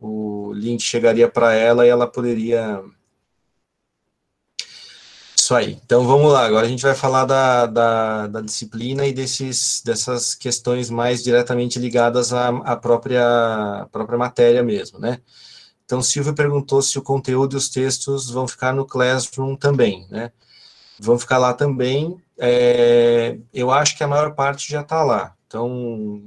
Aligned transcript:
o 0.00 0.52
link 0.54 0.82
chegaria 0.82 1.28
para 1.28 1.54
ela 1.54 1.86
e 1.86 1.88
ela 1.88 2.06
poderia. 2.06 2.82
Isso 5.36 5.54
aí. 5.54 5.78
Então 5.84 6.06
vamos 6.06 6.32
lá. 6.32 6.46
Agora 6.46 6.66
a 6.66 6.68
gente 6.68 6.82
vai 6.82 6.94
falar 6.94 7.24
da, 7.24 7.66
da, 7.66 8.26
da 8.26 8.40
disciplina 8.40 9.06
e 9.06 9.12
desses, 9.12 9.82
dessas 9.84 10.34
questões 10.34 10.90
mais 10.90 11.22
diretamente 11.22 11.78
ligadas 11.78 12.32
à, 12.32 12.48
à 12.48 12.76
própria, 12.76 13.82
à 13.82 13.86
própria 13.90 14.18
matéria 14.18 14.62
mesmo, 14.62 14.98
né? 14.98 15.20
Então, 15.84 16.00
Silvia 16.00 16.32
perguntou 16.32 16.80
se 16.80 16.98
o 16.98 17.02
conteúdo 17.02 17.54
e 17.54 17.58
os 17.58 17.68
textos 17.68 18.30
vão 18.30 18.48
ficar 18.48 18.72
no 18.72 18.86
Classroom 18.86 19.54
também, 19.56 20.06
né? 20.10 20.32
Vão 20.98 21.18
ficar 21.18 21.36
lá 21.36 21.52
também. 21.52 22.16
É, 22.38 23.36
eu 23.52 23.70
acho 23.70 23.96
que 23.96 24.02
a 24.02 24.08
maior 24.08 24.34
parte 24.34 24.70
já 24.70 24.80
está 24.80 25.02
lá. 25.02 25.34
Então, 25.46 26.22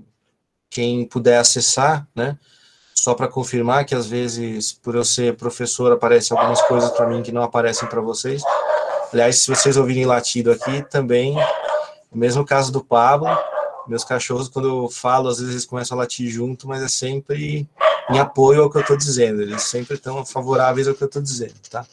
quem 0.76 1.05
puder 1.05 1.38
acessar, 1.39 2.05
né? 2.14 2.38
Só 2.94 3.14
para 3.14 3.30
confirmar 3.30 3.86
que 3.86 3.96
às 3.96 4.08
vezes, 4.08 4.73
por 4.73 4.94
eu 4.94 5.05
ser 5.05 5.38
professor, 5.38 5.91
aparecem 5.91 6.38
algumas 6.38 6.62
coisas 6.63 6.91
para 6.91 7.08
mim 7.08 7.23
que 7.23 7.31
não 7.31 7.44
aparecem 7.44 7.88
para 7.88 8.02
vocês. 8.02 8.44
Aliás, 9.14 9.38
se 9.38 9.48
vocês 9.48 9.77
ouvirem 9.77 10.05
latido 10.05 10.52
aqui, 10.52 10.81
também, 10.90 11.38
o 12.12 12.17
mesmo 12.17 12.45
caso 12.45 12.73
do 12.73 12.84
Pablo, 12.84 13.30
meus 13.88 14.03
cachorros, 14.03 14.50
quando 14.50 14.67
eu 14.67 14.90
falo, 14.90 15.30
às 15.30 15.40
vezes 15.40 15.66
começam 15.66 15.98
a 15.98 16.02
latir 16.02 16.30
junto, 16.30 16.67
mas 16.67 16.84
é 16.84 16.89
sempre 16.89 17.70
em 18.09 18.20
apoio 18.20 18.64
ao 18.64 18.70
que 18.70 18.78
eu 18.78 18.81
estou 18.81 18.98
dizendo, 18.98 19.42
eles 19.42 19.64
sempre 19.64 19.95
estão 19.95 20.26
favoráveis 20.26 20.88
ao 20.88 20.94
que 20.94 21.03
eu 21.03 21.08
estou 21.08 21.22
dizendo, 21.22 21.55
tá? 21.70 21.86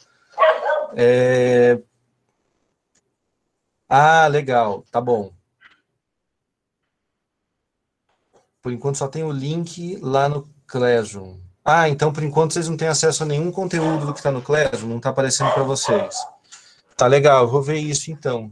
É... 0.95 1.79
Ah, 3.87 4.27
legal, 4.27 4.83
tá 4.91 4.99
bom. 4.99 5.31
Por 8.63 8.71
enquanto 8.71 8.97
só 8.97 9.09
tem 9.09 9.25
o 9.25 9.31
link 9.31 9.97
lá 10.01 10.29
no 10.29 10.47
Classroom. 10.65 11.37
Ah, 11.65 11.89
então 11.89 12.13
por 12.13 12.23
enquanto 12.23 12.53
vocês 12.53 12.69
não 12.69 12.77
têm 12.77 12.87
acesso 12.87 13.23
a 13.23 13.25
nenhum 13.25 13.51
conteúdo 13.51 14.05
do 14.05 14.13
que 14.13 14.19
está 14.19 14.31
no 14.31 14.41
Classroom, 14.41 14.89
não 14.89 14.97
está 14.97 15.09
aparecendo 15.09 15.51
para 15.51 15.63
vocês. 15.63 16.15
Tá 16.95 17.05
legal, 17.05 17.45
vou 17.45 17.61
ver 17.61 17.77
isso 17.77 18.09
então. 18.09 18.51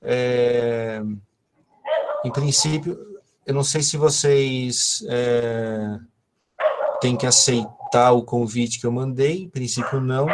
É... 0.00 1.02
Em 2.24 2.30
princípio, 2.30 2.96
eu 3.44 3.54
não 3.54 3.64
sei 3.64 3.82
se 3.82 3.96
vocês 3.96 5.04
é... 5.08 5.98
têm 7.00 7.16
que 7.16 7.26
aceitar 7.26 8.12
o 8.12 8.22
convite 8.22 8.78
que 8.78 8.86
eu 8.86 8.92
mandei, 8.92 9.42
em 9.42 9.50
princípio 9.50 10.00
não, 10.00 10.28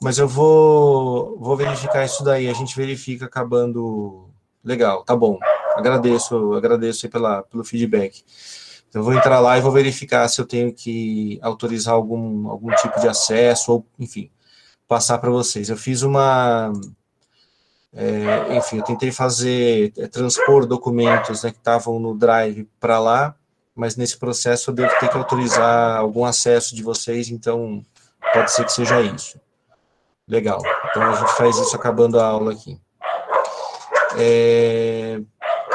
mas 0.00 0.18
eu 0.18 0.28
vou, 0.28 1.36
vou 1.40 1.56
verificar 1.56 2.04
isso 2.04 2.22
daí, 2.22 2.48
a 2.48 2.52
gente 2.52 2.76
verifica 2.76 3.24
acabando. 3.24 4.30
Legal, 4.62 5.02
tá 5.02 5.16
bom. 5.16 5.38
Agradeço, 5.78 6.54
agradeço 6.54 7.08
pela, 7.08 7.42
pelo 7.44 7.62
feedback. 7.62 8.24
Então, 8.88 9.00
eu 9.00 9.04
vou 9.04 9.14
entrar 9.14 9.38
lá 9.38 9.56
e 9.56 9.60
vou 9.60 9.70
verificar 9.70 10.26
se 10.28 10.40
eu 10.40 10.46
tenho 10.46 10.72
que 10.72 11.38
autorizar 11.40 11.94
algum, 11.94 12.48
algum 12.48 12.74
tipo 12.74 12.98
de 13.00 13.06
acesso, 13.06 13.72
ou, 13.72 13.86
enfim, 13.98 14.28
passar 14.88 15.18
para 15.18 15.30
vocês. 15.30 15.68
Eu 15.68 15.76
fiz 15.76 16.02
uma. 16.02 16.72
É, 17.92 18.56
enfim, 18.56 18.78
eu 18.78 18.82
tentei 18.82 19.12
fazer, 19.12 19.92
é, 19.96 20.08
transpor 20.08 20.66
documentos 20.66 21.42
né, 21.44 21.50
que 21.50 21.58
estavam 21.58 21.98
no 22.00 22.16
Drive 22.16 22.68
para 22.80 22.98
lá, 22.98 23.34
mas 23.74 23.96
nesse 23.96 24.18
processo 24.18 24.70
eu 24.70 24.74
devo 24.74 24.90
ter 24.98 25.08
que 25.08 25.16
autorizar 25.16 25.96
algum 25.96 26.24
acesso 26.24 26.74
de 26.74 26.82
vocês, 26.82 27.30
então 27.30 27.84
pode 28.32 28.52
ser 28.52 28.64
que 28.64 28.72
seja 28.72 29.00
isso. 29.00 29.40
Legal. 30.26 30.60
Então 30.90 31.02
a 31.02 31.14
gente 31.14 31.32
faz 31.34 31.56
isso 31.56 31.74
acabando 31.76 32.20
a 32.20 32.26
aula 32.26 32.52
aqui. 32.52 32.78
É, 34.18 35.20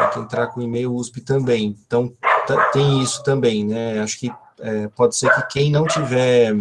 tem 0.04 0.10
que 0.10 0.20
entrar 0.20 0.48
com 0.48 0.62
e-mail 0.62 0.94
USP 0.94 1.22
também. 1.22 1.76
Então 1.86 2.14
tem 2.72 3.02
isso 3.02 3.24
também, 3.24 3.66
né? 3.66 4.00
Acho 4.02 4.20
que 4.20 4.32
é, 4.60 4.88
pode 4.90 5.16
ser 5.16 5.34
que 5.34 5.48
quem 5.48 5.72
não 5.72 5.86
tiver 5.86 6.56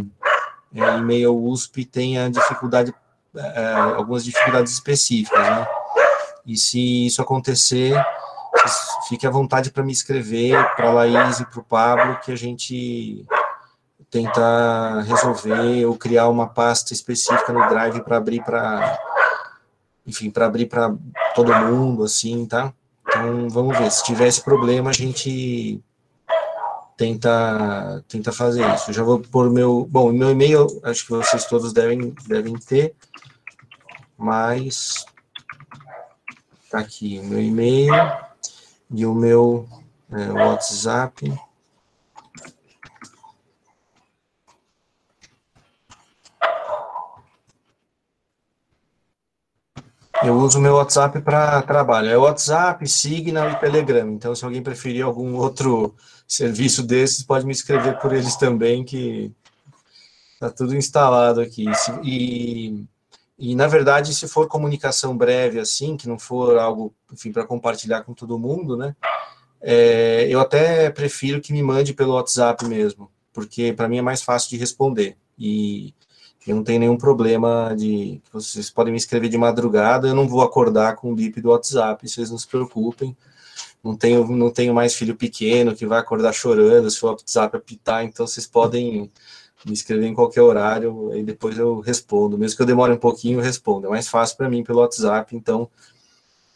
é, 0.74 0.96
e-mail 0.98 1.36
USP 1.36 1.84
tenha 1.84 2.30
dificuldade, 2.30 2.94
é, 3.34 3.72
algumas 3.74 4.24
dificuldades 4.24 4.72
específicas, 4.72 5.40
né? 5.40 5.66
E 6.44 6.56
se 6.56 7.06
isso 7.06 7.22
acontecer, 7.22 7.94
fique 9.08 9.26
à 9.26 9.30
vontade 9.30 9.70
para 9.70 9.84
me 9.84 9.92
escrever, 9.92 10.56
para 10.74 10.88
a 10.88 10.92
Laís 10.92 11.40
e 11.40 11.46
para 11.46 11.60
o 11.60 11.64
Pablo, 11.64 12.18
que 12.20 12.32
a 12.32 12.36
gente 12.36 13.24
tenta 14.10 15.00
resolver 15.02 15.86
ou 15.86 15.96
criar 15.96 16.28
uma 16.28 16.46
pasta 16.46 16.92
específica 16.92 17.52
no 17.52 17.66
Drive 17.68 18.02
para 18.02 18.16
abrir 18.18 18.42
para, 18.44 18.98
enfim, 20.06 20.30
para 20.30 20.46
abrir 20.46 20.66
para 20.66 20.94
todo 21.34 21.54
mundo, 21.54 22.04
assim, 22.04 22.44
tá? 22.44 22.74
Então, 23.22 23.48
vamos 23.48 23.78
ver. 23.78 23.90
Se 23.90 24.02
tiver 24.02 24.26
esse 24.26 24.42
problema, 24.42 24.90
a 24.90 24.92
gente 24.92 25.80
tenta, 26.96 28.04
tenta 28.08 28.32
fazer 28.32 28.68
isso. 28.74 28.90
Eu 28.90 28.94
já 28.94 29.02
vou 29.02 29.20
pôr 29.20 29.48
meu. 29.48 29.86
Bom, 29.88 30.12
meu 30.12 30.30
e-mail, 30.30 30.66
acho 30.82 31.04
que 31.04 31.10
vocês 31.12 31.44
todos 31.46 31.72
devem, 31.72 32.14
devem 32.26 32.54
ter, 32.54 32.94
mas. 34.18 35.06
Tá 36.68 36.80
aqui 36.80 37.20
o 37.22 37.24
meu 37.24 37.40
e-mail 37.40 37.92
e 38.90 39.04
o 39.06 39.14
meu 39.14 39.68
é, 40.10 40.32
WhatsApp. 40.32 41.32
Eu 50.24 50.36
uso 50.36 50.60
meu 50.60 50.74
WhatsApp 50.74 51.20
para 51.20 51.60
trabalho. 51.62 52.08
É 52.08 52.16
WhatsApp, 52.16 52.88
Signal 52.88 53.50
e 53.50 53.56
Telegram. 53.56 54.08
Então, 54.12 54.34
se 54.34 54.44
alguém 54.44 54.62
preferir 54.62 55.04
algum 55.04 55.34
outro 55.36 55.94
serviço 56.28 56.82
desses, 56.82 57.24
pode 57.24 57.44
me 57.44 57.52
escrever 57.52 57.98
por 57.98 58.12
eles 58.12 58.36
também, 58.36 58.84
que 58.84 59.32
está 60.34 60.48
tudo 60.48 60.76
instalado 60.76 61.40
aqui. 61.40 61.66
E, 62.04 62.84
e, 63.36 63.54
na 63.56 63.66
verdade, 63.66 64.14
se 64.14 64.28
for 64.28 64.46
comunicação 64.46 65.16
breve 65.16 65.58
assim, 65.58 65.96
que 65.96 66.08
não 66.08 66.18
for 66.18 66.56
algo, 66.56 66.94
para 67.32 67.44
compartilhar 67.44 68.02
com 68.02 68.14
todo 68.14 68.38
mundo, 68.38 68.76
né? 68.76 68.94
É, 69.60 70.26
eu 70.28 70.40
até 70.40 70.88
prefiro 70.90 71.40
que 71.40 71.52
me 71.52 71.62
mande 71.62 71.94
pelo 71.94 72.14
WhatsApp 72.14 72.64
mesmo, 72.64 73.10
porque 73.32 73.72
para 73.72 73.88
mim 73.88 73.98
é 73.98 74.02
mais 74.02 74.22
fácil 74.22 74.50
de 74.50 74.56
responder. 74.56 75.16
E 75.38 75.94
eu 76.46 76.56
não 76.56 76.64
tenho 76.64 76.80
nenhum 76.80 76.96
problema 76.96 77.74
de. 77.76 78.20
Vocês 78.32 78.70
podem 78.70 78.92
me 78.92 78.98
escrever 78.98 79.28
de 79.28 79.38
madrugada, 79.38 80.08
eu 80.08 80.14
não 80.14 80.26
vou 80.28 80.42
acordar 80.42 80.96
com 80.96 81.12
o 81.12 81.14
bip 81.14 81.40
do 81.40 81.50
WhatsApp, 81.50 82.08
vocês 82.08 82.30
não 82.30 82.38
se 82.38 82.46
preocupem. 82.46 83.16
Não 83.82 83.96
tenho, 83.96 84.26
não 84.36 84.50
tenho 84.50 84.74
mais 84.74 84.94
filho 84.94 85.16
pequeno 85.16 85.74
que 85.74 85.86
vai 85.86 85.98
acordar 85.98 86.32
chorando 86.32 86.90
se 86.90 87.04
o 87.04 87.08
WhatsApp 87.08 87.56
apitar, 87.56 88.04
então 88.04 88.26
vocês 88.26 88.46
podem 88.46 89.10
me 89.64 89.72
escrever 89.72 90.06
em 90.06 90.14
qualquer 90.14 90.42
horário 90.42 91.14
e 91.14 91.22
depois 91.22 91.58
eu 91.58 91.80
respondo. 91.80 92.38
Mesmo 92.38 92.56
que 92.56 92.62
eu 92.62 92.66
demore 92.66 92.92
um 92.92 92.98
pouquinho, 92.98 93.38
eu 93.38 93.42
respondo. 93.42 93.86
É 93.86 93.90
mais 93.90 94.08
fácil 94.08 94.36
para 94.36 94.48
mim 94.48 94.62
pelo 94.62 94.80
WhatsApp, 94.80 95.34
então, 95.36 95.68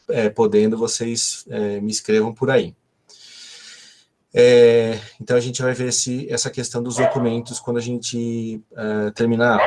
é, 0.09 0.29
podendo, 0.29 0.77
vocês 0.77 1.45
é, 1.49 1.81
me 1.81 1.91
escrevam 1.91 2.33
por 2.33 2.51
aí. 2.51 2.75
É, 4.39 5.01
então 5.19 5.35
a 5.35 5.41
gente 5.41 5.63
vai 5.63 5.73
ver 5.73 5.91
se 5.95 6.31
essa 6.31 6.51
questão 6.51 6.83
dos 6.83 6.97
documentos 6.97 7.59
quando 7.59 7.79
a 7.79 7.81
gente 7.81 8.63
uh, 8.73 9.11
terminar. 9.13 9.59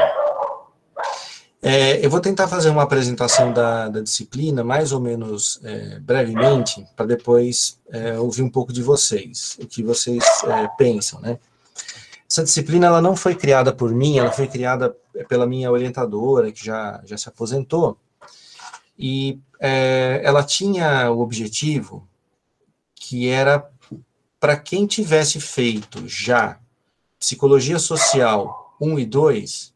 É, 1.59 2.05
eu 2.05 2.09
vou 2.09 2.21
tentar 2.21 2.47
fazer 2.47 2.69
uma 2.69 2.83
apresentação 2.83 3.51
da, 3.51 3.89
da 3.89 3.99
disciplina, 3.99 4.63
mais 4.63 4.91
ou 4.91 4.99
menos 4.99 5.59
é, 5.63 5.99
brevemente, 5.99 6.85
para 6.95 7.07
depois 7.07 7.79
é, 7.89 8.19
ouvir 8.19 8.43
um 8.43 8.49
pouco 8.49 8.71
de 8.71 8.83
vocês, 8.83 9.57
o 9.59 9.65
que 9.65 9.81
vocês 9.81 10.23
é, 10.45 10.67
pensam, 10.77 11.19
né? 11.19 11.39
Essa 12.29 12.43
disciplina 12.43 12.85
ela 12.85 13.01
não 13.01 13.15
foi 13.15 13.33
criada 13.33 13.73
por 13.73 13.91
mim, 13.91 14.19
ela 14.19 14.31
foi 14.31 14.47
criada 14.47 14.95
pela 15.27 15.47
minha 15.47 15.71
orientadora, 15.71 16.51
que 16.51 16.63
já, 16.63 17.01
já 17.03 17.17
se 17.17 17.27
aposentou, 17.27 17.97
e 18.97 19.39
ela 20.21 20.43
tinha 20.43 21.09
o 21.11 21.19
objetivo 21.21 22.07
que 22.93 23.27
era 23.27 23.67
para 24.39 24.57
quem 24.57 24.87
tivesse 24.87 25.39
feito 25.39 26.07
já 26.07 26.59
psicologia 27.19 27.77
social 27.77 28.75
1 28.79 28.99
e 28.99 29.05
2, 29.05 29.73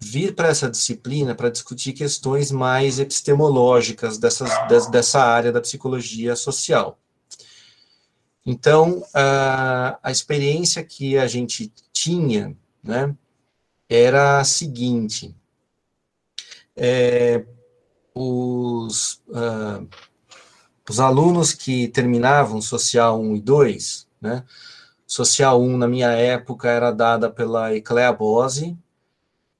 vir 0.00 0.34
para 0.34 0.48
essa 0.48 0.68
disciplina 0.68 1.34
para 1.34 1.50
discutir 1.50 1.92
questões 1.92 2.50
mais 2.50 2.98
epistemológicas 2.98 4.18
dessas, 4.18 4.50
dessa 4.90 5.22
área 5.22 5.52
da 5.52 5.60
psicologia 5.60 6.34
social. 6.34 6.98
Então, 8.44 9.04
a, 9.14 9.98
a 10.02 10.10
experiência 10.10 10.82
que 10.84 11.16
a 11.16 11.26
gente 11.26 11.72
tinha, 11.92 12.56
né, 12.82 13.14
era 13.88 14.40
a 14.40 14.44
seguinte, 14.44 15.34
é, 16.76 17.44
os, 18.14 19.22
uh, 19.28 19.88
os 20.88 21.00
alunos 21.00 21.52
que 21.52 21.88
terminavam 21.88 22.60
Social 22.60 23.20
1 23.20 23.36
e 23.36 23.40
2, 23.40 24.06
né, 24.20 24.44
Social 25.06 25.62
1, 25.62 25.76
na 25.76 25.86
minha 25.86 26.10
época, 26.10 26.68
era 26.68 26.90
dada 26.90 27.30
pela 27.30 27.74
Eclea 27.74 28.12
Bose, 28.12 28.76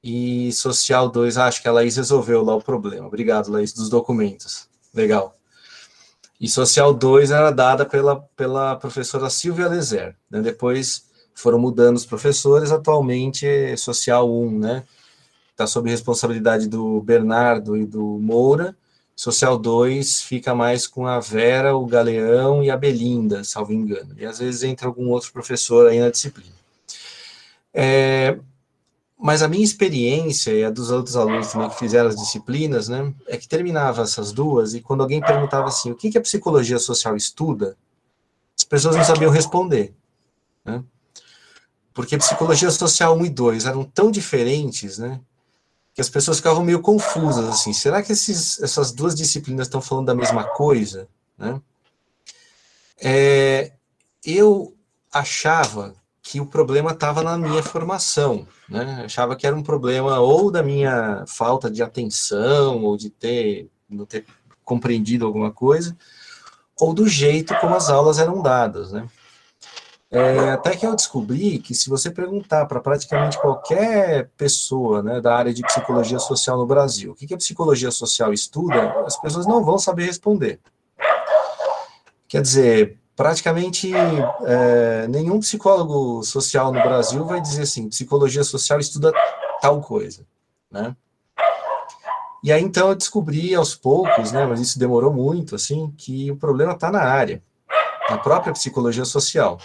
e 0.02 0.52
Social 0.52 1.08
2, 1.08 1.36
ah, 1.36 1.46
acho 1.46 1.60
que 1.60 1.68
a 1.68 1.72
Laís 1.72 1.96
resolveu 1.96 2.42
lá 2.42 2.54
o 2.54 2.62
problema. 2.62 3.06
Obrigado, 3.06 3.50
Laís, 3.50 3.72
dos 3.72 3.88
documentos. 3.88 4.68
Legal. 4.94 5.36
E 6.40 6.48
Social 6.48 6.94
2 6.94 7.30
era 7.30 7.50
dada 7.50 7.84
pela, 7.84 8.20
pela 8.36 8.76
professora 8.76 9.28
Silvia 9.30 9.68
Lezer. 9.68 10.14
Né? 10.30 10.40
Depois 10.42 11.06
foram 11.34 11.58
mudando 11.58 11.96
os 11.96 12.06
professores, 12.06 12.70
atualmente 12.70 13.76
Social 13.76 14.32
1, 14.32 14.58
né? 14.58 14.84
Está 15.50 15.66
sob 15.66 15.90
responsabilidade 15.90 16.68
do 16.68 17.00
Bernardo 17.00 17.76
e 17.76 17.84
do 17.84 18.18
Moura. 18.20 18.76
Social 19.16 19.56
2 19.56 20.20
fica 20.20 20.54
mais 20.54 20.86
com 20.86 21.06
a 21.06 21.18
Vera, 21.18 21.74
o 21.74 21.86
Galeão 21.86 22.62
e 22.62 22.70
a 22.70 22.76
Belinda, 22.76 23.42
salvo 23.42 23.72
engano. 23.72 24.14
E 24.18 24.26
às 24.26 24.38
vezes 24.38 24.62
entra 24.62 24.86
algum 24.86 25.08
outro 25.08 25.32
professor 25.32 25.88
aí 25.88 25.98
na 25.98 26.10
disciplina. 26.10 26.54
É, 27.72 28.38
mas 29.18 29.42
a 29.42 29.48
minha 29.48 29.64
experiência 29.64 30.52
e 30.52 30.62
a 30.62 30.70
dos 30.70 30.90
outros 30.90 31.16
alunos 31.16 31.50
também 31.50 31.70
que 31.70 31.78
fizeram 31.78 32.10
as 32.10 32.16
disciplinas, 32.16 32.88
né, 32.88 33.14
é 33.26 33.38
que 33.38 33.48
terminava 33.48 34.02
essas 34.02 34.32
duas 34.32 34.74
e 34.74 34.82
quando 34.82 35.00
alguém 35.00 35.22
perguntava 35.22 35.68
assim, 35.68 35.90
o 35.90 35.96
que, 35.96 36.10
que 36.10 36.18
a 36.18 36.22
psicologia 36.22 36.78
social 36.78 37.16
estuda, 37.16 37.74
as 38.56 38.64
pessoas 38.64 38.96
não 38.96 39.04
sabiam 39.04 39.30
responder, 39.30 39.94
né? 40.64 40.82
Porque 41.94 42.18
psicologia 42.18 42.70
social 42.70 43.16
1 43.16 43.24
e 43.24 43.30
2 43.30 43.64
eram 43.64 43.84
tão 43.84 44.10
diferentes, 44.10 44.98
né, 44.98 45.18
que 45.96 46.02
as 46.02 46.10
pessoas 46.10 46.36
ficavam 46.36 46.62
meio 46.62 46.82
confusas, 46.82 47.48
assim, 47.48 47.72
será 47.72 48.02
que 48.02 48.12
esses, 48.12 48.60
essas 48.62 48.92
duas 48.92 49.14
disciplinas 49.14 49.66
estão 49.66 49.80
falando 49.80 50.04
da 50.04 50.14
mesma 50.14 50.44
coisa, 50.44 51.08
né? 51.38 51.58
É, 53.00 53.72
eu 54.22 54.74
achava 55.10 55.94
que 56.22 56.38
o 56.38 56.44
problema 56.44 56.90
estava 56.90 57.22
na 57.22 57.38
minha 57.38 57.62
formação, 57.62 58.46
né? 58.68 59.04
Achava 59.06 59.34
que 59.34 59.46
era 59.46 59.56
um 59.56 59.62
problema 59.62 60.20
ou 60.20 60.50
da 60.50 60.62
minha 60.62 61.24
falta 61.26 61.70
de 61.70 61.82
atenção, 61.82 62.84
ou 62.84 62.94
de 62.98 63.08
ter, 63.08 63.70
não 63.88 64.04
ter 64.04 64.26
compreendido 64.62 65.24
alguma 65.24 65.50
coisa, 65.50 65.96
ou 66.78 66.92
do 66.92 67.08
jeito 67.08 67.58
como 67.58 67.74
as 67.74 67.88
aulas 67.88 68.18
eram 68.18 68.42
dadas, 68.42 68.92
né? 68.92 69.08
É, 70.08 70.50
até 70.50 70.76
que 70.76 70.86
eu 70.86 70.94
descobri 70.94 71.58
que 71.58 71.74
se 71.74 71.90
você 71.90 72.10
perguntar 72.10 72.66
para 72.66 72.80
praticamente 72.80 73.38
qualquer 73.40 74.30
pessoa 74.36 75.02
né, 75.02 75.20
da 75.20 75.34
área 75.34 75.52
de 75.52 75.62
psicologia 75.62 76.18
social 76.20 76.56
no 76.56 76.66
Brasil, 76.66 77.12
o 77.12 77.14
que, 77.14 77.26
que 77.26 77.34
a 77.34 77.38
psicologia 77.38 77.90
social 77.90 78.32
estuda, 78.32 79.04
as 79.04 79.16
pessoas 79.20 79.46
não 79.46 79.64
vão 79.64 79.78
saber 79.78 80.04
responder. 80.04 80.60
Quer 82.28 82.40
dizer, 82.40 82.98
praticamente 83.16 83.90
é, 84.44 85.08
nenhum 85.08 85.40
psicólogo 85.40 86.22
social 86.22 86.72
no 86.72 86.80
Brasil 86.82 87.24
vai 87.24 87.40
dizer 87.40 87.62
assim, 87.62 87.88
psicologia 87.88 88.44
social 88.44 88.78
estuda 88.78 89.12
tal 89.60 89.80
coisa, 89.80 90.24
né? 90.70 90.94
E 92.44 92.52
aí, 92.52 92.62
então, 92.62 92.90
eu 92.90 92.94
descobri 92.94 93.52
aos 93.56 93.74
poucos, 93.74 94.30
né, 94.30 94.46
mas 94.46 94.60
isso 94.60 94.78
demorou 94.78 95.12
muito, 95.12 95.56
assim, 95.56 95.92
que 95.96 96.30
o 96.30 96.36
problema 96.36 96.74
está 96.74 96.92
na 96.92 97.02
área, 97.02 97.42
na 98.08 98.18
própria 98.18 98.52
psicologia 98.52 99.04
social. 99.04 99.58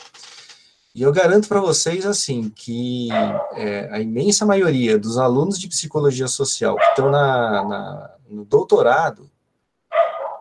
E 0.93 1.01
eu 1.01 1.11
garanto 1.11 1.47
para 1.47 1.61
vocês, 1.61 2.05
assim, 2.05 2.49
que 2.49 3.09
é, 3.53 3.89
a 3.91 3.99
imensa 4.01 4.45
maioria 4.45 4.99
dos 4.99 5.17
alunos 5.17 5.57
de 5.57 5.69
psicologia 5.69 6.27
social 6.27 6.75
que 6.75 6.83
estão 6.83 7.09
na, 7.09 7.63
na, 7.63 8.15
no 8.29 8.43
doutorado 8.43 9.29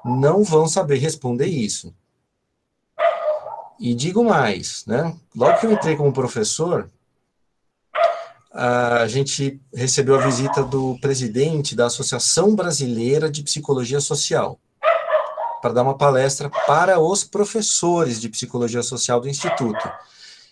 não 0.05 0.43
vão 0.43 0.67
saber 0.67 0.97
responder 0.97 1.47
isso. 1.47 1.95
E 3.79 3.95
digo 3.95 4.25
mais, 4.25 4.85
né? 4.87 5.17
Logo 5.35 5.59
que 5.59 5.67
eu 5.67 5.73
entrei 5.73 5.97
como 5.97 6.13
professor, 6.13 6.91
a 8.53 9.07
gente 9.07 9.61
recebeu 9.73 10.17
a 10.17 10.27
visita 10.27 10.65
do 10.65 10.99
presidente 11.01 11.77
da 11.77 11.87
Associação 11.87 12.55
Brasileira 12.57 13.31
de 13.31 13.43
Psicologia 13.43 14.01
Social, 14.01 14.59
para 15.63 15.73
dar 15.73 15.83
uma 15.83 15.97
palestra 15.97 16.51
para 16.67 16.99
os 16.99 17.23
professores 17.23 18.21
de 18.21 18.29
psicologia 18.29 18.83
social 18.83 19.21
do 19.21 19.29
Instituto. 19.29 19.91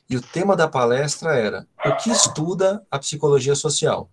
E 0.08 0.16
o 0.16 0.22
tema 0.22 0.56
da 0.56 0.66
palestra 0.66 1.34
era: 1.34 1.66
O 1.84 1.96
que 1.96 2.10
estuda 2.10 2.84
a 2.90 2.98
psicologia 2.98 3.54
social? 3.54 4.10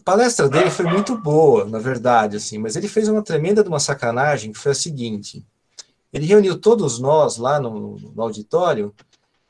A 0.00 0.02
palestra 0.02 0.48
dele 0.48 0.70
foi 0.70 0.86
muito 0.86 1.16
boa, 1.16 1.64
na 1.64 1.78
verdade, 1.78 2.36
assim, 2.36 2.58
mas 2.58 2.76
ele 2.76 2.88
fez 2.88 3.08
uma 3.08 3.22
tremenda 3.22 3.62
de 3.62 3.68
uma 3.68 3.80
sacanagem 3.80 4.52
que 4.52 4.58
foi 4.58 4.72
a 4.72 4.74
seguinte: 4.74 5.44
ele 6.12 6.26
reuniu 6.26 6.58
todos 6.58 6.98
nós 6.98 7.36
lá 7.36 7.58
no, 7.58 7.98
no 7.98 8.22
auditório 8.22 8.94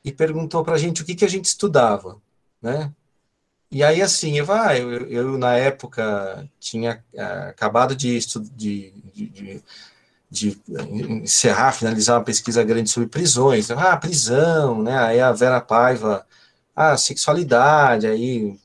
e 0.03 0.11
perguntou 0.11 0.63
para 0.63 0.75
a 0.75 0.77
gente 0.77 1.01
o 1.01 1.05
que, 1.05 1.15
que 1.15 1.25
a 1.25 1.29
gente 1.29 1.45
estudava, 1.45 2.17
né? 2.61 2.91
E 3.71 3.83
aí, 3.83 4.01
assim, 4.01 4.37
eu, 4.37 4.51
ah, 4.51 4.77
eu, 4.77 4.91
eu 5.07 5.37
na 5.37 5.55
época 5.57 6.49
tinha 6.59 7.03
uh, 7.13 7.49
acabado 7.49 7.95
de, 7.95 8.19
de, 8.55 8.93
de, 9.13 9.27
de, 9.27 9.63
encerrar, 10.31 11.71
finalizar 11.71 12.17
uma 12.17 12.23
pesquisa 12.23 12.63
grande 12.63 12.89
sobre 12.89 13.09
prisões. 13.09 13.71
Ah, 13.71 13.97
prisão, 13.97 14.81
né? 14.83 14.97
Aí 14.97 15.19
a 15.21 15.31
Vera 15.31 15.61
Paiva, 15.61 16.25
ah, 16.75 16.97
sexualidade, 16.97 18.07
aí, 18.07 18.57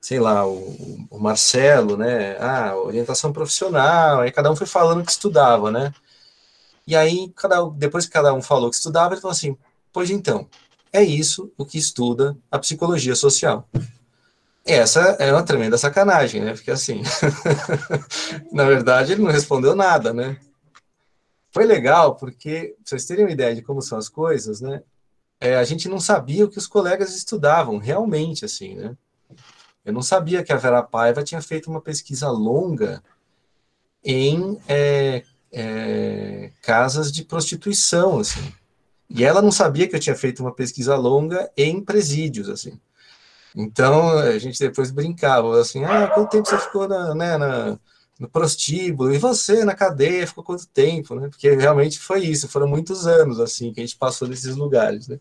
sei 0.00 0.20
lá, 0.20 0.46
o, 0.46 1.06
o 1.10 1.18
Marcelo, 1.20 1.96
né? 1.96 2.36
Ah, 2.40 2.76
orientação 2.76 3.32
profissional, 3.32 4.20
aí 4.20 4.32
cada 4.32 4.50
um 4.50 4.56
foi 4.56 4.66
falando 4.66 5.04
que 5.04 5.12
estudava, 5.12 5.70
né? 5.70 5.92
E 6.86 6.94
aí, 6.96 7.32
cada, 7.36 7.64
depois 7.70 8.06
que 8.06 8.12
cada 8.12 8.32
um 8.34 8.42
falou 8.42 8.70
que 8.70 8.76
estudava, 8.76 9.14
ele 9.14 9.20
falou 9.20 9.32
assim: 9.32 9.56
pois 9.92 10.10
então, 10.10 10.48
é 10.92 11.02
isso 11.02 11.52
o 11.58 11.64
que 11.64 11.78
estuda 11.78 12.36
a 12.50 12.58
psicologia 12.58 13.14
social. 13.14 13.68
Essa 14.66 15.00
é 15.18 15.30
uma 15.30 15.42
tremenda 15.42 15.76
sacanagem, 15.76 16.40
né? 16.42 16.54
Porque 16.54 16.70
assim, 16.70 17.02
na 18.52 18.64
verdade, 18.64 19.12
ele 19.12 19.22
não 19.22 19.30
respondeu 19.30 19.74
nada, 19.74 20.12
né? 20.12 20.38
Foi 21.54 21.64
legal, 21.64 22.16
porque, 22.16 22.74
pra 22.78 22.84
vocês 22.84 23.04
terem 23.04 23.24
uma 23.24 23.30
ideia 23.30 23.54
de 23.54 23.62
como 23.62 23.80
são 23.80 23.96
as 23.96 24.08
coisas, 24.08 24.60
né? 24.60 24.82
É, 25.40 25.54
a 25.54 25.62
gente 25.62 25.88
não 25.88 26.00
sabia 26.00 26.44
o 26.44 26.50
que 26.50 26.58
os 26.58 26.66
colegas 26.66 27.14
estudavam, 27.14 27.78
realmente, 27.78 28.44
assim, 28.44 28.74
né? 28.74 28.96
Eu 29.84 29.92
não 29.92 30.02
sabia 30.02 30.42
que 30.42 30.52
a 30.52 30.56
Vera 30.56 30.82
Paiva 30.82 31.22
tinha 31.22 31.40
feito 31.40 31.70
uma 31.70 31.80
pesquisa 31.80 32.28
longa 32.28 33.00
em 34.02 34.58
é, 34.66 35.22
é, 35.52 36.50
casas 36.60 37.12
de 37.12 37.24
prostituição, 37.24 38.18
assim. 38.18 38.52
E 39.08 39.22
ela 39.22 39.40
não 39.40 39.52
sabia 39.52 39.86
que 39.86 39.94
eu 39.94 40.00
tinha 40.00 40.16
feito 40.16 40.40
uma 40.40 40.52
pesquisa 40.52 40.96
longa 40.96 41.48
em 41.56 41.80
presídios, 41.80 42.48
assim. 42.48 42.80
Então, 43.54 44.18
a 44.18 44.36
gente 44.40 44.58
depois 44.58 44.90
brincava, 44.90 45.60
assim, 45.60 45.84
ah, 45.84 46.08
quanto 46.08 46.30
tempo 46.30 46.48
você 46.48 46.58
ficou 46.58 46.88
na, 46.88 47.14
né, 47.14 47.38
na, 47.38 47.78
no 48.18 48.28
prostíbulo? 48.28 49.14
E 49.14 49.18
você, 49.18 49.64
na 49.64 49.74
cadeia, 49.74 50.26
ficou 50.26 50.44
quanto 50.44 50.66
tempo, 50.68 51.14
né? 51.14 51.28
Porque 51.28 51.50
realmente 51.54 51.98
foi 51.98 52.20
isso, 52.20 52.48
foram 52.48 52.68
muitos 52.68 53.06
anos, 53.06 53.40
assim, 53.40 53.72
que 53.72 53.80
a 53.80 53.84
gente 53.84 53.96
passou 53.96 54.28
nesses 54.28 54.56
lugares, 54.56 55.08
né? 55.08 55.18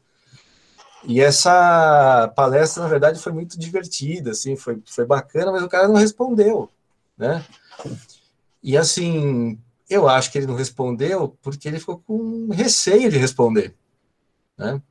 E 1.06 1.20
essa 1.20 2.32
palestra, 2.36 2.84
na 2.84 2.90
verdade, 2.90 3.20
foi 3.20 3.34
muito 3.34 3.60
divertida, 3.60 4.32
assim, 4.32 4.56
foi, 4.56 4.82
foi 4.86 5.06
bacana, 5.06 5.52
mas 5.52 5.64
o 5.64 5.70
cara 5.70 5.88
não 5.88 5.96
respondeu, 5.96 6.70
né? 7.18 7.46
E, 8.62 8.78
assim, 8.78 9.60
eu 9.90 10.08
acho 10.08 10.32
que 10.32 10.38
ele 10.38 10.48
não 10.48 10.56
respondeu 10.56 11.38
porque 11.42 11.68
ele 11.68 11.80
ficou 11.80 12.00
com 12.00 12.50
receio 12.52 13.10
de 13.12 13.18
responder. 13.18 13.76
Né? 14.58 14.82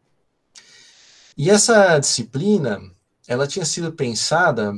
E 1.37 1.51
essa 1.51 1.99
disciplina, 1.99 2.81
ela 3.27 3.47
tinha 3.47 3.65
sido 3.65 3.93
pensada 3.93 4.75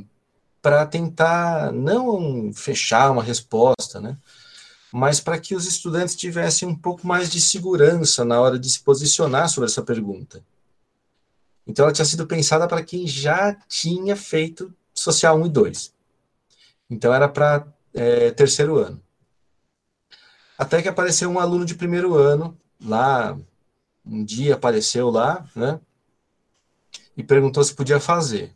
para 0.65 0.87
tentar 0.87 1.71
não 1.75 2.51
fechar 2.55 3.11
uma 3.11 3.23
resposta, 3.23 4.01
né? 4.01 4.17
mas 4.91 5.21
para 5.21 5.39
que 5.39 5.55
os 5.55 5.67
estudantes 5.67 6.17
tivessem 6.17 6.67
um 6.67 6.75
pouco 6.75 7.07
mais 7.07 7.29
de 7.29 7.39
segurança 7.39 8.25
na 8.25 8.41
hora 8.41 8.59
de 8.59 8.71
se 8.71 8.81
posicionar 8.81 9.51
sobre 9.51 9.69
essa 9.69 9.83
pergunta. 9.83 10.43
Então, 11.67 11.85
ela 11.85 11.93
tinha 11.93 12.07
sido 12.07 12.27
pensada 12.27 12.67
para 12.67 12.83
quem 12.83 13.07
já 13.07 13.55
tinha 13.69 14.17
feito 14.17 14.73
Social 14.95 15.39
1 15.39 15.47
e 15.47 15.49
2. 15.51 15.95
Então, 16.89 17.13
era 17.13 17.29
para 17.29 17.67
é, 17.93 18.31
terceiro 18.31 18.79
ano. 18.79 19.03
Até 20.57 20.81
que 20.81 20.89
apareceu 20.89 21.29
um 21.29 21.39
aluno 21.39 21.67
de 21.67 21.75
primeiro 21.75 22.15
ano 22.15 22.57
lá, 22.83 23.39
um 24.07 24.25
dia 24.25 24.55
apareceu 24.55 25.11
lá, 25.11 25.47
né? 25.55 25.79
E 27.15 27.23
perguntou 27.23 27.63
se 27.63 27.75
podia 27.75 28.01
fazer. 28.01 28.55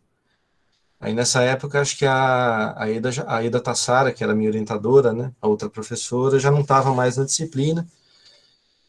Aí 1.00 1.14
nessa 1.14 1.42
época, 1.42 1.80
acho 1.80 1.96
que 1.96 2.04
a, 2.04 2.74
a, 2.76 2.90
Eda, 2.90 3.58
a 3.58 3.60
Tassara, 3.60 4.12
que 4.12 4.24
era 4.24 4.34
minha 4.34 4.50
orientadora, 4.50 5.12
né? 5.12 5.32
A 5.40 5.46
outra 5.46 5.70
professora, 5.70 6.38
já 6.40 6.50
não 6.50 6.60
estava 6.62 6.92
mais 6.94 7.16
na 7.16 7.24
disciplina. 7.24 7.86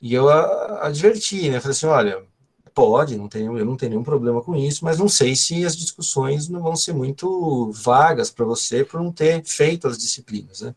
E 0.02 0.14
eu 0.14 0.30
a, 0.30 0.88
adverti, 0.88 1.50
né? 1.50 1.60
Falei 1.60 1.72
assim, 1.72 1.86
olha, 1.86 2.24
pode, 2.74 3.18
não 3.18 3.28
tem, 3.28 3.46
eu 3.46 3.66
não 3.66 3.76
tenho 3.76 3.92
nenhum 3.92 4.04
problema 4.04 4.42
com 4.42 4.56
isso, 4.56 4.86
mas 4.86 4.98
não 4.98 5.10
sei 5.10 5.36
se 5.36 5.66
as 5.66 5.76
discussões 5.76 6.48
não 6.50 6.62
vão 6.62 6.76
ser 6.76 6.94
muito 6.94 7.72
vagas 7.74 8.32
para 8.32 8.46
você 8.46 8.84
por 8.84 9.02
não 9.02 9.12
ter 9.12 9.44
feito 9.44 9.88
as 9.88 9.98
disciplinas, 9.98 10.62
né? 10.62 10.74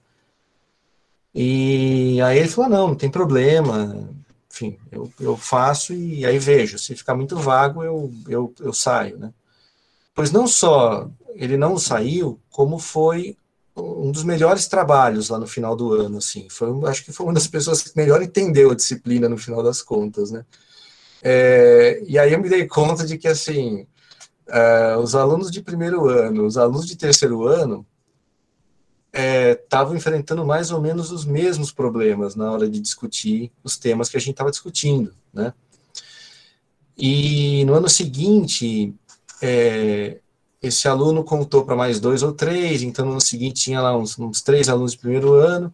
E 1.34 2.20
aí 2.22 2.38
ele 2.38 2.48
falou, 2.48 2.70
não, 2.70 2.88
não 2.88 2.94
tem 2.94 3.10
problema, 3.10 4.06
enfim, 4.50 4.78
eu, 4.90 5.10
eu 5.18 5.36
faço 5.36 5.94
e 5.94 6.26
aí 6.26 6.38
vejo, 6.38 6.78
se 6.78 6.94
ficar 6.94 7.14
muito 7.14 7.36
vago, 7.36 7.82
eu, 7.82 8.12
eu, 8.28 8.54
eu 8.60 8.72
saio, 8.72 9.18
né? 9.18 9.32
Pois 10.14 10.30
não 10.30 10.46
só 10.46 11.08
ele 11.34 11.56
não 11.56 11.78
saiu, 11.78 12.40
como 12.50 12.78
foi 12.78 13.36
um 13.76 14.10
dos 14.12 14.24
melhores 14.24 14.66
trabalhos 14.66 15.28
lá 15.28 15.38
no 15.38 15.46
final 15.46 15.74
do 15.74 15.92
ano, 15.92 16.18
assim. 16.18 16.48
Foi, 16.50 16.68
acho 16.88 17.04
que 17.04 17.12
foi 17.12 17.26
uma 17.26 17.32
das 17.32 17.46
pessoas 17.46 17.82
que 17.82 17.96
melhor 17.96 18.22
entendeu 18.22 18.70
a 18.70 18.74
disciplina 18.74 19.28
no 19.28 19.38
final 19.38 19.62
das 19.62 19.80
contas, 19.80 20.30
né? 20.30 20.44
É, 21.22 22.02
e 22.06 22.18
aí 22.18 22.32
eu 22.32 22.40
me 22.40 22.48
dei 22.48 22.66
conta 22.66 23.06
de 23.06 23.16
que, 23.16 23.28
assim, 23.28 23.86
uh, 24.48 24.98
os 24.98 25.14
alunos 25.14 25.50
de 25.50 25.62
primeiro 25.62 26.08
ano, 26.08 26.44
os 26.44 26.58
alunos 26.58 26.86
de 26.86 26.96
terceiro 26.96 27.46
ano, 27.46 27.86
estavam 29.12 29.94
é, 29.94 29.96
enfrentando 29.96 30.44
mais 30.44 30.70
ou 30.70 30.80
menos 30.80 31.12
os 31.12 31.24
mesmos 31.24 31.70
problemas 31.70 32.34
na 32.34 32.50
hora 32.50 32.68
de 32.68 32.80
discutir 32.80 33.52
os 33.62 33.76
temas 33.76 34.08
que 34.08 34.16
a 34.16 34.20
gente 34.20 34.32
estava 34.32 34.50
discutindo, 34.50 35.14
né? 35.32 35.52
E 36.96 37.64
no 37.64 37.74
ano 37.74 37.88
seguinte, 37.88 38.94
é, 39.40 40.18
esse 40.62 40.87
aluno 40.87 41.25
contou 41.25 41.64
para 41.64 41.75
mais 41.75 41.99
dois 41.99 42.23
ou 42.23 42.33
três, 42.33 42.83
então 42.83 43.04
no 43.04 43.12
ano 43.12 43.21
seguinte 43.21 43.64
tinha 43.64 43.81
lá 43.81 43.97
uns, 43.97 44.19
uns 44.19 44.40
três 44.40 44.69
alunos 44.69 44.92
de 44.92 44.99
primeiro 44.99 45.35
ano 45.35 45.73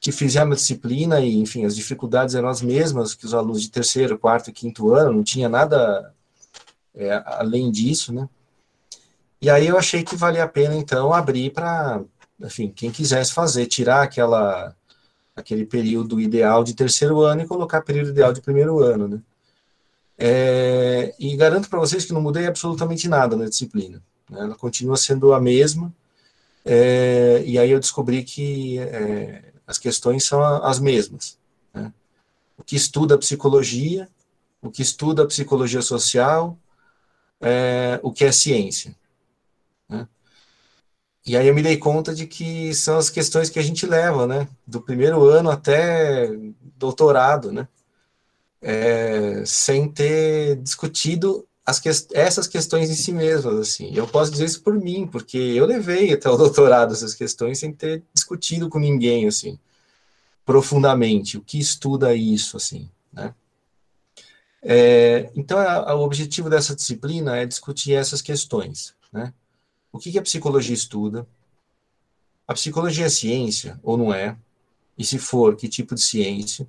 que 0.00 0.12
fizeram 0.12 0.52
a 0.52 0.54
disciplina 0.56 1.20
e, 1.20 1.38
enfim, 1.38 1.64
as 1.64 1.76
dificuldades 1.76 2.34
eram 2.34 2.48
as 2.48 2.60
mesmas 2.60 3.14
que 3.14 3.24
os 3.24 3.34
alunos 3.34 3.62
de 3.62 3.70
terceiro, 3.70 4.18
quarto 4.18 4.50
e 4.50 4.52
quinto 4.52 4.92
ano, 4.92 5.12
não 5.12 5.22
tinha 5.22 5.48
nada 5.48 6.12
é, 6.94 7.22
além 7.24 7.70
disso, 7.70 8.12
né? 8.12 8.28
E 9.40 9.50
aí 9.50 9.66
eu 9.66 9.78
achei 9.78 10.02
que 10.04 10.16
valia 10.16 10.44
a 10.44 10.48
pena, 10.48 10.74
então, 10.74 11.12
abrir 11.12 11.50
para, 11.50 12.02
enfim, 12.40 12.68
quem 12.74 12.90
quisesse 12.90 13.32
fazer, 13.32 13.66
tirar 13.66 14.02
aquela, 14.02 14.74
aquele 15.36 15.64
período 15.64 16.20
ideal 16.20 16.64
de 16.64 16.74
terceiro 16.74 17.20
ano 17.20 17.42
e 17.42 17.46
colocar 17.46 17.82
período 17.82 18.10
ideal 18.10 18.32
de 18.32 18.40
primeiro 18.40 18.80
ano, 18.80 19.08
né? 19.08 19.20
É, 20.18 21.14
e 21.18 21.36
garanto 21.36 21.68
para 21.68 21.80
vocês 21.80 22.04
que 22.04 22.12
não 22.12 22.20
mudei 22.20 22.46
absolutamente 22.46 23.08
nada 23.08 23.36
na 23.36 23.48
disciplina. 23.48 24.02
Né? 24.32 24.40
Ela 24.40 24.54
continua 24.56 24.96
sendo 24.96 25.34
a 25.34 25.40
mesma. 25.40 25.92
É, 26.64 27.42
e 27.44 27.58
aí 27.58 27.70
eu 27.70 27.78
descobri 27.78 28.24
que 28.24 28.78
é, 28.78 29.52
as 29.66 29.78
questões 29.78 30.24
são 30.24 30.42
as 30.42 30.80
mesmas. 30.80 31.38
Né? 31.74 31.92
O 32.56 32.64
que 32.64 32.74
estuda 32.74 33.18
psicologia, 33.18 34.08
o 34.62 34.70
que 34.70 34.82
estuda 34.82 35.26
psicologia 35.26 35.82
social, 35.82 36.58
é, 37.40 38.00
o 38.02 38.10
que 38.10 38.24
é 38.24 38.32
ciência. 38.32 38.96
Né? 39.88 40.08
E 41.26 41.36
aí 41.36 41.46
eu 41.46 41.54
me 41.54 41.62
dei 41.62 41.76
conta 41.76 42.14
de 42.14 42.26
que 42.26 42.74
são 42.74 42.96
as 42.96 43.10
questões 43.10 43.50
que 43.50 43.58
a 43.58 43.62
gente 43.62 43.86
leva, 43.86 44.26
né? 44.26 44.48
Do 44.66 44.80
primeiro 44.82 45.24
ano 45.28 45.50
até 45.50 46.28
doutorado, 46.76 47.52
né? 47.52 47.68
É, 48.60 49.44
sem 49.44 49.88
ter 49.88 50.56
discutido 50.56 51.46
que, 51.80 51.88
essas 51.88 52.48
questões 52.48 52.90
em 52.90 52.94
si 52.94 53.12
mesmas, 53.12 53.54
assim. 53.54 53.92
Eu 53.94 54.06
posso 54.06 54.30
dizer 54.30 54.46
isso 54.46 54.62
por 54.62 54.74
mim, 54.74 55.06
porque 55.06 55.38
eu 55.38 55.64
levei 55.64 56.12
até 56.12 56.28
o 56.28 56.36
doutorado 56.38 56.92
essas 56.92 57.14
questões 57.14 57.58
sem 57.58 57.72
ter 57.72 58.02
discutido 58.12 58.68
com 58.68 58.78
ninguém, 58.78 59.26
assim, 59.26 59.58
profundamente, 60.44 61.36
o 61.38 61.40
que 61.40 61.58
estuda 61.58 62.14
isso, 62.14 62.56
assim, 62.56 62.90
né? 63.12 63.34
É, 64.64 65.30
então, 65.34 65.58
a, 65.58 65.90
a, 65.90 65.94
o 65.94 66.02
objetivo 66.02 66.48
dessa 66.48 66.74
disciplina 66.74 67.36
é 67.36 67.46
discutir 67.46 67.94
essas 67.94 68.22
questões, 68.22 68.94
né? 69.12 69.32
O 69.92 69.98
que, 69.98 70.10
que 70.10 70.18
a 70.18 70.22
psicologia 70.22 70.74
estuda? 70.74 71.26
A 72.46 72.54
psicologia 72.54 73.06
é 73.06 73.10
ciência 73.10 73.78
ou 73.82 73.96
não 73.96 74.12
é? 74.14 74.36
E 74.96 75.04
se 75.04 75.18
for, 75.18 75.56
que 75.56 75.68
tipo 75.68 75.94
de 75.94 76.00
ciência? 76.00 76.66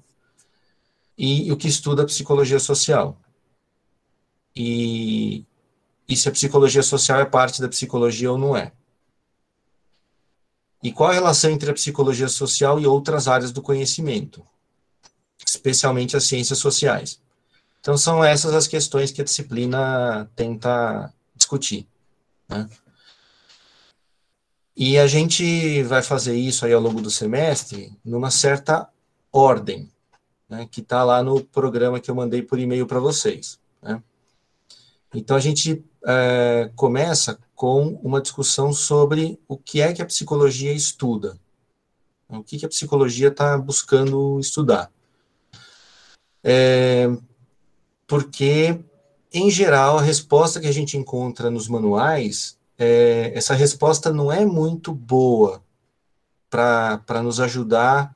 E, 1.17 1.47
e 1.47 1.51
o 1.51 1.57
que 1.57 1.67
estuda 1.67 2.03
a 2.03 2.05
psicologia 2.05 2.59
social? 2.59 3.17
E, 4.55 5.45
e 6.07 6.15
se 6.15 6.29
a 6.29 6.31
psicologia 6.31 6.83
social 6.83 7.19
é 7.19 7.25
parte 7.25 7.61
da 7.61 7.67
psicologia 7.67 8.31
ou 8.31 8.37
não 8.37 8.55
é? 8.55 8.71
E 10.83 10.91
qual 10.91 11.09
a 11.09 11.13
relação 11.13 11.49
entre 11.49 11.71
a 11.71 11.73
psicologia 11.73 12.27
social 12.27 12.79
e 12.79 12.85
outras 12.85 13.27
áreas 13.27 13.53
do 13.53 13.61
conhecimento, 13.61 14.45
especialmente 15.45 16.17
as 16.17 16.25
ciências 16.25 16.59
sociais? 16.59 17.21
Então, 17.79 17.97
são 17.97 18.23
essas 18.23 18.53
as 18.53 18.67
questões 18.67 19.11
que 19.11 19.21
a 19.21 19.23
disciplina 19.23 20.29
tenta 20.35 21.13
discutir. 21.35 21.87
Né? 22.49 22.69
E 24.75 24.97
a 24.97 25.07
gente 25.07 25.83
vai 25.83 26.01
fazer 26.01 26.35
isso 26.35 26.65
aí 26.65 26.73
ao 26.73 26.81
longo 26.81 27.01
do 27.01 27.11
semestre 27.11 27.95
numa 28.03 28.31
certa 28.31 28.89
ordem, 29.31 29.91
né, 30.49 30.67
que 30.69 30.81
está 30.81 31.03
lá 31.03 31.23
no 31.23 31.43
programa 31.43 31.99
que 31.99 32.09
eu 32.09 32.15
mandei 32.15 32.41
por 32.41 32.59
e-mail 32.59 32.87
para 32.87 32.99
vocês. 32.99 33.59
Né? 33.81 34.01
Então, 35.13 35.37
a 35.37 35.39
gente 35.39 35.83
é, 36.05 36.71
começa 36.75 37.37
com 37.55 37.99
uma 38.03 38.21
discussão 38.21 38.73
sobre 38.73 39.39
o 39.47 39.57
que 39.57 39.81
é 39.81 39.93
que 39.93 40.01
a 40.01 40.05
psicologia 40.05 40.73
estuda, 40.73 41.37
o 42.27 42.43
que, 42.43 42.57
que 42.57 42.65
a 42.65 42.69
psicologia 42.69 43.27
está 43.27 43.57
buscando 43.57 44.39
estudar. 44.39 44.91
É, 46.43 47.07
porque, 48.07 48.79
em 49.31 49.49
geral, 49.49 49.97
a 49.97 50.01
resposta 50.01 50.59
que 50.59 50.67
a 50.67 50.73
gente 50.73 50.97
encontra 50.97 51.49
nos 51.51 51.67
manuais, 51.67 52.57
é, 52.77 53.31
essa 53.35 53.53
resposta 53.53 54.11
não 54.11 54.31
é 54.31 54.45
muito 54.45 54.93
boa 54.93 55.63
para 56.49 57.21
nos 57.23 57.39
ajudar 57.39 58.15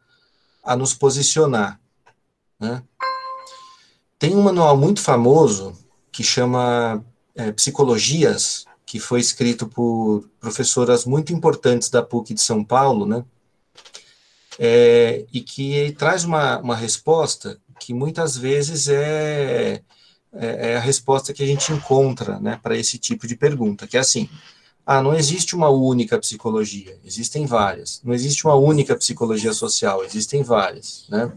a 0.63 0.75
nos 0.75 0.93
posicionar. 0.93 1.79
Né? 2.59 2.83
Tem 4.19 4.35
um 4.35 4.41
manual 4.41 4.75
muito 4.75 4.99
famoso 4.99 5.76
que 6.17 6.23
chama 6.23 7.05
é, 7.35 7.51
Psicologias, 7.51 8.65
que 8.83 8.99
foi 8.99 9.19
escrito 9.19 9.67
por 9.67 10.27
professoras 10.39 11.05
muito 11.05 11.31
importantes 11.31 11.91
da 11.91 12.01
PUC 12.01 12.33
de 12.33 12.41
São 12.41 12.63
Paulo, 12.63 13.05
né? 13.05 13.23
É, 14.57 15.23
e 15.31 15.41
que 15.41 15.91
traz 15.91 16.23
uma, 16.23 16.57
uma 16.57 16.75
resposta 16.75 17.59
que 17.79 17.93
muitas 17.93 18.35
vezes 18.35 18.87
é, 18.87 19.83
é, 20.33 20.71
é 20.71 20.77
a 20.77 20.79
resposta 20.79 21.31
que 21.33 21.43
a 21.43 21.45
gente 21.45 21.71
encontra 21.71 22.39
né, 22.39 22.59
para 22.63 22.75
esse 22.75 22.97
tipo 22.97 23.27
de 23.27 23.35
pergunta, 23.35 23.85
que 23.85 23.95
é 23.95 23.99
assim, 23.99 24.27
ah, 24.83 25.03
não 25.03 25.13
existe 25.13 25.55
uma 25.55 25.69
única 25.69 26.17
psicologia, 26.17 26.97
existem 27.05 27.45
várias. 27.45 28.01
Não 28.03 28.11
existe 28.11 28.43
uma 28.43 28.55
única 28.55 28.95
psicologia 28.95 29.53
social, 29.53 30.03
existem 30.03 30.41
várias, 30.41 31.05
né? 31.09 31.31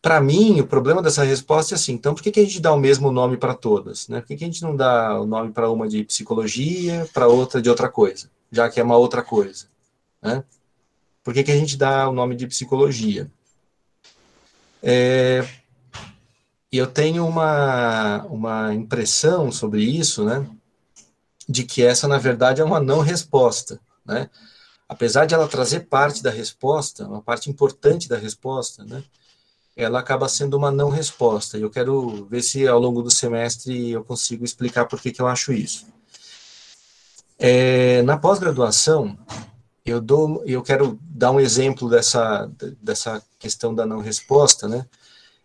Para 0.00 0.20
mim, 0.20 0.60
o 0.60 0.66
problema 0.66 1.02
dessa 1.02 1.24
resposta 1.24 1.74
é 1.74 1.76
assim, 1.76 1.92
então 1.92 2.14
por 2.14 2.22
que, 2.22 2.30
que 2.30 2.40
a 2.40 2.44
gente 2.44 2.60
dá 2.60 2.72
o 2.72 2.78
mesmo 2.78 3.10
nome 3.10 3.36
para 3.36 3.54
todas? 3.54 4.06
Né? 4.08 4.20
Por 4.20 4.28
que, 4.28 4.36
que 4.36 4.44
a 4.44 4.46
gente 4.46 4.62
não 4.62 4.76
dá 4.76 5.20
o 5.20 5.26
nome 5.26 5.52
para 5.52 5.70
uma 5.70 5.88
de 5.88 6.04
psicologia, 6.04 7.08
para 7.12 7.26
outra 7.26 7.60
de 7.60 7.68
outra 7.68 7.88
coisa, 7.88 8.30
já 8.50 8.70
que 8.70 8.78
é 8.78 8.84
uma 8.84 8.96
outra 8.96 9.22
coisa? 9.22 9.66
Né? 10.22 10.44
Por 11.24 11.34
que, 11.34 11.42
que 11.42 11.52
a 11.52 11.56
gente 11.56 11.76
dá 11.76 12.08
o 12.08 12.12
nome 12.12 12.36
de 12.36 12.46
psicologia? 12.46 13.28
É, 14.82 15.44
eu 16.70 16.86
tenho 16.86 17.26
uma, 17.26 18.24
uma 18.24 18.74
impressão 18.74 19.50
sobre 19.50 19.82
isso, 19.82 20.24
né, 20.24 20.46
de 21.48 21.64
que 21.64 21.82
essa, 21.82 22.06
na 22.06 22.18
verdade, 22.18 22.60
é 22.60 22.64
uma 22.64 22.80
não 22.80 23.00
resposta, 23.00 23.80
né? 24.04 24.28
Apesar 24.88 25.26
de 25.26 25.34
ela 25.34 25.48
trazer 25.48 25.80
parte 25.80 26.22
da 26.22 26.30
resposta, 26.30 27.06
uma 27.06 27.20
parte 27.20 27.50
importante 27.50 28.08
da 28.08 28.16
resposta, 28.16 28.84
né, 28.84 29.02
ela 29.78 30.00
acaba 30.00 30.28
sendo 30.28 30.56
uma 30.56 30.72
não 30.72 30.90
resposta. 30.90 31.56
E 31.56 31.62
eu 31.62 31.70
quero 31.70 32.26
ver 32.26 32.42
se 32.42 32.66
ao 32.66 32.80
longo 32.80 33.00
do 33.00 33.12
semestre 33.12 33.92
eu 33.92 34.04
consigo 34.04 34.44
explicar 34.44 34.86
por 34.86 35.00
que, 35.00 35.12
que 35.12 35.22
eu 35.22 35.28
acho 35.28 35.52
isso. 35.52 35.86
É, 37.38 38.02
na 38.02 38.18
pós-graduação, 38.18 39.16
eu 39.86 40.00
dou, 40.00 40.42
eu 40.44 40.62
quero 40.62 40.98
dar 41.00 41.30
um 41.30 41.38
exemplo 41.38 41.88
dessa, 41.88 42.50
dessa 42.82 43.22
questão 43.38 43.72
da 43.72 43.86
não 43.86 44.00
resposta, 44.00 44.66
né? 44.66 44.84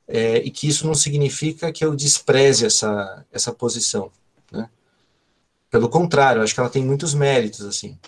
É, 0.08 0.38
e 0.38 0.50
que 0.50 0.68
isso 0.68 0.88
não 0.88 0.96
significa 0.96 1.72
que 1.72 1.86
eu 1.86 1.96
despreze 1.96 2.66
essa, 2.66 3.24
essa 3.32 3.54
posição, 3.54 4.12
né? 4.52 4.68
Pelo 5.70 5.88
contrário, 5.88 6.42
acho 6.42 6.56
que 6.56 6.60
ela 6.60 6.70
tem 6.70 6.84
muitos 6.84 7.14
méritos, 7.14 7.64
assim. 7.68 8.00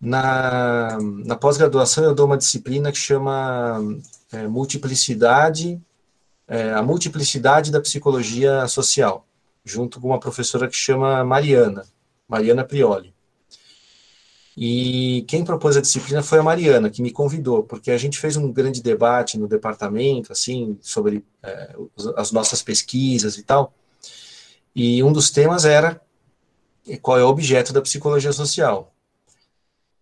Na, 0.00 0.96
na 1.24 1.36
pós-graduação 1.36 2.04
eu 2.04 2.14
dou 2.14 2.24
uma 2.24 2.38
disciplina 2.38 2.90
que 2.90 2.98
chama 2.98 3.78
é, 4.32 4.46
multiplicidade, 4.46 5.80
é, 6.46 6.72
a 6.72 6.82
multiplicidade 6.82 7.70
da 7.70 7.80
psicologia 7.80 8.66
social, 8.68 9.26
junto 9.64 10.00
com 10.00 10.08
uma 10.08 10.20
professora 10.20 10.68
que 10.68 10.76
chama 10.76 11.24
Mariana, 11.24 11.84
Mariana 12.28 12.64
Prioli. 12.64 13.14
E 14.60 15.24
quem 15.28 15.44
propôs 15.44 15.76
a 15.76 15.80
disciplina 15.80 16.20
foi 16.20 16.40
a 16.40 16.42
Mariana, 16.42 16.90
que 16.90 17.00
me 17.00 17.12
convidou, 17.12 17.62
porque 17.62 17.92
a 17.92 17.96
gente 17.96 18.18
fez 18.18 18.36
um 18.36 18.50
grande 18.50 18.82
debate 18.82 19.38
no 19.38 19.46
departamento, 19.46 20.32
assim, 20.32 20.76
sobre 20.80 21.24
é, 21.42 21.76
as 22.16 22.32
nossas 22.32 22.60
pesquisas 22.60 23.38
e 23.38 23.44
tal. 23.44 23.72
E 24.74 25.00
um 25.02 25.12
dos 25.12 25.30
temas 25.30 25.64
era 25.64 26.00
qual 27.02 27.18
é 27.18 27.24
o 27.24 27.28
objeto 27.28 27.72
da 27.72 27.80
psicologia 27.80 28.32
social. 28.32 28.92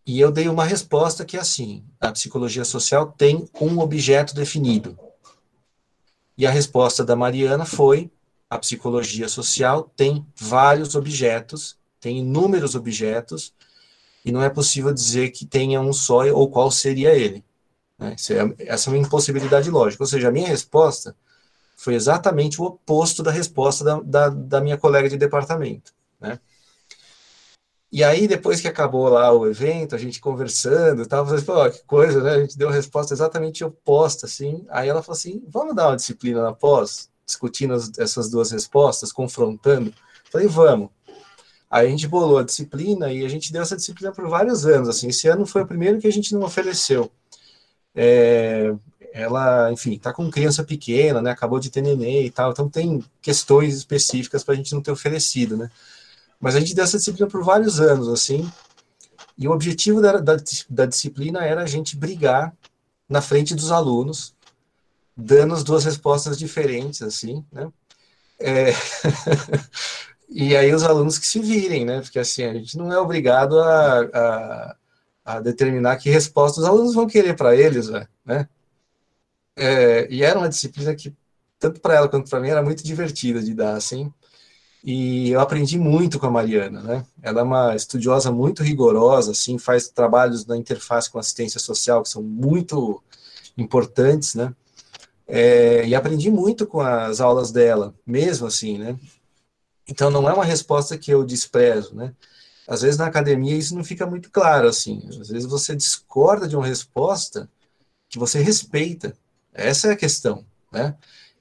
E 0.06 0.20
eu 0.20 0.30
dei 0.30 0.48
uma 0.48 0.64
resposta 0.64 1.24
que 1.24 1.36
é 1.36 1.40
assim: 1.40 1.84
a 2.00 2.12
psicologia 2.12 2.64
social 2.64 3.12
tem 3.18 3.48
um 3.60 3.80
objeto 3.80 4.34
definido. 4.34 4.96
E 6.38 6.46
a 6.46 6.50
resposta 6.50 7.04
da 7.04 7.16
Mariana 7.16 7.64
foi: 7.64 8.10
a 8.48 8.56
psicologia 8.56 9.28
social 9.28 9.90
tem 9.96 10.24
vários 10.36 10.94
objetos, 10.94 11.76
tem 12.00 12.18
inúmeros 12.18 12.76
objetos, 12.76 13.52
e 14.24 14.30
não 14.30 14.42
é 14.42 14.48
possível 14.48 14.92
dizer 14.92 15.30
que 15.30 15.44
tenha 15.44 15.80
um 15.80 15.92
só 15.92 16.24
ou 16.32 16.48
qual 16.48 16.70
seria 16.70 17.12
ele. 17.14 17.44
Né? 17.98 18.14
É, 18.30 18.72
essa 18.72 18.90
é 18.90 18.92
uma 18.92 18.98
impossibilidade 18.98 19.70
lógica. 19.70 20.02
Ou 20.02 20.06
seja, 20.06 20.28
a 20.28 20.32
minha 20.32 20.46
resposta 20.46 21.16
foi 21.76 21.94
exatamente 21.94 22.60
o 22.60 22.64
oposto 22.64 23.22
da 23.22 23.30
resposta 23.30 23.84
da, 23.84 24.00
da, 24.00 24.28
da 24.28 24.60
minha 24.60 24.76
colega 24.76 25.08
de 25.08 25.16
departamento. 25.16 25.92
Né? 26.20 26.38
E 27.96 28.04
aí, 28.04 28.28
depois 28.28 28.60
que 28.60 28.68
acabou 28.68 29.08
lá 29.08 29.32
o 29.32 29.46
evento, 29.46 29.94
a 29.94 29.98
gente 29.98 30.20
conversando 30.20 31.00
e 31.00 31.06
tal, 31.06 31.24
falei, 31.24 31.42
pô, 31.42 31.70
que 31.70 31.82
coisa, 31.86 32.22
né? 32.22 32.32
A 32.32 32.40
gente 32.40 32.58
deu 32.58 32.68
a 32.68 32.72
resposta 32.72 33.14
exatamente 33.14 33.64
oposta, 33.64 34.26
assim. 34.26 34.66
Aí 34.68 34.86
ela 34.86 35.02
falou 35.02 35.16
assim, 35.16 35.42
vamos 35.48 35.74
dar 35.74 35.88
uma 35.88 35.96
disciplina 35.96 36.42
na 36.42 36.52
pós, 36.52 37.08
discutindo 37.24 37.72
as, 37.72 37.90
essas 37.98 38.28
duas 38.28 38.50
respostas, 38.50 39.12
confrontando. 39.12 39.94
Falei, 40.30 40.46
vamos. 40.46 40.90
Aí 41.70 41.86
a 41.86 41.90
gente 41.90 42.06
bolou 42.06 42.36
a 42.36 42.42
disciplina 42.42 43.10
e 43.10 43.24
a 43.24 43.30
gente 43.30 43.50
deu 43.50 43.62
essa 43.62 43.76
disciplina 43.76 44.12
por 44.12 44.28
vários 44.28 44.66
anos, 44.66 44.90
assim. 44.90 45.08
Esse 45.08 45.26
ano 45.28 45.46
foi 45.46 45.62
o 45.62 45.66
primeiro 45.66 45.98
que 45.98 46.06
a 46.06 46.12
gente 46.12 46.34
não 46.34 46.42
ofereceu. 46.42 47.10
É, 47.94 48.74
ela, 49.14 49.72
enfim, 49.72 49.94
está 49.94 50.12
com 50.12 50.30
criança 50.30 50.62
pequena, 50.62 51.22
né? 51.22 51.30
Acabou 51.30 51.58
de 51.58 51.70
ter 51.70 51.80
neném 51.80 52.26
e 52.26 52.30
tal, 52.30 52.52
então 52.52 52.68
tem 52.68 53.02
questões 53.22 53.74
específicas 53.74 54.44
para 54.44 54.52
a 54.52 54.56
gente 54.58 54.74
não 54.74 54.82
ter 54.82 54.90
oferecido, 54.90 55.56
né? 55.56 55.70
Mas 56.40 56.54
a 56.54 56.60
gente 56.60 56.74
deu 56.74 56.84
essa 56.84 56.98
disciplina 56.98 57.28
por 57.28 57.42
vários 57.42 57.80
anos, 57.80 58.08
assim, 58.08 58.50
e 59.38 59.46
o 59.46 59.52
objetivo 59.52 60.00
da, 60.00 60.18
da, 60.18 60.36
da 60.68 60.86
disciplina 60.86 61.44
era 61.44 61.62
a 61.62 61.66
gente 61.66 61.96
brigar 61.96 62.54
na 63.08 63.20
frente 63.20 63.54
dos 63.54 63.70
alunos, 63.70 64.34
dando 65.16 65.54
as 65.54 65.62
duas 65.62 65.84
respostas 65.84 66.38
diferentes, 66.38 67.02
assim, 67.02 67.44
né? 67.52 67.70
É... 68.38 68.72
e 70.28 70.56
aí 70.56 70.74
os 70.74 70.82
alunos 70.82 71.18
que 71.18 71.26
se 71.26 71.40
virem, 71.40 71.84
né? 71.84 72.00
Porque 72.00 72.18
assim, 72.18 72.44
a 72.44 72.54
gente 72.54 72.76
não 72.76 72.92
é 72.92 72.98
obrigado 72.98 73.60
a, 73.60 74.00
a, 74.00 74.76
a 75.24 75.40
determinar 75.40 75.96
que 75.96 76.10
resposta 76.10 76.60
os 76.60 76.66
alunos 76.66 76.94
vão 76.94 77.06
querer 77.06 77.36
para 77.36 77.54
eles, 77.54 77.88
né? 78.24 78.48
É, 79.54 80.06
e 80.10 80.22
era 80.22 80.38
uma 80.38 80.48
disciplina 80.48 80.94
que, 80.94 81.14
tanto 81.58 81.80
para 81.80 81.94
ela 81.94 82.08
quanto 82.08 82.28
para 82.28 82.40
mim, 82.40 82.48
era 82.48 82.62
muito 82.62 82.84
divertida 82.84 83.42
de 83.42 83.54
dar, 83.54 83.74
assim. 83.74 84.12
E 84.86 85.30
eu 85.30 85.40
aprendi 85.40 85.76
muito 85.76 86.16
com 86.16 86.26
a 86.26 86.30
Mariana, 86.30 86.80
né? 86.80 87.04
Ela 87.20 87.40
é 87.40 87.42
uma 87.42 87.74
estudiosa 87.74 88.30
muito 88.30 88.62
rigorosa, 88.62 89.32
assim, 89.32 89.58
faz 89.58 89.88
trabalhos 89.88 90.46
na 90.46 90.56
interface 90.56 91.10
com 91.10 91.18
assistência 91.18 91.58
social 91.58 92.04
que 92.04 92.08
são 92.08 92.22
muito 92.22 93.02
importantes, 93.58 94.36
né? 94.36 94.54
É, 95.26 95.84
e 95.88 95.92
aprendi 95.92 96.30
muito 96.30 96.68
com 96.68 96.80
as 96.80 97.20
aulas 97.20 97.50
dela, 97.50 97.96
mesmo 98.06 98.46
assim, 98.46 98.78
né? 98.78 98.96
Então 99.88 100.08
não 100.08 100.28
é 100.30 100.32
uma 100.32 100.44
resposta 100.44 100.96
que 100.96 101.10
eu 101.10 101.24
desprezo, 101.24 101.96
né? 101.96 102.14
Às 102.68 102.82
vezes 102.82 102.96
na 102.96 103.06
academia 103.06 103.56
isso 103.56 103.74
não 103.74 103.82
fica 103.82 104.06
muito 104.06 104.30
claro, 104.30 104.68
assim. 104.68 105.02
Às 105.08 105.30
vezes 105.30 105.46
você 105.46 105.74
discorda 105.74 106.46
de 106.46 106.54
uma 106.54 106.66
resposta 106.66 107.50
que 108.08 108.20
você 108.20 108.40
respeita. 108.40 109.16
Essa 109.52 109.88
é 109.88 109.92
a 109.92 109.96
questão, 109.96 110.46
né? 110.70 110.96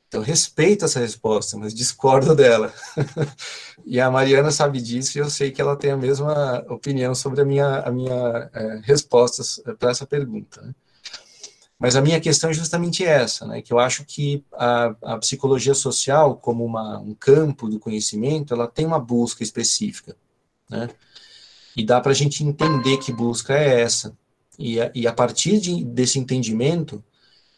Então, 0.08 0.22
respeito 0.22 0.86
essa 0.86 1.00
resposta, 1.00 1.58
mas 1.58 1.74
discordo 1.74 2.36
dela. 2.36 2.74
e 3.86 4.00
a 4.00 4.10
Mariana 4.10 4.52
sabe 4.52 4.80
disso 4.80 5.18
e 5.18 5.22
eu 5.22 5.30
sei 5.30 5.52
que 5.52 5.62
ela 5.62 5.76
tem 5.76 5.92
a 5.92 5.98
mesma 5.98 6.64
opinião 6.70 7.14
sobre 7.16 7.42
a 7.42 7.46
minha, 7.46 7.80
a 7.80 7.92
minha 7.92 8.50
é, 8.54 8.80
resposta 8.84 9.44
para 9.78 9.92
essa 9.92 10.06
pergunta. 10.06 10.62
Né? 10.62 10.74
Mas 11.78 11.96
a 11.96 12.02
minha 12.02 12.22
questão 12.22 12.50
é 12.50 12.54
justamente 12.54 13.04
essa, 13.04 13.46
né, 13.46 13.62
que 13.62 13.74
eu 13.74 13.80
acho 13.80 14.06
que 14.06 14.44
a, 14.54 14.96
a 15.04 15.18
psicologia 15.18 15.74
social, 15.74 16.38
como 16.38 16.64
uma, 16.64 17.00
um 17.00 17.14
campo 17.14 17.68
do 17.68 17.80
conhecimento, 17.80 18.54
ela 18.54 18.68
tem 18.68 18.86
uma 18.86 19.00
busca 19.00 19.44
específica, 19.44 20.16
né, 20.70 20.90
e 21.76 21.86
dá 21.86 22.00
para 22.00 22.12
a 22.12 22.16
gente 22.16 22.44
entender 22.44 22.98
que 22.98 23.12
busca 23.12 23.54
é 23.54 23.82
essa, 23.82 24.18
e 24.58 24.80
a, 24.80 24.90
e 24.96 25.06
a 25.06 25.12
partir 25.12 25.60
de, 25.60 25.84
desse 25.84 26.18
entendimento, 26.18 27.04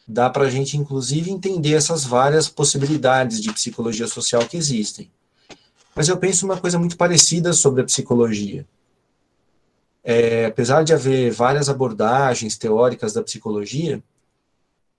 dá 0.08 0.30
para 0.30 0.44
a 0.46 0.50
gente, 0.50 0.78
inclusive, 0.78 1.30
entender 1.30 1.74
essas 1.74 2.04
várias 2.04 2.48
possibilidades 2.48 3.42
de 3.42 3.52
psicologia 3.52 4.08
social 4.08 4.46
que 4.48 4.56
existem. 4.56 5.10
Mas 5.94 6.08
eu 6.08 6.16
penso 6.16 6.46
uma 6.46 6.56
coisa 6.56 6.78
muito 6.78 6.96
parecida 6.96 7.52
sobre 7.52 7.82
a 7.82 7.84
psicologia. 7.84 8.66
É, 10.02 10.46
apesar 10.46 10.82
de 10.82 10.94
haver 10.94 11.30
várias 11.30 11.68
abordagens 11.68 12.56
teóricas 12.56 13.12
da 13.12 13.22
psicologia, 13.22 14.02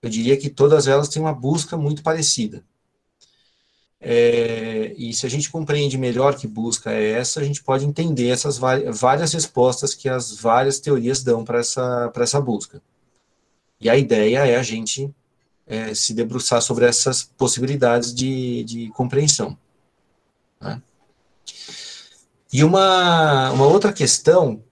eu 0.00 0.08
diria 0.08 0.36
que 0.36 0.48
todas 0.48 0.86
elas 0.86 1.08
têm 1.08 1.20
uma 1.20 1.34
busca 1.34 1.76
muito 1.76 2.02
parecida. 2.02 2.62
É, 4.02 4.94
e 4.96 5.12
se 5.12 5.26
a 5.26 5.28
gente 5.28 5.50
compreende 5.50 5.98
melhor 5.98 6.36
que 6.36 6.46
busca 6.46 6.92
é 6.92 7.10
essa, 7.12 7.40
a 7.40 7.44
gente 7.44 7.62
pode 7.62 7.84
entender 7.84 8.28
essas 8.28 8.56
várias 8.58 9.32
respostas 9.32 9.94
que 9.94 10.08
as 10.08 10.32
várias 10.32 10.78
teorias 10.78 11.22
dão 11.22 11.44
para 11.44 11.58
essa, 11.58 12.10
essa 12.16 12.40
busca. 12.40 12.80
E 13.80 13.88
a 13.88 13.96
ideia 13.96 14.46
é 14.46 14.56
a 14.56 14.62
gente 14.62 15.12
é, 15.66 15.94
se 15.94 16.12
debruçar 16.12 16.60
sobre 16.60 16.84
essas 16.84 17.22
possibilidades 17.22 18.14
de, 18.14 18.64
de 18.64 18.90
compreensão. 18.90 19.56
Né? 20.60 20.82
E 22.52 22.64
uma, 22.64 23.50
uma 23.52 23.66
outra 23.66 23.92
questão 23.92 24.62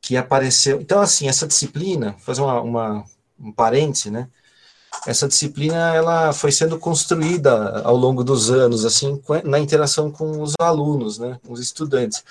que 0.00 0.16
apareceu. 0.16 0.80
Então, 0.80 1.00
assim, 1.00 1.28
essa 1.28 1.46
disciplina, 1.46 2.16
fazer 2.18 2.42
uma, 2.42 2.60
uma, 2.60 3.04
um 3.38 3.52
parêntese, 3.52 4.10
né? 4.10 4.28
Essa 5.06 5.26
disciplina 5.26 5.94
ela 5.94 6.32
foi 6.32 6.52
sendo 6.52 6.78
construída 6.78 7.80
ao 7.80 7.96
longo 7.96 8.22
dos 8.22 8.50
anos, 8.50 8.84
assim, 8.84 9.20
na 9.44 9.58
interação 9.58 10.10
com 10.10 10.42
os 10.42 10.52
alunos, 10.60 11.18
né, 11.18 11.40
os 11.48 11.60
estudantes. 11.60 12.22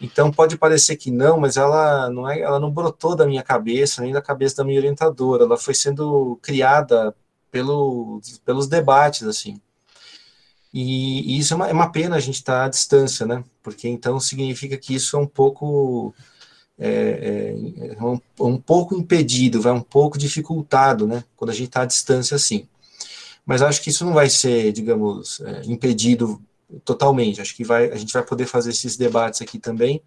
Então 0.00 0.30
pode 0.30 0.58
parecer 0.58 0.96
que 0.96 1.10
não, 1.10 1.40
mas 1.40 1.56
ela 1.56 2.10
não 2.10 2.28
é, 2.28 2.40
ela 2.40 2.60
não 2.60 2.70
brotou 2.70 3.16
da 3.16 3.26
minha 3.26 3.42
cabeça 3.42 4.02
nem 4.02 4.12
da 4.12 4.20
cabeça 4.20 4.56
da 4.56 4.64
minha 4.64 4.78
orientadora. 4.78 5.44
Ela 5.44 5.56
foi 5.56 5.74
sendo 5.74 6.38
criada 6.42 7.14
pelo, 7.50 8.20
pelos 8.44 8.66
debates 8.66 9.22
assim. 9.22 9.60
E, 10.72 11.36
e 11.36 11.38
isso 11.38 11.54
é 11.54 11.56
uma, 11.56 11.68
é 11.68 11.72
uma, 11.72 11.90
pena 11.90 12.16
a 12.16 12.20
gente 12.20 12.36
estar 12.36 12.60
tá 12.60 12.64
à 12.66 12.68
distância, 12.68 13.24
né? 13.24 13.42
Porque 13.62 13.88
então 13.88 14.20
significa 14.20 14.76
que 14.76 14.94
isso 14.94 15.16
é 15.16 15.20
um 15.20 15.26
pouco 15.26 16.14
é, 16.78 17.54
é, 17.88 17.94
é 17.94 18.04
um, 18.04 18.20
um, 18.40 18.58
pouco 18.58 18.94
impedido, 18.94 19.62
vai 19.62 19.72
um 19.72 19.80
pouco 19.80 20.18
dificultado, 20.18 21.06
né? 21.06 21.24
Quando 21.34 21.50
a 21.50 21.54
gente 21.54 21.68
está 21.68 21.82
à 21.82 21.86
distância 21.86 22.34
assim. 22.34 22.68
Mas 23.46 23.62
acho 23.62 23.80
que 23.80 23.90
isso 23.90 24.04
não 24.04 24.12
vai 24.12 24.28
ser, 24.28 24.72
digamos, 24.72 25.40
é, 25.40 25.62
impedido 25.64 26.42
totalmente. 26.84 27.40
Acho 27.40 27.54
que 27.54 27.64
vai, 27.64 27.90
a 27.90 27.96
gente 27.96 28.12
vai 28.12 28.22
poder 28.22 28.46
fazer 28.46 28.70
esses 28.70 28.96
debates 28.96 29.42
aqui 29.42 29.58
também. 29.58 30.02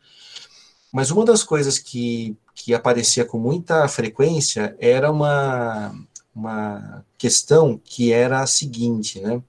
Mas 0.91 1.11
uma 1.11 1.23
das 1.23 1.43
coisas 1.43 1.77
que, 1.77 2.35
que 2.55 2.73
aparecia 2.73 3.23
com 3.25 3.37
muita 3.37 3.87
frequência 3.87 4.75
era 4.79 5.11
uma, 5.11 5.93
uma 6.33 7.05
questão 7.17 7.77
que 7.77 8.11
era 8.11 8.41
a 8.41 8.47
seguinte, 8.47 9.19
né? 9.19 9.41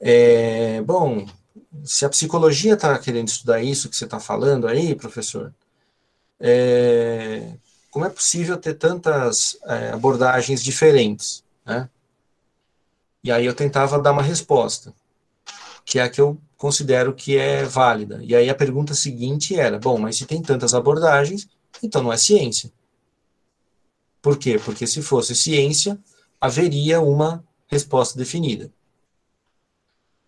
É, 0.00 0.80
bom, 0.80 1.26
se 1.84 2.06
a 2.06 2.08
psicologia 2.08 2.72
está 2.72 2.98
querendo 2.98 3.28
estudar 3.28 3.62
isso 3.62 3.90
que 3.90 3.96
você 3.96 4.04
está 4.04 4.18
falando 4.18 4.66
aí, 4.66 4.94
professor, 4.94 5.54
é, 6.40 7.52
como 7.90 8.06
é 8.06 8.08
possível 8.08 8.56
ter 8.56 8.74
tantas 8.74 9.58
é, 9.64 9.90
abordagens 9.90 10.62
diferentes, 10.62 11.44
né? 11.66 11.88
E 13.22 13.30
aí 13.30 13.44
eu 13.44 13.54
tentava 13.54 13.98
dar 13.98 14.12
uma 14.12 14.22
resposta 14.22 14.94
que 15.90 15.98
é 15.98 16.02
a 16.02 16.08
que 16.08 16.20
eu 16.20 16.40
considero 16.56 17.12
que 17.12 17.36
é 17.36 17.64
válida. 17.64 18.20
E 18.22 18.32
aí 18.32 18.48
a 18.48 18.54
pergunta 18.54 18.94
seguinte 18.94 19.58
era: 19.58 19.76
bom, 19.76 19.98
mas 19.98 20.16
se 20.16 20.24
tem 20.24 20.40
tantas 20.40 20.72
abordagens, 20.72 21.48
então 21.82 22.00
não 22.00 22.12
é 22.12 22.16
ciência. 22.16 22.72
Por 24.22 24.38
quê? 24.38 24.60
Porque 24.64 24.86
se 24.86 25.02
fosse 25.02 25.34
ciência, 25.34 25.98
haveria 26.40 27.00
uma 27.00 27.44
resposta 27.66 28.16
definida. 28.16 28.70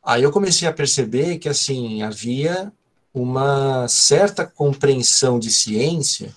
Aí 0.02 0.24
eu 0.24 0.32
comecei 0.32 0.66
a 0.66 0.72
perceber 0.72 1.38
que 1.38 1.48
assim 1.48 2.02
havia 2.02 2.72
uma 3.14 3.86
certa 3.86 4.44
compreensão 4.44 5.38
de 5.38 5.48
ciência 5.48 6.34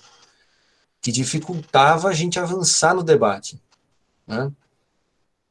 que 1.00 1.10
dificultava 1.10 2.08
a 2.08 2.12
gente 2.12 2.38
avançar 2.38 2.94
no 2.94 3.02
debate. 3.02 3.60
Né? 4.24 4.52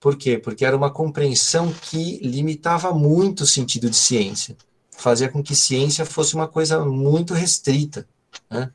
Por 0.06 0.16
quê? 0.16 0.38
Porque 0.38 0.64
era 0.64 0.78
uma 0.78 0.92
compreensão 0.92 1.74
que 1.74 2.20
limitava 2.20 2.94
muito 2.94 3.42
o 3.42 3.48
sentido 3.48 3.90
de 3.90 3.96
ciência, 3.96 4.56
fazia 4.92 5.28
com 5.28 5.42
que 5.42 5.56
ciência 5.56 6.06
fosse 6.06 6.36
uma 6.36 6.48
coisa 6.48 6.86
muito 6.86 7.34
restrita. 7.34 8.08
Né? 8.48 8.72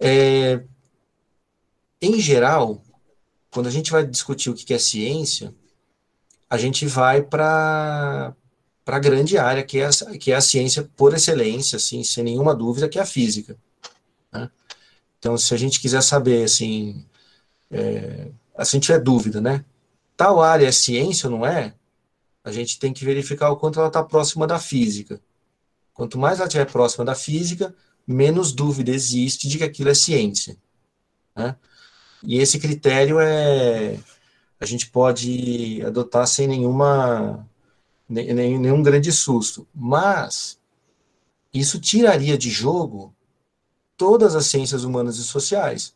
É, 0.00 0.64
em 2.00 2.20
geral, 2.20 2.82
quando 3.48 3.68
a 3.68 3.70
gente 3.70 3.92
vai 3.92 4.04
discutir 4.04 4.50
o 4.50 4.54
que 4.54 4.74
é 4.74 4.78
ciência, 4.80 5.54
a 6.50 6.58
gente 6.58 6.84
vai 6.84 7.22
para 7.22 8.34
a 8.84 8.98
grande 8.98 9.38
área 9.38 9.62
que 9.62 9.78
é 9.78 9.86
a, 9.86 10.18
que 10.18 10.32
é 10.32 10.34
a 10.34 10.40
ciência 10.40 10.90
por 10.96 11.14
excelência, 11.14 11.76
assim, 11.76 12.02
sem 12.02 12.24
nenhuma 12.24 12.56
dúvida, 12.56 12.88
que 12.88 12.98
é 12.98 13.02
a 13.02 13.06
física. 13.06 13.56
Né? 14.32 14.50
Então, 15.20 15.38
se 15.38 15.54
a 15.54 15.56
gente 15.56 15.78
quiser 15.80 16.02
saber, 16.02 16.42
assim, 16.42 17.06
é, 17.70 18.26
se 18.26 18.32
a 18.56 18.64
gente 18.64 18.86
tiver 18.86 18.98
dúvida, 18.98 19.40
né, 19.40 19.64
tal 20.16 20.40
área 20.40 20.66
é 20.66 20.72
ciência 20.72 21.28
ou 21.28 21.36
não 21.36 21.46
é, 21.46 21.74
a 22.44 22.50
gente 22.50 22.78
tem 22.78 22.92
que 22.92 23.04
verificar 23.04 23.50
o 23.50 23.56
quanto 23.56 23.78
ela 23.78 23.88
está 23.88 24.02
próxima 24.02 24.46
da 24.46 24.58
física. 24.58 25.20
Quanto 25.94 26.18
mais 26.18 26.38
ela 26.38 26.48
estiver 26.48 26.70
próxima 26.70 27.04
da 27.04 27.14
física, 27.14 27.74
menos 28.06 28.52
dúvida 28.52 28.90
existe 28.90 29.48
de 29.48 29.58
que 29.58 29.64
aquilo 29.64 29.90
é 29.90 29.94
ciência. 29.94 30.56
Né? 31.36 31.56
E 32.22 32.38
esse 32.38 32.58
critério 32.58 33.18
é 33.20 33.98
a 34.60 34.64
gente 34.64 34.88
pode 34.90 35.82
adotar 35.84 36.24
sem 36.24 36.46
nenhuma 36.46 37.44
nenhum 38.08 38.82
grande 38.82 39.10
susto, 39.10 39.66
mas 39.74 40.58
isso 41.52 41.80
tiraria 41.80 42.38
de 42.38 42.50
jogo 42.50 43.14
todas 43.96 44.36
as 44.36 44.46
ciências 44.46 44.84
humanas 44.84 45.16
e 45.16 45.24
sociais. 45.24 45.94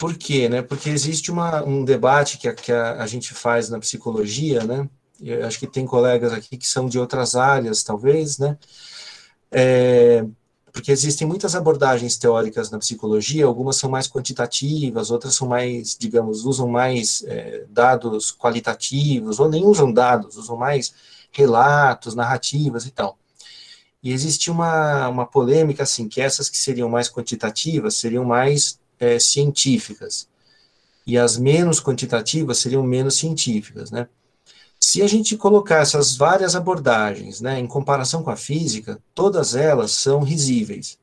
Por 0.00 0.16
quê? 0.16 0.48
Né? 0.48 0.62
Porque 0.62 0.88
existe 0.88 1.30
uma, 1.30 1.62
um 1.62 1.84
debate 1.84 2.38
que, 2.38 2.48
a, 2.48 2.54
que 2.54 2.72
a, 2.72 3.02
a 3.02 3.06
gente 3.06 3.34
faz 3.34 3.68
na 3.68 3.78
psicologia, 3.78 4.64
né? 4.64 4.88
Eu 5.20 5.46
acho 5.46 5.58
que 5.58 5.66
tem 5.66 5.84
colegas 5.84 6.32
aqui 6.32 6.56
que 6.56 6.66
são 6.66 6.88
de 6.88 6.98
outras 6.98 7.34
áreas, 7.34 7.82
talvez, 7.82 8.38
né? 8.38 8.56
É, 9.52 10.24
porque 10.72 10.90
existem 10.90 11.26
muitas 11.26 11.54
abordagens 11.54 12.16
teóricas 12.16 12.70
na 12.70 12.78
psicologia, 12.78 13.44
algumas 13.44 13.76
são 13.76 13.90
mais 13.90 14.08
quantitativas, 14.08 15.10
outras 15.10 15.34
são 15.34 15.46
mais, 15.46 15.94
digamos, 15.98 16.46
usam 16.46 16.66
mais 16.66 17.22
é, 17.26 17.66
dados 17.68 18.34
qualitativos, 18.34 19.38
ou 19.38 19.50
nem 19.50 19.66
usam 19.66 19.92
dados, 19.92 20.38
usam 20.38 20.56
mais 20.56 20.94
relatos, 21.30 22.14
narrativas 22.14 22.86
e 22.86 22.90
tal. 22.90 23.18
E 24.02 24.12
existe 24.12 24.50
uma, 24.50 25.08
uma 25.08 25.26
polêmica, 25.26 25.82
assim, 25.82 26.08
que 26.08 26.22
essas 26.22 26.48
que 26.48 26.56
seriam 26.56 26.88
mais 26.88 27.10
quantitativas 27.10 27.96
seriam 27.96 28.24
mais 28.24 28.79
é, 29.00 29.18
científicas, 29.18 30.28
e 31.06 31.18
as 31.18 31.36
menos 31.36 31.80
quantitativas 31.80 32.58
seriam 32.58 32.82
menos 32.82 33.16
científicas, 33.16 33.90
né? 33.90 34.08
Se 34.78 35.02
a 35.02 35.06
gente 35.06 35.36
colocar 35.36 35.78
essas 35.78 36.16
várias 36.16 36.54
abordagens, 36.54 37.40
né, 37.40 37.58
em 37.58 37.66
comparação 37.66 38.22
com 38.22 38.30
a 38.30 38.36
física, 38.36 39.02
todas 39.14 39.54
elas 39.54 39.90
são 39.90 40.22
risíveis. 40.22 40.98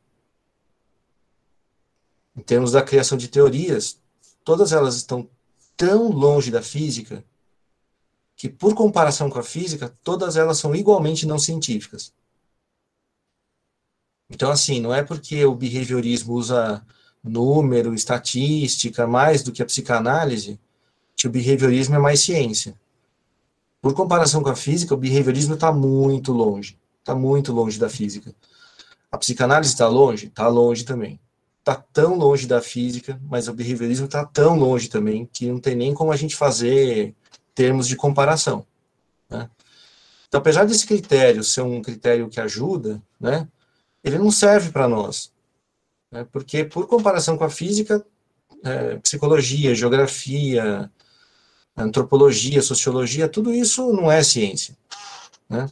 Em 2.36 2.42
termos 2.42 2.72
da 2.72 2.82
criação 2.82 3.18
de 3.18 3.28
teorias, 3.28 4.00
todas 4.44 4.72
elas 4.72 4.96
estão 4.96 5.30
tão 5.76 6.10
longe 6.10 6.50
da 6.50 6.62
física 6.62 7.24
que, 8.36 8.50
por 8.50 8.74
comparação 8.74 9.30
com 9.30 9.40
a 9.40 9.44
física, 9.44 9.96
todas 10.04 10.38
elas 10.38 10.58
são 10.58 10.76
igualmente 10.76 11.26
não 11.26 11.38
científicas. 11.38 12.14
Então, 14.30 14.52
assim, 14.52 14.80
não 14.80 14.94
é 14.94 15.04
porque 15.04 15.46
o 15.46 15.56
behaviorismo 15.56 16.34
usa 16.34 16.86
número, 17.28 17.94
estatística, 17.94 19.06
mais 19.06 19.44
do 19.44 19.52
que 19.52 19.62
a 19.62 19.66
psicanálise, 19.66 20.60
que 21.16 21.28
o 21.28 21.30
behaviorismo 21.30 21.96
é 21.96 22.00
mais 22.00 22.20
ciência. 22.22 22.76
Por 23.82 23.94
comparação 23.94 24.42
com 24.42 24.50
a 24.50 24.56
física, 24.56 24.94
o 24.94 24.98
behaviorismo 24.98 25.54
está 25.54 25.72
muito 25.72 26.32
longe. 26.32 26.78
Está 27.00 27.16
muito 27.16 27.54
longe 27.54 27.80
da 27.80 27.90
física. 27.90 28.36
A 29.12 29.18
psicanálise 29.18 29.72
está 29.72 29.88
longe? 29.88 30.28
Está 30.28 30.48
longe 30.48 30.84
também. 30.84 31.20
Está 31.60 31.76
tão 31.76 32.16
longe 32.16 32.48
da 32.48 32.62
física, 32.62 33.20
mas 33.30 33.48
o 33.48 33.54
behaviorismo 33.54 34.06
está 34.06 34.26
tão 34.26 34.58
longe 34.58 34.90
também 34.90 35.26
que 35.26 35.48
não 35.48 35.60
tem 35.60 35.76
nem 35.76 35.94
como 35.94 36.12
a 36.12 36.16
gente 36.16 36.36
fazer 36.36 37.16
termos 37.54 37.88
de 37.88 37.96
comparação. 37.96 38.66
Né? 39.30 39.50
Então, 40.28 40.40
apesar 40.40 40.66
desse 40.66 40.86
critério 40.86 41.44
ser 41.44 41.62
um 41.62 41.82
critério 41.82 42.30
que 42.30 42.40
ajuda, 42.40 43.02
né, 43.20 43.48
ele 44.04 44.18
não 44.18 44.32
serve 44.32 44.72
para 44.72 44.88
nós. 44.88 45.32
Né? 46.12 46.26
Porque, 46.32 46.64
por 46.64 46.88
comparação 46.88 47.38
com 47.38 47.44
a 47.44 47.50
física, 47.50 48.06
é, 48.64 48.98
psicologia, 48.98 49.76
geografia, 49.76 50.92
antropologia, 51.76 52.62
sociologia, 52.62 53.30
tudo 53.30 53.54
isso 53.54 53.92
não 53.94 54.12
é 54.12 54.24
ciência. 54.24 54.76
Né? 55.50 55.70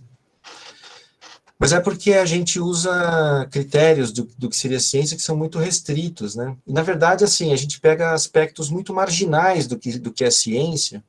Mas 1.57 1.71
é 1.71 1.79
porque 1.79 2.13
a 2.13 2.25
gente 2.25 2.59
usa 2.59 3.47
critérios 3.49 4.11
do, 4.11 4.29
do, 4.37 4.49
que 4.49 4.57
seria 4.57 4.79
ciência 4.79 5.15
que 5.15 5.23
são 5.23 5.37
muito 5.37 5.57
restritos, 5.57 6.35
né? 6.35 6.55
E, 6.67 6.73
na 6.73 6.81
verdade, 6.81 7.23
assim, 7.23 7.53
a 7.53 7.55
gente 7.55 7.79
pega 7.79 8.11
aspectos 8.11 8.69
muito 8.69 8.93
marginais 8.93 9.65
do 9.65 9.77
que, 9.79 9.97
do 9.97 10.11
que 10.11 10.25
é 10.25 10.31
ciência, 10.31 11.01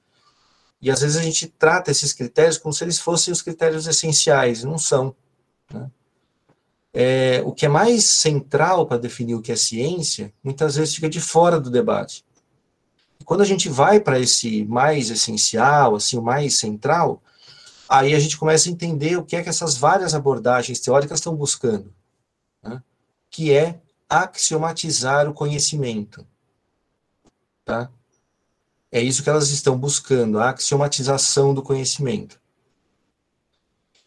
e 0.80 0.90
às 0.90 1.00
vezes 1.00 1.16
a 1.16 1.22
gente 1.22 1.48
trata 1.48 1.90
esses 1.90 2.12
critérios 2.12 2.58
como 2.58 2.72
se 2.72 2.84
eles 2.84 3.00
fossem 3.00 3.32
os 3.32 3.42
critérios 3.42 3.88
essenciais, 3.88 4.62
não 4.62 4.78
são. 4.78 5.14
Né? 5.72 5.90
É, 6.98 7.42
o 7.44 7.52
que 7.52 7.66
é 7.66 7.68
mais 7.68 8.04
central 8.04 8.86
para 8.86 8.96
definir 8.96 9.34
o 9.34 9.42
que 9.42 9.52
é 9.52 9.56
ciência, 9.56 10.32
muitas 10.42 10.76
vezes 10.76 10.94
fica 10.94 11.10
de 11.10 11.20
fora 11.20 11.60
do 11.60 11.68
debate. 11.68 12.24
quando 13.26 13.42
a 13.42 13.44
gente 13.44 13.68
vai 13.68 14.00
para 14.00 14.18
esse 14.18 14.64
mais 14.64 15.10
essencial, 15.10 15.96
assim, 15.96 16.16
o 16.16 16.22
mais 16.22 16.56
central, 16.58 17.22
aí 17.86 18.14
a 18.14 18.18
gente 18.18 18.38
começa 18.38 18.68
a 18.68 18.72
entender 18.72 19.18
o 19.18 19.24
que 19.24 19.36
é 19.36 19.42
que 19.42 19.48
essas 19.50 19.76
várias 19.76 20.14
abordagens 20.14 20.80
teóricas 20.80 21.18
estão 21.18 21.36
buscando, 21.36 21.92
né? 22.62 22.82
que 23.28 23.52
é 23.52 23.78
axiomatizar 24.08 25.28
o 25.28 25.34
conhecimento. 25.34 26.26
Tá? 27.62 27.90
É 28.90 29.02
isso 29.02 29.22
que 29.22 29.28
elas 29.28 29.50
estão 29.50 29.76
buscando, 29.76 30.38
a 30.38 30.48
axiomatização 30.48 31.52
do 31.52 31.62
conhecimento. 31.62 32.40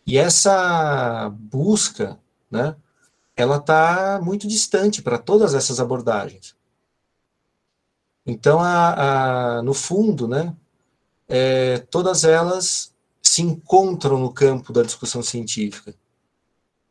E 0.08 0.18
essa 0.18 1.30
busca 1.30 2.18
né, 2.50 2.76
ela 3.36 3.58
está 3.58 4.20
muito 4.22 4.48
distante 4.48 5.02
para 5.02 5.18
todas 5.18 5.54
essas 5.54 5.80
abordagens. 5.80 6.56
Então, 8.26 8.60
a, 8.60 9.58
a, 9.58 9.62
no 9.64 9.74
fundo, 9.74 10.28
né, 10.28 10.56
é, 11.28 11.80
todas 11.80 12.24
elas 12.24 12.94
se 13.22 13.42
encontram 13.42 14.20
no 14.20 14.34
campo 14.34 14.74
da 14.74 14.84
discussão 14.84 15.24
científica, 15.24 15.96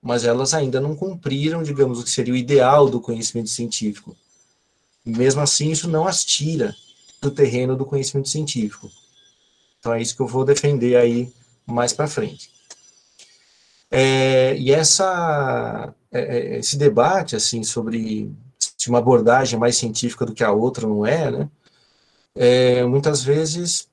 mas 0.01 0.25
elas 0.25 0.55
ainda 0.55 0.81
não 0.81 0.97
cumpriram, 0.97 1.63
digamos, 1.63 1.99
o 1.99 2.05
que 2.05 2.11
seria 2.11 2.33
o 2.33 2.37
ideal 2.37 2.89
do 2.89 3.01
conhecimento 3.01 3.51
científico. 3.51 4.17
mesmo 5.05 5.41
assim, 5.41 5.71
isso 5.71 5.89
não 5.89 6.07
as 6.07 6.25
tira 6.25 6.75
do 7.21 7.31
terreno 7.31 7.77
do 7.77 7.85
conhecimento 7.85 8.29
científico. 8.29 8.91
Então, 9.79 9.95
é 9.95 10.01
isso 10.03 10.15
que 10.15 10.23
eu 10.23 10.27
vou 10.27 10.45
defender 10.45 10.97
aí 10.97 11.33
mais 11.67 11.93
para 11.93 12.09
frente. 12.09 12.58
É, 13.91 14.57
e 14.57 14.71
essa, 14.73 15.95
é, 16.13 16.21
é, 16.21 16.59
esse 16.59 16.77
debate 16.77 17.35
assim 17.37 17.63
sobre 17.63 18.31
se 18.59 18.89
uma 18.89 18.99
abordagem 18.99 19.57
é 19.57 19.61
mais 19.61 19.77
científica 19.77 20.27
do 20.27 20.35
que 20.35 20.45
a 20.45 20.53
outra 20.53 20.87
não 20.87 21.07
é, 21.07 21.31
né? 21.31 21.51
É, 22.35 22.85
muitas 22.85 23.23
vezes 23.23 23.89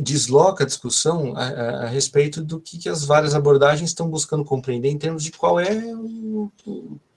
desloca 0.00 0.64
a 0.64 0.66
discussão 0.66 1.34
a, 1.36 1.44
a, 1.44 1.84
a 1.84 1.86
respeito 1.86 2.42
do 2.42 2.60
que, 2.60 2.78
que, 2.78 2.88
as 2.88 3.04
várias 3.04 3.34
abordagens 3.34 3.90
estão 3.90 4.08
buscando 4.08 4.44
compreender 4.44 4.90
em 4.90 4.98
termos 4.98 5.24
de 5.24 5.32
qual 5.32 5.58
é 5.58 5.72
o, 5.94 6.50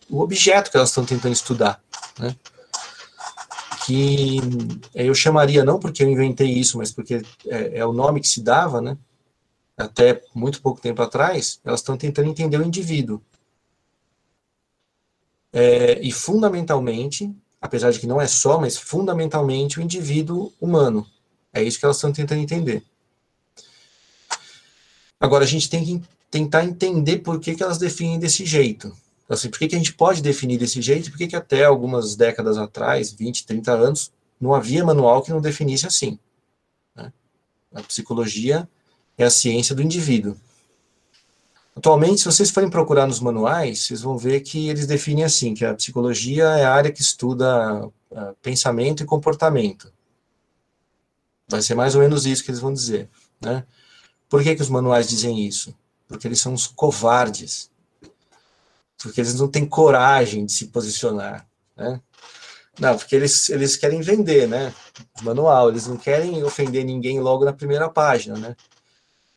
o 0.10 0.22
objeto 0.22 0.72
que 0.72 0.78
elas 0.78 0.90
estão 0.90 1.06
tentando 1.06 1.34
estudar, 1.34 1.82
né? 2.20 2.36
Que 3.86 4.40
eu 4.94 5.14
chamaria, 5.16 5.66
não 5.66 5.80
porque 5.80 6.04
eu 6.04 6.10
inventei 6.10 6.48
isso, 6.48 6.78
mas 6.78 6.92
porque 6.92 7.22
é, 7.48 7.80
é 7.80 7.86
o 7.86 7.92
nome 7.92 8.22
que 8.22 8.28
se 8.28 8.42
dava, 8.42 8.80
né? 8.80 8.98
Até 9.82 10.22
muito 10.34 10.62
pouco 10.62 10.82
tempo 10.82 11.02
atrás, 11.02 11.60
elas 11.64 11.80
estão 11.80 11.98
tentando 11.98 12.30
entender 12.30 12.58
o 12.58 12.66
indivíduo. 12.66 13.22
É, 15.52 16.00
e 16.02 16.12
fundamentalmente, 16.12 17.34
apesar 17.60 17.92
de 17.92 18.00
que 18.00 18.08
não 18.08 18.22
é 18.22 18.28
só, 18.28 18.60
mas 18.60 18.78
fundamentalmente 18.78 19.80
o 19.80 19.82
indivíduo 19.82 20.54
humano. 20.62 21.06
É 21.54 21.62
isso 21.62 21.80
que 21.80 21.86
elas 21.86 21.98
estão 21.98 22.14
tentando 22.14 22.42
entender. 22.42 22.84
Agora, 25.20 25.44
a 25.44 25.48
gente 25.48 25.70
tem 25.70 25.84
que 25.84 26.02
tentar 26.30 26.64
entender 26.64 27.20
por 27.20 27.40
que, 27.40 27.54
que 27.54 27.62
elas 27.62 27.78
definem 27.78 28.18
desse 28.18 28.46
jeito. 28.46 28.96
Assim, 29.28 29.50
por 29.50 29.60
que, 29.60 29.68
que 29.68 29.76
a 29.76 29.78
gente 29.78 29.94
pode 29.94 30.22
definir 30.22 30.58
desse 30.58 30.82
jeito 30.82 31.08
e 31.08 31.12
por 31.12 31.18
que, 31.18 31.28
que 31.28 31.36
até 31.36 31.64
algumas 31.64 32.16
décadas 32.16 32.58
atrás, 32.58 33.12
20, 33.12 33.46
30 33.46 33.72
anos, 33.72 34.12
não 34.40 34.54
havia 34.54 34.84
manual 34.84 35.22
que 35.22 35.32
não 35.32 35.40
definisse 35.40 35.86
assim. 35.86 36.18
Né? 36.96 37.14
A 37.74 37.84
psicologia 37.84 38.68
é 39.24 39.26
a 39.26 39.32
ciência 39.32 39.76
do 39.76 39.82
indivíduo. 39.82 40.36
Atualmente, 41.76 42.20
se 42.20 42.26
vocês 42.26 42.50
forem 42.50 42.70
procurar 42.70 43.08
nos 43.08 43.20
manuais, 43.20 43.86
vocês 43.86 44.02
vão 44.02 44.18
ver 44.18 44.42
que 44.42 44.70
eles 44.70 44.86
definem 44.86 45.24
assim, 45.24 45.54
que 45.54 45.66
a 45.66 45.74
psicologia 45.74 46.44
é 46.44 46.66
a 46.66 46.74
área 46.74 46.92
que 46.92 47.02
estuda 47.02 47.86
uh, 47.86 48.36
pensamento 48.42 49.02
e 49.02 49.06
comportamento. 49.06 49.92
Vai 51.48 51.62
ser 51.62 51.76
mais 51.76 51.96
ou 51.96 52.02
menos 52.02 52.26
isso 52.26 52.44
que 52.44 52.52
eles 52.52 52.60
vão 52.60 52.74
dizer, 52.74 53.10
né? 53.42 53.66
Por 54.30 54.44
que, 54.44 54.56
que 54.56 54.62
os 54.62 54.70
manuais 54.70 55.10
dizem 55.10 55.46
isso? 55.46 55.74
Porque 56.08 56.28
eles 56.28 56.40
são 56.40 56.54
uns 56.54 56.68
covardes. 56.68 57.70
Porque 59.02 59.20
eles 59.20 59.36
não 59.36 59.48
têm 59.48 59.66
coragem 59.66 60.46
de 60.46 60.52
se 60.52 60.68
posicionar, 60.68 61.48
né? 61.76 62.00
Não, 62.80 62.98
porque 62.98 63.16
eles, 63.16 63.50
eles 63.50 63.76
querem 63.76 64.02
vender, 64.02 64.48
né? 64.48 64.74
Manual, 65.22 65.70
eles 65.70 65.88
não 65.88 65.98
querem 65.98 66.44
ofender 66.44 66.86
ninguém 66.86 67.20
logo 67.20 67.44
na 67.44 67.54
primeira 67.54 67.90
página, 67.90 68.38
né? 68.38 68.56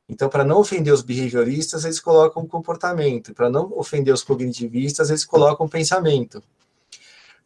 Então, 0.08 0.28
para 0.28 0.44
não 0.44 0.58
ofender 0.58 0.92
os 0.92 1.02
behavioristas, 1.02 1.84
eles 1.84 1.98
colocam 1.98 2.46
comportamento. 2.46 3.32
Para 3.32 3.48
não 3.48 3.72
ofender 3.76 4.12
os 4.12 4.22
cognitivistas, 4.22 5.08
eles 5.08 5.24
colocam 5.24 5.68
pensamento. 5.68 6.42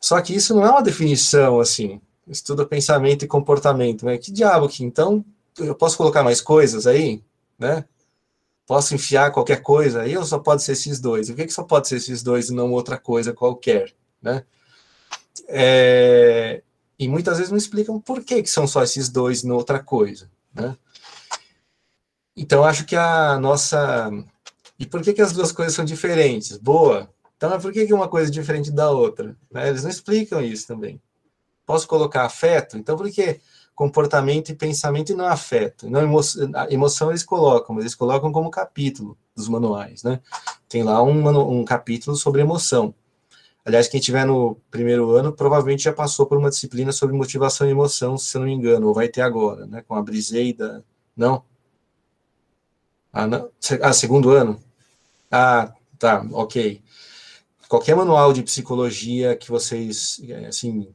Só 0.01 0.21
que 0.21 0.35
isso 0.35 0.55
não 0.55 0.66
é 0.66 0.71
uma 0.71 0.83
definição 0.83 1.61
assim. 1.61 2.01
Estuda 2.27 2.66
pensamento 2.66 3.25
e 3.25 3.29
comportamento. 3.29 4.05
Né? 4.05 4.18
Que 4.18 4.33
diabo 4.33 4.68
que 4.68 4.85
então 4.85 5.25
eu 5.59 5.75
posso 5.75 5.97
colocar 5.97 6.23
mais 6.23 6.40
coisas 6.40 6.87
aí, 6.87 7.23
né? 7.59 7.85
Posso 8.66 8.94
enfiar 8.94 9.33
qualquer 9.33 9.62
coisa 9.62 10.03
aí 10.03 10.16
ou 10.16 10.25
só 10.25 10.38
pode 10.38 10.62
ser 10.62 10.73
esses 10.73 11.01
dois? 11.01 11.29
Por 11.29 11.37
que, 11.37 11.47
que 11.47 11.53
só 11.53 11.62
pode 11.62 11.88
ser 11.88 11.97
esses 11.97 12.23
dois 12.23 12.51
e 12.51 12.55
não 12.55 12.71
outra 12.73 12.99
coisa 12.99 13.33
qualquer, 13.33 13.94
né? 14.21 14.44
É, 15.49 16.62
e 16.99 17.09
muitas 17.09 17.38
vezes 17.38 17.51
não 17.51 17.57
explicam 17.57 17.99
por 17.99 18.23
que, 18.23 18.42
que 18.42 18.51
são 18.51 18.66
só 18.66 18.83
esses 18.83 19.09
dois 19.09 19.42
e 19.42 19.47
não 19.47 19.57
outra 19.57 19.83
coisa, 19.83 20.31
né? 20.55 20.77
Então, 22.38 22.64
acho 22.64 22.85
que 22.85 22.96
a 22.96 23.38
nossa... 23.38 24.11
E 24.79 24.87
por 24.87 25.03
que, 25.03 25.12
que 25.12 25.22
as 25.22 25.33
duas 25.33 25.51
coisas 25.51 25.74
são 25.74 25.85
diferentes? 25.85 26.57
Boa. 26.57 27.11
Então, 27.37 27.59
por 27.61 27.72
que, 27.72 27.87
que 27.87 27.92
uma 27.92 28.09
coisa 28.09 28.31
é 28.31 28.33
diferente 28.33 28.70
da 28.70 28.90
outra? 28.90 29.37
Né? 29.51 29.68
Eles 29.68 29.83
não 29.83 29.90
explicam 29.90 30.40
isso 30.40 30.66
também. 30.66 31.01
Posso 31.66 31.87
colocar 31.87 32.24
afeto? 32.24 32.79
Então, 32.79 32.96
por 32.96 33.11
que 33.11 33.40
comportamento 33.79 34.48
e 34.48 34.57
pensamento 34.57 35.12
e 35.12 35.14
não 35.14 35.27
afeto. 35.27 35.88
Não 35.88 36.03
emoção, 36.03 36.51
emoção 36.68 37.11
eles 37.11 37.22
colocam, 37.22 37.77
mas 37.77 37.85
eles 37.85 37.94
colocam 37.94 38.33
como 38.33 38.51
capítulo 38.51 39.16
dos 39.37 39.48
manuais, 39.48 40.03
né? 40.03 40.20
Tem 40.68 40.83
lá 40.83 41.01
um, 41.01 41.61
um 41.61 41.64
capítulo 41.64 42.16
sobre 42.16 42.40
emoção. 42.40 42.92
Aliás, 43.64 43.87
quem 43.87 44.01
tiver 44.01 44.27
no 44.27 44.57
primeiro 44.68 45.12
ano 45.12 45.33
provavelmente 45.33 45.85
já 45.85 45.92
passou 45.92 46.27
por 46.27 46.37
uma 46.37 46.51
disciplina 46.51 46.90
sobre 46.90 47.14
motivação 47.14 47.68
e 47.68 47.70
emoção, 47.70 48.18
se 48.18 48.37
eu 48.37 48.40
não 48.40 48.48
me 48.48 48.55
engano, 48.55 48.88
ou 48.88 48.92
vai 48.92 49.07
ter 49.07 49.20
agora, 49.20 49.64
né? 49.64 49.85
Com 49.87 49.94
a 49.94 50.03
Briseida. 50.03 50.85
Não? 51.16 51.44
Ah, 53.12 53.27
não? 53.27 53.51
Ah, 53.83 53.92
segundo 53.92 54.31
ano? 54.31 54.61
Ah, 55.31 55.73
tá, 55.99 56.27
ok. 56.33 56.83
Qualquer 57.68 57.94
manual 57.97 58.33
de 58.33 58.42
psicologia 58.42 59.37
que 59.37 59.51
vocês, 59.51 60.21
assim, 60.47 60.88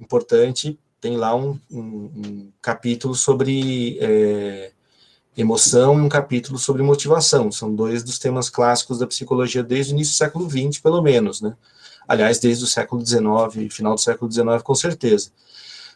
importante, 0.00 0.78
tem 1.00 1.16
lá 1.16 1.34
um, 1.34 1.58
um, 1.70 1.80
um 1.80 2.52
capítulo 2.60 3.14
sobre 3.14 3.98
é, 4.00 4.72
emoção 5.36 5.98
e 5.98 6.02
um 6.02 6.08
capítulo 6.08 6.58
sobre 6.58 6.82
motivação. 6.82 7.52
São 7.52 7.74
dois 7.74 8.02
dos 8.02 8.18
temas 8.18 8.48
clássicos 8.48 8.98
da 8.98 9.06
psicologia 9.06 9.62
desde 9.62 9.92
o 9.92 9.94
início 9.94 10.14
do 10.14 10.16
século 10.16 10.50
XX, 10.50 10.80
pelo 10.80 11.02
menos, 11.02 11.40
né? 11.40 11.56
Aliás, 12.08 12.38
desde 12.38 12.64
o 12.64 12.66
século 12.66 13.04
XIX, 13.04 13.72
final 13.72 13.94
do 13.94 14.00
século 14.00 14.30
XIX, 14.30 14.62
com 14.62 14.74
certeza. 14.74 15.30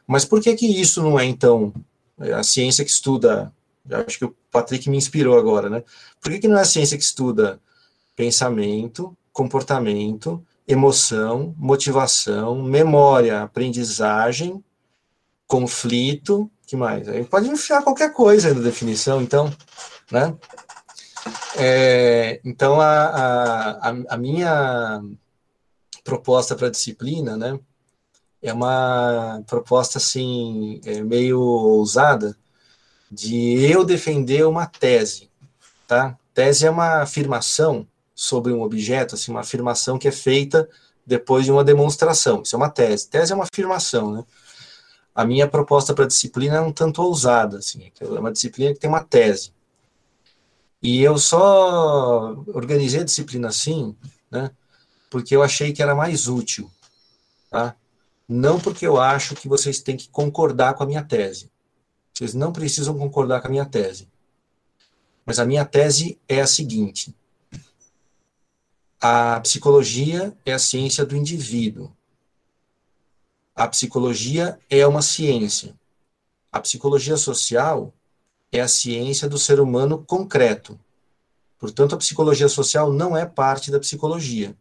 Mas 0.07 0.25
por 0.25 0.41
que 0.41 0.55
que 0.55 0.67
isso 0.67 1.03
não 1.03 1.19
é, 1.19 1.25
então, 1.25 1.73
a 2.37 2.43
ciência 2.43 2.85
que 2.85 2.91
estuda, 2.91 3.53
acho 3.93 4.19
que 4.19 4.25
o 4.25 4.35
Patrick 4.51 4.89
me 4.89 4.97
inspirou 4.97 5.39
agora, 5.39 5.69
né? 5.69 5.83
Por 6.21 6.33
que 6.33 6.41
que 6.41 6.49
não 6.49 6.59
é 6.59 6.63
a 6.63 6.65
ciência 6.65 6.97
que 6.97 7.05
estuda 7.05 7.61
pensamento, 8.17 9.17
comportamento, 9.33 10.45
emoção, 10.67 11.55
motivação, 11.57 12.63
memória, 12.63 13.43
aprendizagem 13.43 14.63
conflito, 15.47 16.49
que 16.65 16.77
mais? 16.77 17.09
Aí 17.09 17.25
pode 17.25 17.49
enfiar 17.49 17.83
qualquer 17.83 18.13
coisa 18.13 18.55
na 18.55 18.61
definição, 18.61 19.21
então, 19.21 19.53
né? 20.13 20.37
É, 21.57 22.41
então, 22.45 22.81
a, 22.81 23.81
a, 23.83 23.89
a 24.11 24.17
minha 24.17 25.03
proposta 26.05 26.55
para 26.55 26.69
a 26.69 26.71
disciplina, 26.71 27.37
né, 27.37 27.59
é 28.41 28.53
uma 28.53 29.43
proposta, 29.47 29.99
assim, 29.99 30.81
é 30.85 31.03
meio 31.03 31.41
ousada, 31.41 32.37
de 33.11 33.65
eu 33.65 33.85
defender 33.85 34.47
uma 34.47 34.67
tese, 34.67 35.31
tá? 35.87 36.17
Tese 36.33 36.67
é 36.67 36.71
uma 36.71 37.03
afirmação 37.03 37.87
sobre 38.15 38.53
um 38.53 38.63
objeto, 38.63 39.15
assim, 39.15 39.31
uma 39.31 39.41
afirmação 39.41 39.99
que 39.99 40.09
é 40.09 40.13
feita 40.13 40.69
depois 41.05 41.45
de 41.45 41.51
uma 41.51 41.65
demonstração. 41.65 42.43
Isso 42.43 42.55
é 42.55 42.59
uma 42.59 42.71
tese. 42.71 43.09
Tese 43.09 43.33
é 43.33 43.35
uma 43.35 43.47
afirmação, 43.51 44.13
né? 44.13 44.25
a 45.15 45.25
minha 45.25 45.47
proposta 45.47 45.93
para 45.93 46.07
disciplina 46.07 46.57
é 46.57 46.61
um 46.61 46.73
tanto 46.73 47.03
ousada, 47.03 47.59
assim, 47.59 47.91
é 48.01 48.05
uma 48.07 48.33
disciplina 48.33 48.73
que 48.73 48.81
tem 48.81 48.89
uma 48.89 49.05
tese. 49.05 49.53
E 50.83 51.03
eu 51.03 51.19
só 51.19 52.43
organizei 52.49 53.01
a 53.01 53.05
disciplina 53.05 53.49
assim, 53.49 53.95
né, 54.31 54.51
porque 55.11 55.37
eu 55.37 55.43
achei 55.43 55.73
que 55.73 55.83
era 55.83 55.95
mais 55.95 56.27
útil, 56.27 56.71
tá? 57.51 57.77
Não 58.27 58.61
porque 58.61 58.87
eu 58.87 58.99
acho 58.99 59.35
que 59.35 59.49
vocês 59.49 59.81
têm 59.81 59.97
que 59.97 60.09
concordar 60.09 60.75
com 60.75 60.85
a 60.85 60.87
minha 60.87 61.03
tese. 61.03 61.51
Vocês 62.13 62.35
não 62.35 62.53
precisam 62.53 62.97
concordar 62.99 63.41
com 63.41 63.49
a 63.49 63.51
minha 63.51 63.65
tese. 63.65 64.09
Mas 65.25 65.39
a 65.39 65.45
minha 65.45 65.65
tese 65.65 66.19
é 66.29 66.41
a 66.41 66.47
seguinte: 66.47 67.15
a 69.01 69.41
psicologia 69.41 70.37
é 70.45 70.53
a 70.53 70.59
ciência 70.59 71.07
do 71.07 71.17
indivíduo. 71.17 71.91
A 73.55 73.67
psicologia 73.69 74.59
é 74.69 74.87
uma 74.87 75.03
ciência. 75.03 75.75
A 76.53 76.61
psicologia 76.61 77.17
social 77.17 77.93
é 78.53 78.61
a 78.61 78.69
ciência 78.69 79.29
do 79.29 79.39
ser 79.39 79.61
humano 79.61 80.05
concreto. 80.05 80.79
Portanto, 81.59 81.95
a 81.95 81.99
psicologia 81.99 82.49
social 82.49 82.93
não 82.93 83.17
é 83.17 83.25
parte 83.25 83.71
da 83.71 83.79
psicologia. 83.79 84.57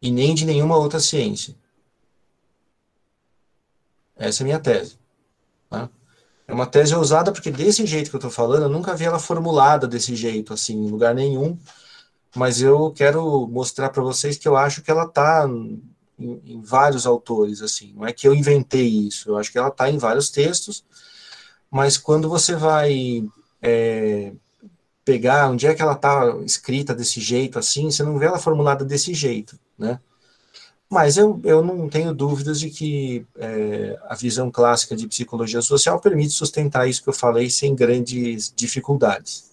E 0.00 0.10
nem 0.10 0.34
de 0.34 0.44
nenhuma 0.44 0.76
outra 0.76 0.98
ciência. 0.98 1.54
Essa 4.26 4.42
é 4.42 4.44
a 4.44 4.46
minha 4.46 4.60
tese. 4.60 4.98
Tá? 5.68 5.88
É 6.46 6.52
uma 6.52 6.66
tese 6.66 6.94
ousada 6.94 7.32
porque 7.32 7.50
desse 7.50 7.86
jeito 7.86 8.10
que 8.10 8.16
eu 8.16 8.18
estou 8.18 8.30
falando, 8.30 8.64
eu 8.64 8.68
nunca 8.68 8.94
vi 8.94 9.04
ela 9.04 9.18
formulada 9.18 9.86
desse 9.86 10.14
jeito, 10.14 10.52
assim, 10.52 10.74
em 10.74 10.90
lugar 10.90 11.14
nenhum 11.14 11.58
mas 12.34 12.62
eu 12.62 12.90
quero 12.92 13.46
mostrar 13.46 13.90
para 13.90 14.02
vocês 14.02 14.38
que 14.38 14.48
eu 14.48 14.56
acho 14.56 14.82
que 14.82 14.90
ela 14.90 15.04
está 15.04 15.46
em, 15.48 15.82
em, 16.18 16.60
vários 16.62 17.06
autores, 17.06 17.60
assim, 17.60 17.92
não 17.94 18.06
é 18.06 18.12
que 18.12 18.26
eu 18.26 18.34
inventei 18.34 18.86
isso, 18.86 19.28
eu 19.28 19.36
acho 19.36 19.52
que 19.52 19.58
ela 19.58 19.68
está 19.68 19.90
em 19.90 19.98
vários 19.98 20.30
textos, 20.30 20.84
mas 21.70 21.98
quando 21.98 22.28
você 22.28 22.54
vai 22.54 23.24
é, 23.60 24.32
pegar 25.04 25.50
onde 25.50 25.66
é 25.66 25.74
que 25.74 25.82
ela 25.82 25.92
está 25.92 26.36
escrita 26.44 26.94
desse 26.94 27.20
jeito, 27.20 27.58
assim, 27.58 27.90
você 27.90 28.02
não 28.02 28.18
vê 28.18 28.26
ela 28.26 28.38
formulada 28.38 28.84
desse 28.84 29.12
jeito, 29.14 29.58
né? 29.78 30.00
Mas 30.92 31.16
eu, 31.16 31.40
eu 31.42 31.64
não 31.64 31.88
tenho 31.88 32.12
dúvidas 32.12 32.60
de 32.60 32.68
que 32.68 33.24
é, 33.38 33.98
a 34.10 34.14
visão 34.14 34.50
clássica 34.50 34.94
de 34.94 35.08
psicologia 35.08 35.62
social 35.62 35.98
permite 35.98 36.34
sustentar 36.34 36.86
isso 36.86 37.02
que 37.02 37.08
eu 37.08 37.14
falei 37.14 37.48
sem 37.48 37.74
grandes 37.74 38.52
dificuldades. 38.54 39.50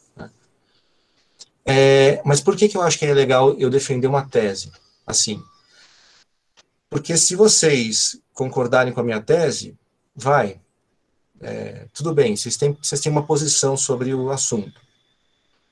É, 1.65 2.21
mas 2.25 2.41
por 2.41 2.57
que, 2.57 2.67
que 2.67 2.75
eu 2.75 2.81
acho 2.81 2.99
que 2.99 3.05
é 3.05 3.13
legal 3.13 3.53
eu 3.53 3.69
defender 3.69 4.07
uma 4.07 4.25
tese? 4.25 4.69
Assim, 5.07 5.41
porque 6.89 7.15
se 7.15 7.37
vocês 7.37 8.19
concordarem 8.33 8.91
com 8.91 8.99
a 8.99 9.03
minha 9.03 9.21
tese, 9.21 9.77
vai, 10.13 10.59
é, 11.39 11.85
tudo 11.93 12.13
bem, 12.13 12.35
vocês 12.35 12.57
têm, 12.57 12.77
vocês 12.83 12.99
têm 12.99 13.13
uma 13.13 13.25
posição 13.25 13.77
sobre 13.77 14.13
o 14.13 14.29
assunto. 14.29 14.81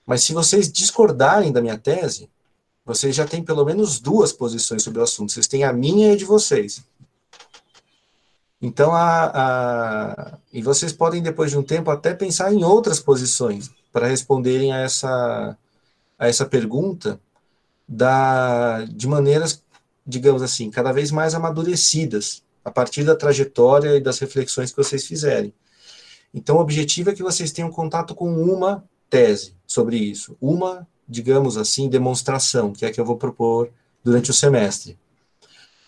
Mas 0.06 0.24
se 0.24 0.32
vocês 0.32 0.72
discordarem 0.72 1.52
da 1.52 1.62
minha 1.62 1.78
tese, 1.78 2.30
vocês 2.88 3.14
já 3.14 3.28
têm 3.28 3.44
pelo 3.44 3.66
menos 3.66 4.00
duas 4.00 4.32
posições 4.32 4.82
sobre 4.82 5.02
o 5.02 5.04
assunto. 5.04 5.34
Vocês 5.34 5.46
têm 5.46 5.66
a 5.66 5.74
minha 5.74 6.08
e 6.08 6.14
a 6.14 6.16
de 6.16 6.24
vocês. 6.24 6.82
Então, 8.62 8.94
a, 8.96 9.26
a, 9.26 10.38
e 10.54 10.62
vocês 10.62 10.94
podem, 10.94 11.22
depois 11.22 11.52
de 11.52 11.58
um 11.58 11.64
tempo, 11.64 11.92
até 11.92 12.14
pensar 12.14 12.54
em 12.54 12.64
outras 12.64 13.02
posições 13.02 13.70
para 13.92 14.08
responderem 14.08 14.72
a 14.72 14.78
essa, 14.78 15.58
a 16.18 16.28
essa 16.30 16.46
pergunta 16.46 17.20
da, 17.86 18.86
de 18.86 19.06
maneiras, 19.06 19.62
digamos 20.06 20.42
assim, 20.42 20.72
cada 20.72 20.94
vez 20.94 21.12
mais 21.12 21.36
amadurecidas, 21.36 22.42
a 22.64 22.72
partir 22.72 23.04
da 23.04 23.18
trajetória 23.18 23.98
e 23.98 24.02
das 24.02 24.18
reflexões 24.20 24.72
que 24.72 24.78
vocês 24.78 25.06
fizerem. 25.06 25.54
Então, 26.34 26.56
o 26.56 26.62
objetivo 26.62 27.10
é 27.10 27.14
que 27.14 27.24
vocês 27.24 27.52
tenham 27.52 27.70
contato 27.70 28.16
com 28.16 28.34
uma 28.42 28.84
tese 29.10 29.54
sobre 29.66 29.98
isso, 29.98 30.38
uma, 30.40 30.88
digamos 31.08 31.58
assim, 31.58 31.90
demonstração, 31.90 32.74
que 32.74 32.86
é 32.86 32.90
a 32.90 32.92
que 32.92 33.00
eu 33.00 33.06
vou 33.06 33.18
propor 33.18 33.70
durante 34.04 34.32
o 34.32 34.34
semestre. 34.34 34.98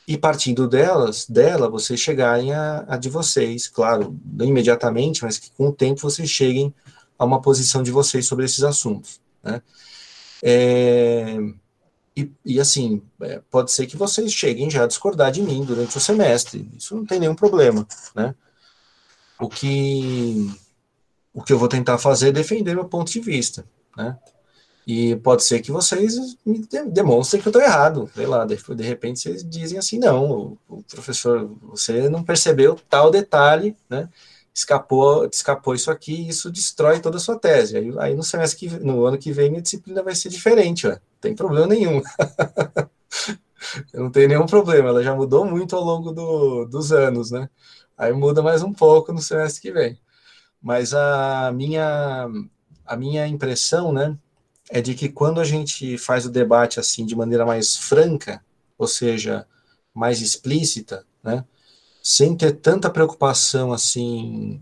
E 0.08 0.17
partindo 0.17 0.67
delas, 0.67 1.27
dela, 1.27 1.69
vocês 1.69 1.99
chegarem 1.99 2.51
a, 2.53 2.84
a 2.88 2.97
de 2.97 3.10
vocês, 3.10 3.67
claro, 3.67 4.17
não 4.25 4.45
imediatamente, 4.45 5.23
mas 5.23 5.38
que 5.38 5.51
com 5.51 5.67
o 5.67 5.73
tempo 5.73 6.01
vocês 6.01 6.29
cheguem 6.29 6.73
a 7.17 7.25
uma 7.25 7.41
posição 7.41 7.84
de 7.84 7.91
vocês 7.91 8.25
sobre 8.25 8.45
esses 8.45 8.63
assuntos. 8.63 9.21
Né? 9.43 9.62
É, 10.41 11.38
e, 12.15 12.32
e, 12.43 12.60
assim, 12.60 13.01
é, 13.21 13.41
pode 13.51 13.71
ser 13.71 13.86
que 13.86 13.95
vocês 13.95 14.34
cheguem 14.34 14.69
já 14.69 14.84
a 14.84 14.88
discordar 14.88 15.32
de 15.32 15.41
mim 15.41 15.63
durante 15.63 15.95
o 15.95 16.01
semestre, 16.01 16.69
isso 16.77 16.95
não 16.95 17.05
tem 17.05 17.19
nenhum 17.19 17.36
problema, 17.36 17.88
né? 18.15 18.34
O 19.39 19.47
que, 19.47 20.51
o 21.34 21.41
que 21.41 21.53
eu 21.53 21.60
vou 21.60 21.69
tentar 21.69 21.97
fazer 21.97 22.29
é 22.29 22.32
defender 22.32 22.73
meu 22.73 22.86
ponto 22.86 23.12
de 23.12 23.21
vista, 23.21 23.65
né? 23.95 24.17
E 24.91 25.15
pode 25.17 25.43
ser 25.43 25.62
que 25.62 25.71
vocês 25.71 26.36
me 26.43 26.65
demonstrem 26.88 27.39
que 27.39 27.47
eu 27.47 27.52
estou 27.52 27.62
errado, 27.62 28.10
sei 28.15 28.25
lá, 28.25 28.43
de, 28.43 28.56
repente 28.82 29.19
vocês 29.19 29.47
dizem 29.47 29.78
assim, 29.78 29.99
não, 29.99 30.58
o, 30.67 30.82
professor, 30.82 31.47
você 31.62 32.10
não 32.10 32.23
percebeu 32.23 32.75
tal 32.89 33.12
detalhe, 33.12 33.78
né? 33.88 34.10
escapou, 34.52 35.30
escapou 35.32 35.75
isso 35.75 35.91
aqui, 35.91 36.28
isso 36.28 36.49
destrói 36.49 36.99
toda 36.99 37.17
a 37.17 37.19
sua 37.19 37.38
tese. 37.38 37.78
Aí, 37.78 37.93
aí 37.99 38.15
no 38.15 38.23
semestre 38.23 38.67
que, 38.67 38.80
no 38.84 39.06
ano 39.06 39.19
que 39.19 39.32
vem, 39.32 39.52
minha 39.52 39.62
disciplina 39.62 40.02
vai 40.02 40.15
ser 40.15 40.30
diferente, 40.30 40.88
ó. 40.88 40.89
não 40.93 40.99
tem 41.21 41.36
problema 41.36 41.67
nenhum. 41.67 42.02
Eu 43.93 44.02
não 44.06 44.10
tenho 44.10 44.28
nenhum 44.28 44.47
problema, 44.47 44.89
ela 44.89 45.04
já 45.04 45.13
mudou 45.13 45.45
muito 45.45 45.75
ao 45.75 45.84
longo 45.84 46.12
do, 46.12 46.65
dos 46.65 46.91
anos, 46.91 47.30
né? 47.30 47.47
Aí 47.95 48.12
muda 48.12 48.41
mais 48.41 48.63
um 48.63 48.73
pouco 48.73 49.13
no 49.13 49.21
semestre 49.21 49.62
que 49.62 49.71
vem. 49.71 49.99
Mas 50.60 50.95
a 50.95 51.52
minha, 51.54 52.28
a 52.88 52.95
minha 52.97 53.28
impressão, 53.28 53.93
né, 53.93 54.17
é 54.69 54.82
de 54.82 54.93
que 54.93 55.10
quando 55.10 55.41
a 55.41 55.43
gente 55.43 55.97
faz 55.97 56.25
o 56.25 56.29
debate 56.29 56.79
assim 56.79 57.05
de 57.05 57.15
maneira 57.15 57.45
mais 57.45 57.75
franca, 57.75 58.43
ou 58.77 58.88
seja, 58.88 59.45
mais 59.93 60.21
explícita, 60.21 61.05
né, 61.23 61.43
sem 62.01 62.36
ter 62.36 62.53
tanta 62.53 62.89
preocupação 62.89 63.73
assim 63.73 64.62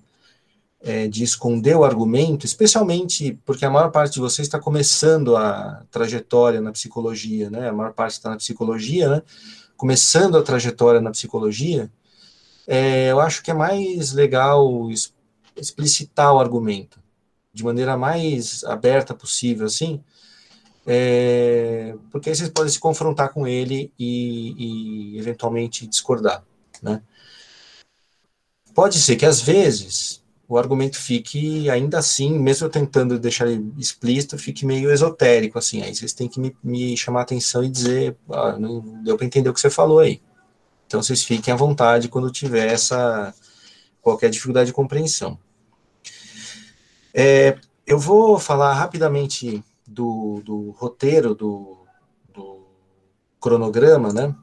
é, 0.80 1.08
de 1.08 1.24
esconder 1.24 1.76
o 1.76 1.84
argumento, 1.84 2.46
especialmente 2.46 3.38
porque 3.46 3.66
a 3.66 3.70
maior 3.70 3.92
parte 3.92 4.14
de 4.14 4.20
vocês 4.20 4.48
está 4.48 4.60
começando 4.60 5.36
a 5.36 5.84
trajetória 5.92 6.62
na 6.62 6.72
psicologia, 6.72 7.50
né? 7.50 7.70
A 7.70 7.74
maior 7.74 7.94
parte 7.94 8.14
está 8.14 8.30
na 8.30 8.38
psicologia, 8.38 9.10
né? 9.10 9.22
Começando 9.76 10.38
a 10.38 10.44
trajetória 10.44 11.02
na 11.02 11.12
psicologia, 11.12 11.92
é, 12.68 13.12
eu 13.12 13.20
acho 13.20 13.44
que 13.44 13.52
é 13.52 13.54
mais 13.54 14.14
legal 14.14 14.90
explicitar 15.56 16.34
o 16.34 16.40
argumento 16.40 17.00
de 17.58 17.64
maneira 17.64 17.98
mais 17.98 18.64
aberta 18.64 19.16
possível, 19.16 19.66
assim, 19.66 20.00
é, 20.86 21.96
porque 22.12 22.30
aí 22.30 22.36
vocês 22.36 22.50
podem 22.50 22.72
se 22.72 22.80
confrontar 22.80 23.34
com 23.34 23.48
ele 23.48 23.92
e, 23.98 25.16
e 25.16 25.20
eventualmente 25.20 25.88
discordar, 25.88 26.44
né? 26.82 27.02
Pode 28.76 29.00
ser 29.00 29.16
que 29.16 29.26
às 29.26 29.42
vezes 29.42 30.24
o 30.48 30.56
argumento 30.56 30.98
fique 30.98 31.68
ainda 31.68 31.98
assim, 31.98 32.38
mesmo 32.38 32.70
tentando 32.70 33.18
deixar 33.18 33.48
explícito, 33.76 34.38
fique 34.38 34.68
meio 34.68 34.92
esotérico, 34.92 35.58
assim, 35.58 35.82
aí 35.82 35.96
vocês 35.96 36.14
têm 36.14 36.30
que 36.30 36.40
me, 36.40 36.56
me 36.64 36.96
chamar 36.96 37.24
atenção 37.24 37.64
e 37.64 37.70
dizer, 37.70 38.16
ah, 38.30 38.56
não 38.58 39.02
deu 39.04 39.18
para 39.18 39.26
entender 39.26 39.50
o 39.50 39.54
que 39.54 39.60
você 39.60 39.72
falou 39.72 40.00
aí. 40.00 40.22
Então 40.86 41.02
vocês 41.02 41.24
fiquem 41.24 41.52
à 41.52 41.58
vontade 41.58 42.08
quando 42.08 42.32
tiver 42.32 42.72
essa 42.72 43.34
qualquer 44.00 44.30
dificuldade 44.30 44.68
de 44.68 44.74
compreensão. 44.74 45.40
É, 47.14 47.58
eu 47.86 47.98
vou 47.98 48.38
falar 48.38 48.74
rapidamente 48.74 49.64
do, 49.88 50.42
do 50.44 50.72
roteiro, 50.72 51.34
do, 51.34 51.78
do, 52.34 52.68
cronograma, 53.40 54.12
né? 54.12 54.36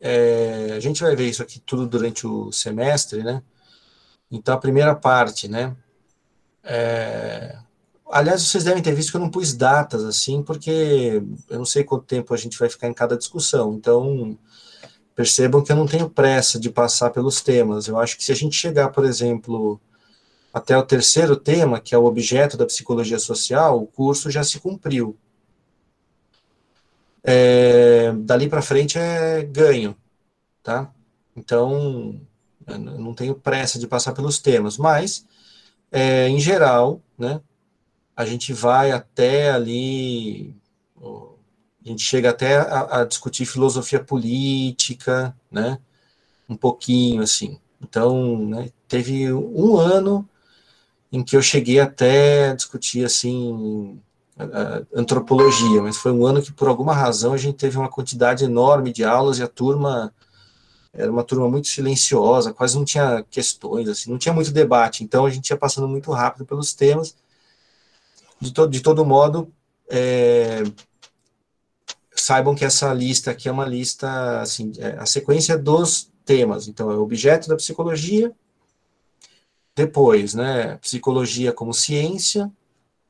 É, 0.00 0.72
a 0.76 0.80
gente 0.80 1.02
vai 1.02 1.14
ver 1.16 1.28
isso 1.28 1.42
aqui 1.42 1.60
tudo 1.60 1.86
durante 1.86 2.26
o 2.26 2.52
semestre, 2.52 3.22
né? 3.22 3.42
Então, 4.30 4.54
a 4.54 4.58
primeira 4.58 4.94
parte, 4.94 5.48
né? 5.48 5.74
É... 6.64 7.56
Aliás, 8.10 8.42
vocês 8.42 8.64
devem 8.64 8.82
ter 8.82 8.94
visto 8.94 9.10
que 9.10 9.16
eu 9.16 9.20
não 9.20 9.30
pus 9.30 9.54
datas 9.54 10.04
assim, 10.04 10.42
porque 10.42 11.22
eu 11.48 11.58
não 11.58 11.64
sei 11.64 11.84
quanto 11.84 12.04
tempo 12.04 12.32
a 12.34 12.36
gente 12.36 12.58
vai 12.58 12.68
ficar 12.68 12.88
em 12.88 12.94
cada 12.94 13.16
discussão. 13.16 13.74
Então, 13.74 14.38
percebam 15.14 15.62
que 15.62 15.72
eu 15.72 15.76
não 15.76 15.86
tenho 15.86 16.10
pressa 16.10 16.58
de 16.58 16.70
passar 16.70 17.10
pelos 17.10 17.40
temas. 17.40 17.88
Eu 17.88 17.98
acho 17.98 18.16
que 18.16 18.24
se 18.24 18.32
a 18.32 18.34
gente 18.34 18.56
chegar, 18.56 18.90
por 18.90 19.04
exemplo, 19.04 19.80
até 20.56 20.74
o 20.74 20.82
terceiro 20.82 21.36
tema, 21.36 21.78
que 21.78 21.94
é 21.94 21.98
o 21.98 22.06
objeto 22.06 22.56
da 22.56 22.64
psicologia 22.64 23.18
social, 23.18 23.78
o 23.78 23.86
curso 23.86 24.30
já 24.30 24.42
se 24.42 24.58
cumpriu. 24.58 25.14
É, 27.22 28.10
dali 28.20 28.48
para 28.48 28.62
frente 28.62 28.96
é 28.98 29.42
ganho, 29.42 29.94
tá? 30.62 30.90
Então, 31.36 32.18
não 32.66 33.12
tenho 33.12 33.34
pressa 33.34 33.78
de 33.78 33.86
passar 33.86 34.14
pelos 34.14 34.38
temas, 34.38 34.78
mas, 34.78 35.26
é, 35.92 36.26
em 36.26 36.40
geral, 36.40 37.02
né, 37.18 37.42
a 38.16 38.24
gente 38.24 38.54
vai 38.54 38.92
até 38.92 39.50
ali, 39.50 40.56
a 40.98 41.88
gente 41.88 42.02
chega 42.02 42.30
até 42.30 42.56
a, 42.56 43.00
a, 43.00 43.04
discutir 43.04 43.44
filosofia 43.44 44.02
política, 44.02 45.36
né, 45.50 45.78
um 46.48 46.56
pouquinho, 46.56 47.20
assim. 47.20 47.60
Então, 47.78 48.38
né, 48.48 48.70
teve 48.88 49.30
um 49.30 49.76
ano 49.76 50.26
em 51.16 51.22
que 51.22 51.34
eu 51.34 51.40
cheguei 51.40 51.80
até 51.80 52.50
a 52.50 52.54
discutir, 52.54 53.04
assim, 53.04 53.98
antropologia, 54.94 55.80
mas 55.80 55.96
foi 55.96 56.12
um 56.12 56.26
ano 56.26 56.42
que, 56.42 56.52
por 56.52 56.68
alguma 56.68 56.92
razão, 56.92 57.32
a 57.32 57.38
gente 57.38 57.56
teve 57.56 57.78
uma 57.78 57.88
quantidade 57.88 58.44
enorme 58.44 58.92
de 58.92 59.02
aulas 59.02 59.38
e 59.38 59.42
a 59.42 59.48
turma 59.48 60.12
era 60.92 61.10
uma 61.10 61.24
turma 61.24 61.48
muito 61.48 61.68
silenciosa, 61.68 62.52
quase 62.52 62.76
não 62.76 62.84
tinha 62.84 63.24
questões, 63.30 63.88
assim, 63.88 64.10
não 64.10 64.18
tinha 64.18 64.34
muito 64.34 64.50
debate, 64.50 65.04
então 65.04 65.26
a 65.26 65.30
gente 65.30 65.50
ia 65.50 65.56
passando 65.56 65.88
muito 65.88 66.10
rápido 66.10 66.46
pelos 66.46 66.72
temas. 66.74 67.14
De, 68.40 68.52
to 68.52 68.66
de 68.66 68.80
todo 68.80 69.04
modo, 69.04 69.50
é, 69.90 70.62
saibam 72.14 72.54
que 72.54 72.64
essa 72.64 72.92
lista 72.92 73.30
aqui 73.30 73.48
é 73.48 73.52
uma 73.52 73.64
lista, 73.64 74.40
assim, 74.40 74.72
é 74.78 74.96
a 74.98 75.06
sequência 75.06 75.56
dos 75.56 76.10
temas, 76.24 76.68
então 76.68 76.90
é 76.90 76.96
objeto 76.96 77.48
da 77.48 77.56
psicologia, 77.56 78.34
depois, 79.76 80.32
né, 80.32 80.78
psicologia 80.78 81.52
como 81.52 81.74
ciência, 81.74 82.50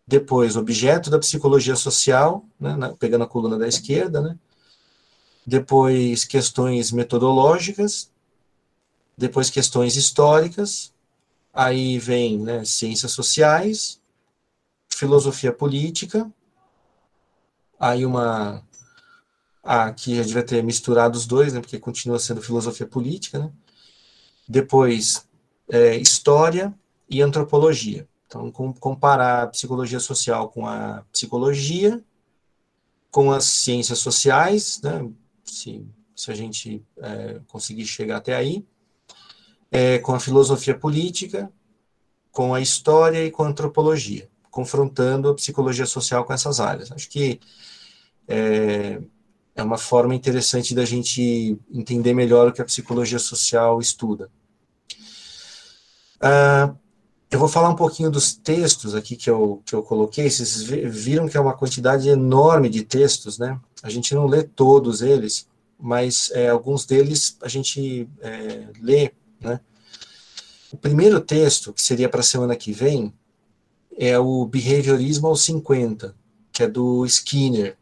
depois 0.04 0.56
objeto 0.56 1.08
da 1.08 1.18
psicologia 1.18 1.76
social, 1.76 2.44
né, 2.58 2.74
na, 2.74 2.92
pegando 2.92 3.22
a 3.22 3.28
coluna 3.28 3.56
da 3.56 3.68
esquerda, 3.68 4.20
né, 4.20 4.36
depois 5.46 6.24
questões 6.24 6.90
metodológicas, 6.90 8.10
depois 9.16 9.48
questões 9.48 9.94
históricas, 9.94 10.92
aí 11.54 12.00
vem 12.00 12.40
né, 12.40 12.64
ciências 12.64 13.12
sociais, 13.12 14.00
filosofia 14.90 15.52
política, 15.52 16.30
aí 17.78 18.04
uma. 18.04 18.62
Aqui 19.62 20.18
a 20.18 20.22
gente 20.22 20.34
vai 20.34 20.44
ter 20.44 20.62
misturado 20.62 21.16
os 21.16 21.26
dois, 21.26 21.52
né, 21.52 21.60
porque 21.60 21.78
continua 21.78 22.18
sendo 22.18 22.42
filosofia 22.42 22.86
política, 22.86 23.38
né? 23.38 23.52
Depois, 24.48 25.25
é, 25.68 25.96
história 25.96 26.74
e 27.08 27.22
antropologia. 27.22 28.08
Então, 28.26 28.50
com, 28.50 28.72
comparar 28.72 29.44
a 29.44 29.46
psicologia 29.46 30.00
social 30.00 30.48
com 30.48 30.66
a 30.66 31.04
psicologia, 31.12 32.02
com 33.10 33.32
as 33.32 33.44
ciências 33.44 33.98
sociais, 33.98 34.80
né, 34.82 35.08
se, 35.44 35.86
se 36.14 36.30
a 36.30 36.34
gente 36.34 36.84
é, 36.98 37.40
conseguir 37.46 37.86
chegar 37.86 38.16
até 38.16 38.34
aí, 38.34 38.64
é, 39.70 39.98
com 39.98 40.14
a 40.14 40.20
filosofia 40.20 40.76
política, 40.76 41.50
com 42.30 42.52
a 42.52 42.60
história 42.60 43.24
e 43.24 43.30
com 43.30 43.44
a 43.44 43.48
antropologia, 43.48 44.28
confrontando 44.50 45.28
a 45.28 45.34
psicologia 45.34 45.86
social 45.86 46.24
com 46.24 46.32
essas 46.32 46.60
áreas. 46.60 46.92
Acho 46.92 47.08
que 47.08 47.40
é, 48.28 49.00
é 49.54 49.62
uma 49.62 49.78
forma 49.78 50.14
interessante 50.14 50.74
da 50.74 50.84
gente 50.84 51.58
entender 51.72 52.12
melhor 52.12 52.48
o 52.48 52.52
que 52.52 52.60
a 52.60 52.64
psicologia 52.64 53.18
social 53.18 53.80
estuda. 53.80 54.30
Ah, 56.20 56.74
eu 57.30 57.38
vou 57.38 57.48
falar 57.48 57.68
um 57.68 57.76
pouquinho 57.76 58.10
dos 58.10 58.34
textos 58.34 58.94
aqui 58.94 59.16
que 59.16 59.28
eu, 59.28 59.62
que 59.64 59.74
eu 59.74 59.82
coloquei. 59.82 60.30
Vocês 60.30 60.62
viram 60.62 61.28
que 61.28 61.36
é 61.36 61.40
uma 61.40 61.56
quantidade 61.56 62.08
enorme 62.08 62.68
de 62.68 62.84
textos, 62.84 63.38
né? 63.38 63.60
A 63.82 63.90
gente 63.90 64.14
não 64.14 64.26
lê 64.26 64.42
todos 64.42 65.02
eles, 65.02 65.48
mas 65.78 66.30
é, 66.32 66.48
alguns 66.48 66.86
deles 66.86 67.36
a 67.42 67.48
gente 67.48 68.08
é, 68.20 68.68
lê, 68.80 69.12
né? 69.40 69.60
O 70.72 70.76
primeiro 70.76 71.20
texto, 71.20 71.72
que 71.72 71.82
seria 71.82 72.08
para 72.08 72.20
a 72.20 72.24
semana 72.24 72.56
que 72.56 72.72
vem, 72.72 73.12
é 73.96 74.18
o 74.18 74.44
Behaviorismo 74.46 75.26
aos 75.26 75.42
50, 75.42 76.14
que 76.52 76.62
é 76.62 76.68
do 76.68 77.04
Skinner. 77.06 77.76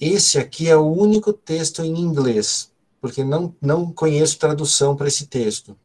Esse 0.00 0.38
aqui 0.38 0.68
é 0.68 0.76
o 0.76 0.86
único 0.86 1.32
texto 1.32 1.82
em 1.82 1.98
inglês, 1.98 2.70
porque 3.00 3.24
não, 3.24 3.54
não 3.60 3.92
conheço 3.92 4.38
tradução 4.38 4.94
para 4.96 5.08
esse 5.08 5.26
texto. 5.26 5.76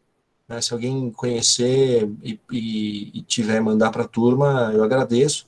Né? 0.52 0.62
Se 0.62 0.74
alguém 0.74 1.10
conhecer 1.12 2.10
e, 2.22 2.38
e, 2.52 3.20
e 3.20 3.22
tiver 3.22 3.62
mandar 3.62 3.90
para 3.90 4.04
a 4.04 4.08
turma, 4.08 4.72
eu 4.74 4.84
agradeço. 4.84 5.48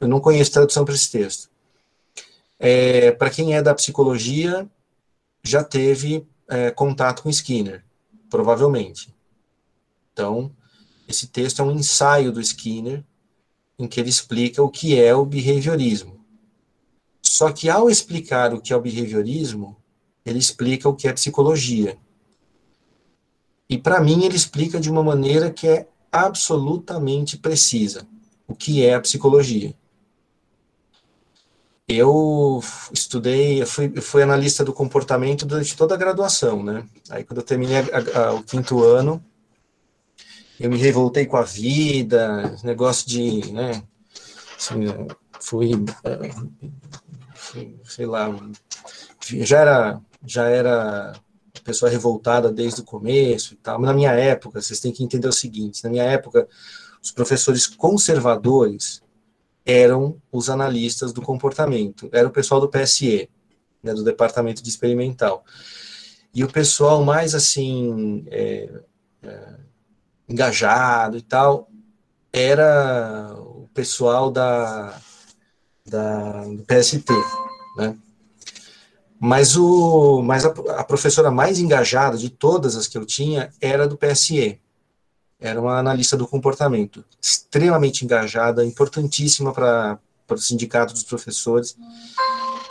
Eu 0.00 0.06
não 0.06 0.20
conheço 0.20 0.52
tradução 0.52 0.84
para 0.84 0.94
esse 0.94 1.10
texto. 1.10 1.50
É, 2.56 3.10
para 3.10 3.30
quem 3.30 3.56
é 3.56 3.60
da 3.60 3.74
psicologia, 3.74 4.68
já 5.42 5.64
teve 5.64 6.24
é, 6.48 6.70
contato 6.70 7.22
com 7.22 7.30
Skinner, 7.30 7.84
provavelmente. 8.30 9.12
Então, 10.12 10.52
esse 11.08 11.26
texto 11.26 11.60
é 11.60 11.64
um 11.64 11.72
ensaio 11.72 12.30
do 12.30 12.40
Skinner, 12.40 13.02
em 13.76 13.88
que 13.88 13.98
ele 13.98 14.08
explica 14.08 14.62
o 14.62 14.70
que 14.70 15.00
é 15.00 15.14
o 15.14 15.24
behaviorismo. 15.24 16.24
Só 17.20 17.50
que 17.52 17.68
ao 17.68 17.90
explicar 17.90 18.54
o 18.54 18.60
que 18.60 18.72
é 18.72 18.76
o 18.76 18.80
behaviorismo, 18.80 19.76
ele 20.24 20.38
explica 20.38 20.88
o 20.88 20.94
que 20.94 21.08
é 21.08 21.12
psicologia. 21.12 21.98
E 23.68 23.76
para 23.76 24.00
mim 24.00 24.24
ele 24.24 24.36
explica 24.36 24.80
de 24.80 24.90
uma 24.90 25.02
maneira 25.02 25.50
que 25.50 25.68
é 25.68 25.88
absolutamente 26.10 27.36
precisa 27.36 28.06
o 28.46 28.54
que 28.54 28.84
é 28.84 28.94
a 28.94 29.00
psicologia. 29.00 29.74
Eu 31.86 32.62
estudei, 32.92 33.62
eu 33.62 33.66
fui, 33.66 33.92
eu 33.94 34.02
fui 34.02 34.22
analista 34.22 34.64
do 34.64 34.72
comportamento 34.72 35.46
durante 35.46 35.76
toda 35.76 35.94
a 35.94 35.98
graduação, 35.98 36.62
né? 36.62 36.86
Aí 37.10 37.24
quando 37.24 37.38
eu 37.38 37.44
terminei 37.44 37.76
a, 37.78 38.20
a, 38.20 38.34
o 38.34 38.42
quinto 38.42 38.82
ano, 38.82 39.24
eu 40.58 40.68
me 40.70 40.76
revoltei 40.76 41.24
com 41.24 41.36
a 41.36 41.42
vida, 41.42 42.56
negócio 42.62 43.08
de, 43.08 43.52
né? 43.52 43.82
Assim, 44.58 44.84
fui, 45.40 45.70
fui, 47.34 47.76
sei 47.84 48.06
lá, 48.06 48.28
já 49.20 49.58
era, 49.58 50.00
já 50.26 50.48
era 50.48 51.12
pessoa 51.68 51.90
revoltada 51.90 52.50
desde 52.50 52.80
o 52.80 52.84
começo 52.84 53.52
e 53.52 53.56
tal. 53.58 53.78
Mas 53.78 53.88
na 53.88 53.94
minha 53.94 54.12
época, 54.12 54.60
vocês 54.60 54.80
têm 54.80 54.90
que 54.90 55.04
entender 55.04 55.28
o 55.28 55.32
seguinte: 55.32 55.84
na 55.84 55.90
minha 55.90 56.04
época, 56.04 56.48
os 57.02 57.10
professores 57.10 57.66
conservadores 57.66 59.02
eram 59.66 60.16
os 60.32 60.48
analistas 60.48 61.12
do 61.12 61.20
comportamento, 61.20 62.08
era 62.10 62.26
o 62.26 62.30
pessoal 62.30 62.58
do 62.58 62.70
PSE, 62.70 63.28
né, 63.82 63.92
do 63.92 64.02
Departamento 64.02 64.62
de 64.62 64.68
Experimental. 64.70 65.44
E 66.34 66.42
o 66.42 66.50
pessoal 66.50 67.04
mais 67.04 67.34
assim 67.34 68.24
é, 68.28 68.70
é, 69.22 69.54
engajado 70.26 71.18
e 71.18 71.22
tal 71.22 71.68
era 72.32 73.34
o 73.38 73.68
pessoal 73.74 74.30
da, 74.30 74.98
da 75.86 76.44
do 76.44 76.62
PST, 76.64 77.12
né? 77.76 77.96
Mas, 79.20 79.56
o, 79.56 80.22
mas 80.22 80.44
a, 80.44 80.48
a, 80.48 80.84
professora 80.84 81.30
mais 81.30 81.58
engajada 81.58 82.16
de 82.16 82.30
todas 82.30 82.76
as 82.76 82.86
que 82.86 82.96
eu 82.96 83.04
tinha 83.04 83.52
era 83.60 83.88
do 83.88 83.96
PSE. 83.96 84.60
Era 85.40 85.60
uma 85.60 85.78
analista 85.78 86.16
do 86.16 86.26
comportamento, 86.26 87.04
extremamente 87.20 88.04
engajada, 88.04 88.64
importantíssima 88.64 89.52
para 89.52 89.98
o 90.30 90.36
sindicato 90.36 90.92
dos 90.92 91.04
professores, 91.04 91.76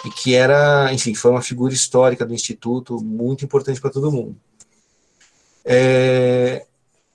e 0.05 0.09
que 0.09 0.35
era, 0.35 0.91
enfim, 0.93 1.13
foi 1.13 1.31
uma 1.31 1.41
figura 1.41 1.73
histórica 1.73 2.25
do 2.25 2.33
Instituto, 2.33 3.01
muito 3.01 3.43
importante 3.45 3.79
para 3.79 3.89
todo 3.89 4.11
mundo. 4.11 4.37
É, 5.63 6.65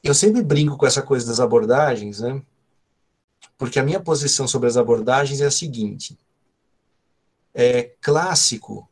eu 0.03 0.15
sempre 0.15 0.43
brinco 0.43 0.77
com 0.77 0.87
essa 0.87 1.03
coisa 1.03 1.27
das 1.27 1.41
abordagens, 1.41 2.21
né? 2.21 2.43
Porque 3.57 3.79
a 3.79 3.83
minha 3.83 4.01
posição 4.01 4.49
sobre 4.49 4.69
as 4.69 4.77
abordagens 4.77 5.41
é 5.41 5.47
a 5.47 5.51
seguinte: 5.51 6.19
é 7.55 7.93
clássico 8.01 8.89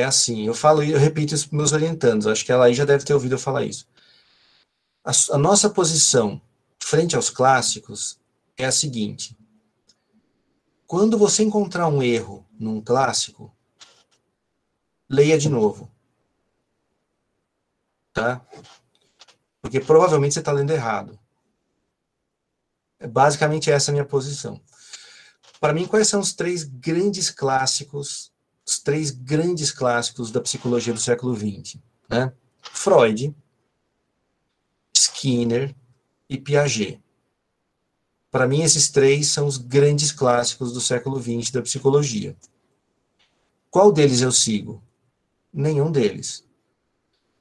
é 0.00 0.04
assim, 0.04 0.46
eu 0.46 0.54
falo, 0.54 0.82
eu 0.82 0.98
repito 0.98 1.34
isso 1.34 1.48
para 1.48 1.58
meus 1.58 1.72
orientandos, 1.72 2.26
acho 2.26 2.44
que 2.44 2.52
ela 2.52 2.66
aí 2.66 2.74
já 2.74 2.84
deve 2.84 3.04
ter 3.04 3.14
ouvido 3.14 3.34
eu 3.34 3.38
falar 3.38 3.64
isso. 3.64 3.86
A, 5.04 5.10
a 5.32 5.38
nossa 5.38 5.68
posição 5.68 6.40
frente 6.78 7.16
aos 7.16 7.30
clássicos 7.30 8.20
é 8.56 8.64
a 8.64 8.72
seguinte: 8.72 9.36
quando 10.86 11.18
você 11.18 11.42
encontrar 11.42 11.88
um 11.88 12.02
erro 12.02 12.46
num 12.58 12.80
clássico, 12.80 13.54
leia 15.08 15.38
de 15.38 15.48
novo. 15.48 15.90
Tá? 18.12 18.44
Porque 19.60 19.80
provavelmente 19.80 20.34
você 20.34 20.40
está 20.40 20.52
lendo 20.52 20.72
errado. 20.72 21.18
É 22.98 23.06
basicamente 23.06 23.70
essa 23.70 23.90
a 23.90 23.92
minha 23.92 24.04
posição. 24.04 24.60
Para 25.60 25.72
mim, 25.72 25.86
quais 25.86 26.08
são 26.08 26.20
os 26.20 26.32
três 26.32 26.64
grandes 26.64 27.30
clássicos 27.30 28.32
os 28.68 28.78
três 28.78 29.10
grandes 29.10 29.70
clássicos 29.70 30.30
da 30.30 30.42
psicologia 30.42 30.92
do 30.92 31.00
século 31.00 31.34
XX, 31.34 31.76
né? 32.06 32.30
Freud, 32.60 33.34
Skinner 34.94 35.74
e 36.28 36.36
Piaget. 36.36 37.00
Para 38.30 38.46
mim, 38.46 38.60
esses 38.62 38.90
três 38.90 39.28
são 39.28 39.46
os 39.46 39.56
grandes 39.56 40.12
clássicos 40.12 40.74
do 40.74 40.82
século 40.82 41.18
XX 41.18 41.50
da 41.50 41.62
psicologia. 41.62 42.36
Qual 43.70 43.90
deles 43.90 44.20
eu 44.20 44.30
sigo? 44.30 44.82
Nenhum 45.50 45.90
deles. 45.90 46.44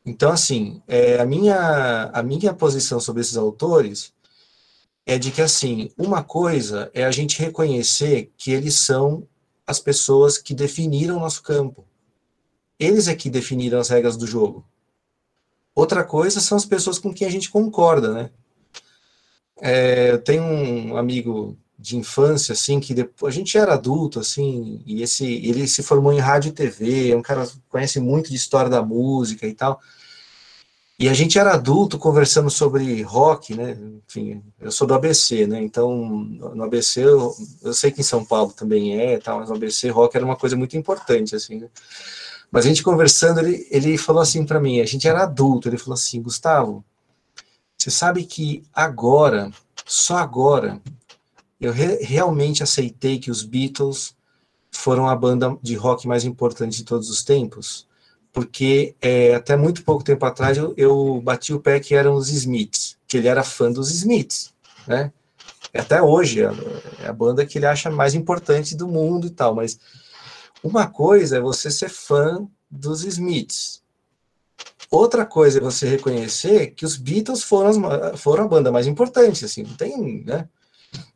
Então, 0.05 0.31
assim, 0.31 0.81
é, 0.87 1.19
a, 1.19 1.25
minha, 1.25 2.09
a 2.13 2.23
minha 2.23 2.53
posição 2.53 3.01
sobre 3.01 3.21
esses 3.21 3.35
autores 3.35 4.13
é 5.05 5.17
de 5.17 5.29
que, 5.31 5.41
assim, 5.41 5.91
uma 5.97 6.23
coisa 6.23 6.89
é 6.93 7.03
a 7.03 7.11
gente 7.11 7.37
reconhecer 7.37 8.31
que 8.37 8.51
eles 8.51 8.75
são 8.75 9.27
as 9.67 9.79
pessoas 9.79 10.37
que 10.37 10.53
definiram 10.53 11.19
nosso 11.19 11.43
campo. 11.43 11.85
Eles 12.79 13.09
é 13.09 13.15
que 13.15 13.29
definiram 13.29 13.79
as 13.79 13.89
regras 13.89 14.15
do 14.15 14.25
jogo. 14.25 14.65
Outra 15.75 16.03
coisa 16.03 16.39
são 16.39 16.57
as 16.57 16.65
pessoas 16.65 16.97
com 16.97 17.13
quem 17.13 17.27
a 17.27 17.29
gente 17.29 17.51
concorda, 17.51 18.13
né? 18.13 18.29
É, 19.59 20.11
eu 20.11 20.19
tenho 20.19 20.43
um 20.43 20.97
amigo 20.97 21.57
de 21.77 21.97
infância, 21.97 22.53
assim, 22.53 22.79
que 22.79 22.93
depois, 22.93 23.33
a 23.33 23.37
gente 23.37 23.57
era 23.57 23.73
adulto, 23.73 24.19
assim, 24.19 24.81
e 24.85 25.03
esse, 25.03 25.25
ele 25.25 25.67
se 25.67 25.83
formou 25.83 26.11
em 26.11 26.19
rádio 26.19 26.49
e 26.49 26.53
TV, 26.53 27.11
é 27.11 27.15
um 27.15 27.21
cara 27.21 27.45
que 27.45 27.59
conhece 27.69 27.99
muito 27.99 28.29
de 28.29 28.35
história 28.35 28.69
da 28.69 28.81
música 28.81 29.45
e 29.45 29.53
tal. 29.53 29.79
E 30.99 31.07
a 31.07 31.13
gente 31.13 31.37
era 31.37 31.53
adulto 31.53 31.99
conversando 31.99 32.49
sobre 32.49 33.03
rock, 33.03 33.53
né? 33.53 33.77
Enfim, 34.07 34.43
eu 34.59 34.71
sou 34.71 34.87
do 34.87 34.95
ABC, 34.95 35.45
né? 35.45 35.61
Então, 35.61 35.95
no 35.95 36.63
ABC, 36.63 37.03
eu, 37.03 37.35
eu 37.61 37.73
sei 37.73 37.91
que 37.91 38.01
em 38.01 38.03
São 38.03 38.25
Paulo 38.25 38.51
também 38.51 38.99
é, 38.99 39.19
tal, 39.19 39.39
mas 39.39 39.49
no 39.49 39.55
ABC 39.55 39.89
rock 39.89 40.17
era 40.17 40.25
uma 40.25 40.35
coisa 40.35 40.55
muito 40.55 40.75
importante, 40.75 41.35
assim, 41.35 41.59
né? 41.59 41.69
Mas 42.51 42.65
a 42.65 42.69
gente 42.69 42.81
conversando, 42.81 43.41
ele, 43.41 43.67
ele 43.69 43.97
falou 43.97 44.21
assim 44.21 44.43
para 44.45 44.59
mim, 44.59 44.79
a 44.79 44.85
gente 44.85 45.07
era 45.07 45.23
adulto, 45.23 45.69
ele 45.69 45.77
falou 45.77 45.93
assim, 45.93 46.21
Gustavo, 46.21 46.83
você 47.77 47.91
sabe 47.91 48.25
que 48.25 48.63
agora, 48.73 49.51
só 49.85 50.17
agora, 50.17 50.81
eu 51.61 51.71
re 51.71 51.97
realmente 52.03 52.63
aceitei 52.63 53.19
que 53.19 53.29
os 53.29 53.43
Beatles 53.43 54.15
foram 54.71 55.07
a 55.07 55.15
banda 55.15 55.57
de 55.61 55.75
rock 55.75 56.07
mais 56.07 56.23
importante 56.23 56.77
de 56.77 56.83
todos 56.83 57.09
os 57.09 57.23
tempos? 57.23 57.86
Porque 58.37 58.93
é, 59.01 59.33
até 59.33 59.55
muito 59.55 59.83
pouco 59.83 60.03
tempo 60.03 60.23
atrás 60.23 60.59
eu, 60.59 60.71
eu, 60.77 61.19
bati 61.23 61.55
o 61.55 61.59
pé 61.59 61.79
que 61.79 61.95
eram 61.95 62.13
os 62.13 62.29
Smiths, 62.29 62.95
que 63.07 63.17
ele 63.17 63.27
era 63.27 63.43
fã 63.43 63.71
dos 63.71 63.89
Smiths, 63.89 64.53
né? 64.85 65.11
Até 65.73 66.03
hoje 66.03 66.43
é, 66.43 66.51
é 67.03 67.07
a 67.07 67.13
banda 67.13 67.43
que 67.47 67.57
ele 67.57 67.65
acha 67.65 67.89
mais 67.89 68.13
importante 68.13 68.75
do 68.75 68.87
mundo 68.87 69.25
e 69.25 69.31
tal, 69.31 69.55
mas 69.55 69.79
uma 70.63 70.85
coisa 70.85 71.37
é 71.37 71.41
você 71.41 71.71
ser 71.71 71.89
fã 71.89 72.47
dos 72.69 73.03
Smiths. 73.03 73.81
Outra 74.91 75.25
coisa 75.25 75.57
é 75.57 75.61
você 75.61 75.87
reconhecer 75.87 76.75
que 76.75 76.85
os 76.85 76.95
Beatles 76.95 77.41
foram, 77.41 78.15
foram 78.17 78.43
a 78.43 78.47
banda 78.47 78.71
mais 78.71 78.85
importante, 78.85 79.45
assim, 79.45 79.63
não 79.63 79.73
tem, 79.73 80.23
né? 80.23 80.47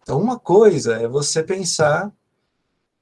Então, 0.01 0.19
uma 0.19 0.39
coisa 0.39 0.95
é 0.95 1.07
você 1.07 1.43
pensar 1.43 2.11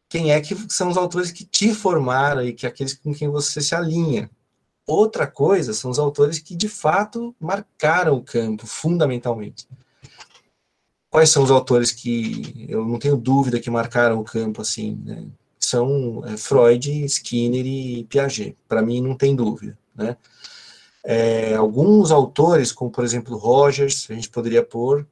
quem 0.09 0.31
é 0.31 0.41
que 0.41 0.55
são 0.67 0.89
os 0.89 0.97
autores 0.97 1.31
que 1.31 1.45
te 1.45 1.73
formaram 1.73 2.43
e 2.43 2.51
que 2.51 2.65
aqueles 2.65 2.95
com 2.95 3.13
quem 3.13 3.29
você 3.29 3.61
se 3.61 3.75
alinha. 3.75 4.29
Outra 4.87 5.27
coisa 5.27 5.71
são 5.71 5.91
os 5.91 5.99
autores 5.99 6.39
que 6.39 6.55
de 6.55 6.67
fato 6.67 7.35
marcaram 7.39 8.15
o 8.15 8.23
campo 8.23 8.65
fundamentalmente. 8.65 9.67
Quais 11.11 11.29
são 11.29 11.43
os 11.43 11.51
autores 11.51 11.91
que 11.91 12.65
eu 12.67 12.83
não 12.83 12.97
tenho 12.97 13.15
dúvida 13.15 13.59
que 13.59 13.69
marcaram 13.69 14.19
o 14.19 14.23
campo 14.23 14.63
assim, 14.63 14.99
né? 15.05 15.25
São 15.59 16.23
é, 16.25 16.37
Freud, 16.37 17.05
Skinner 17.05 17.65
e 17.65 18.03
Piaget. 18.05 18.57
Para 18.67 18.81
mim 18.81 19.01
não 19.01 19.15
tem 19.15 19.35
dúvida, 19.35 19.77
né? 19.95 20.17
É, 21.03 21.55
alguns 21.55 22.11
autores, 22.11 22.71
como 22.71 22.89
por 22.91 23.03
exemplo 23.03 23.37
Rogers, 23.37 24.07
a 24.09 24.13
gente 24.13 24.29
poderia 24.29 24.63
pôr, 24.63 25.07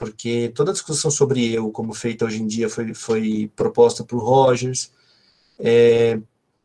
porque 0.00 0.50
toda 0.54 0.70
a 0.70 0.72
discussão 0.72 1.10
sobre 1.10 1.52
eu, 1.52 1.70
como 1.70 1.92
feita 1.92 2.24
hoje 2.24 2.42
em 2.42 2.46
dia, 2.46 2.70
foi, 2.70 2.94
foi 2.94 3.52
proposta 3.54 4.02
por 4.02 4.16
Rogers. 4.16 4.90
É, 5.58 6.18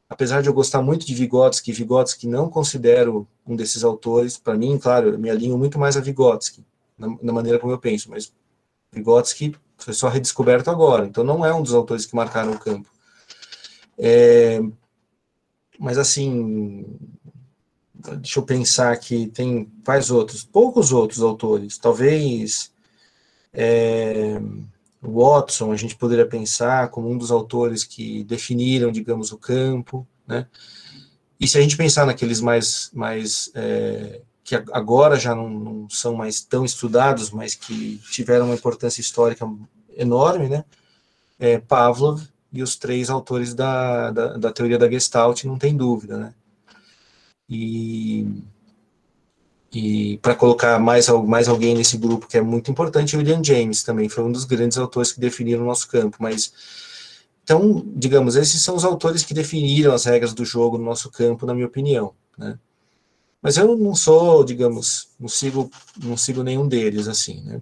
apesar 0.09 0.41
de 0.41 0.47
eu 0.47 0.53
gostar 0.53 0.81
muito 0.81 1.05
de 1.05 1.13
Vygotsky, 1.13 1.73
Vygotsky 1.73 2.27
não 2.29 2.49
considero 2.49 3.27
um 3.45 3.53
desses 3.53 3.83
autores, 3.83 4.38
para 4.38 4.55
mim, 4.55 4.77
claro, 4.77 5.19
me 5.19 5.29
alinho 5.29 5.57
muito 5.57 5.77
mais 5.77 5.97
a 5.97 5.99
Vygotsky, 5.99 6.63
na, 6.97 7.13
na, 7.21 7.33
maneira 7.33 7.59
como 7.59 7.73
eu 7.73 7.77
penso, 7.77 8.09
mas 8.09 8.31
Vygotsky 8.93 9.53
foi 9.77 9.93
só 9.93 10.07
redescoberto 10.07 10.69
agora, 10.69 11.05
então 11.05 11.21
não 11.21 11.45
é 11.45 11.53
um 11.53 11.61
dos 11.61 11.73
autores 11.73 12.05
que 12.05 12.15
marcaram 12.15 12.53
o 12.53 12.59
campo. 12.59 12.89
É, 13.97 14.61
mas 15.77 15.97
assim, 15.97 16.86
deixa 17.93 18.39
eu 18.39 18.43
pensar 18.43 18.95
que 18.97 19.27
tem 19.27 19.69
quais 19.83 20.09
outros, 20.09 20.45
poucos 20.45 20.93
outros 20.93 21.21
autores, 21.21 21.77
talvez 21.77 22.73
é, 23.56 24.39
Watson, 25.01 25.72
a 25.72 25.76
gente 25.76 25.95
poderia 25.95 26.26
pensar 26.26 26.89
como 26.89 27.10
um 27.10 27.18
dos 27.18 27.32
autores 27.32 27.84
que 27.84 28.24
definiram, 28.24 28.91
digamos, 28.91 29.32
o 29.32 29.38
campo, 29.38 30.06
né? 30.28 30.47
E 31.39 31.47
se 31.47 31.58
a 31.58 31.62
gente 31.62 31.78
pensar 31.78 32.06
naqueles 32.06 32.41
mais, 32.41 32.89
mais 32.93 33.51
é, 33.53 34.22
que 34.43 34.56
agora 34.56 35.18
já 35.18 35.36
não, 35.36 35.49
não, 35.49 35.89
são 35.89 36.16
mais 36.16 36.41
tão 36.41 36.64
estudados, 36.64 37.30
mas 37.32 37.56
que 37.56 37.99
tiveram 38.12 38.45
uma 38.45 38.56
importância 38.56 39.01
histórica 39.01 39.47
enorme, 39.95 40.47
né? 40.47 40.64
É, 41.38 41.60
Pavlov 41.60 42.22
e 42.51 42.64
os 42.64 42.76
três 42.76 43.10
autores 43.10 43.53
da, 43.53 44.12
da, 44.12 44.38
da 44.38 44.51
teoria 44.51 44.78
da 44.78 44.89
Gestalt, 44.89 45.43
não 45.43 45.58
tem 45.58 45.76
dúvida, 45.76 46.18
né? 46.18 46.34
E 47.49 48.28
e 49.76 50.17
para 50.19 50.34
colocar 50.34 50.80
mais, 50.80 51.09
mais 51.09 51.49
alguém 51.49 51.76
nesse 51.76 51.97
grupo 51.97 52.28
que 52.28 52.38
é 52.38 52.41
muito 52.41 52.71
importante, 52.71 53.17
William 53.17 53.43
James 53.43 53.84
também 53.84 54.07
foi 54.07 54.23
um 54.23 54.32
dos 54.32 54.45
grandes 54.45 54.78
autores 54.78 55.11
que 55.11 55.19
definiram 55.19 55.63
o 55.63 55.65
nosso 55.65 55.89
campo, 55.89 56.15
mas 56.17 56.53
então, 57.43 57.86
digamos, 57.93 58.38
esses 58.38 58.63
são 58.63 58.73
os 58.73 58.86
autores 58.86 59.26
que 59.26 59.34
definiram 59.34 59.93
as 59.93 60.05
regras 60.05 60.34
do 60.34 60.45
jogo 60.45 60.78
no 60.78 60.86
nosso 60.86 61.11
campo, 61.11 61.45
na 61.45 61.53
minha 61.53 61.67
opinião, 61.67 62.13
né? 62.38 62.57
Mas 63.41 63.57
eu 63.57 63.78
não 63.78 63.93
sou, 63.93 64.45
digamos, 64.45 65.09
não 65.19 65.28
sigo, 65.28 65.69
não 66.01 66.15
sigo 66.15 66.41
nenhum 66.41 66.69
deles 66.69 67.09
assim, 67.09 67.41
né? 67.41 67.61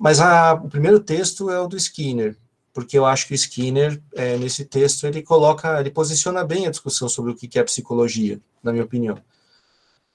Mas 0.00 0.18
a, 0.18 0.54
o 0.54 0.68
primeiro 0.68 0.98
texto 0.98 1.48
é 1.48 1.60
o 1.60 1.68
do 1.68 1.76
Skinner, 1.76 2.36
porque 2.74 2.98
eu 2.98 3.06
acho 3.06 3.28
que 3.28 3.34
o 3.34 3.36
Skinner, 3.36 4.02
é, 4.16 4.36
nesse 4.36 4.64
texto, 4.64 5.06
ele 5.06 5.22
coloca, 5.22 5.78
ele 5.78 5.90
posiciona 5.90 6.44
bem 6.44 6.66
a 6.66 6.70
discussão 6.70 7.08
sobre 7.08 7.30
o 7.30 7.36
que 7.36 7.56
é 7.56 7.62
psicologia, 7.62 8.40
na 8.64 8.72
minha 8.72 8.84
opinião. 8.84 9.16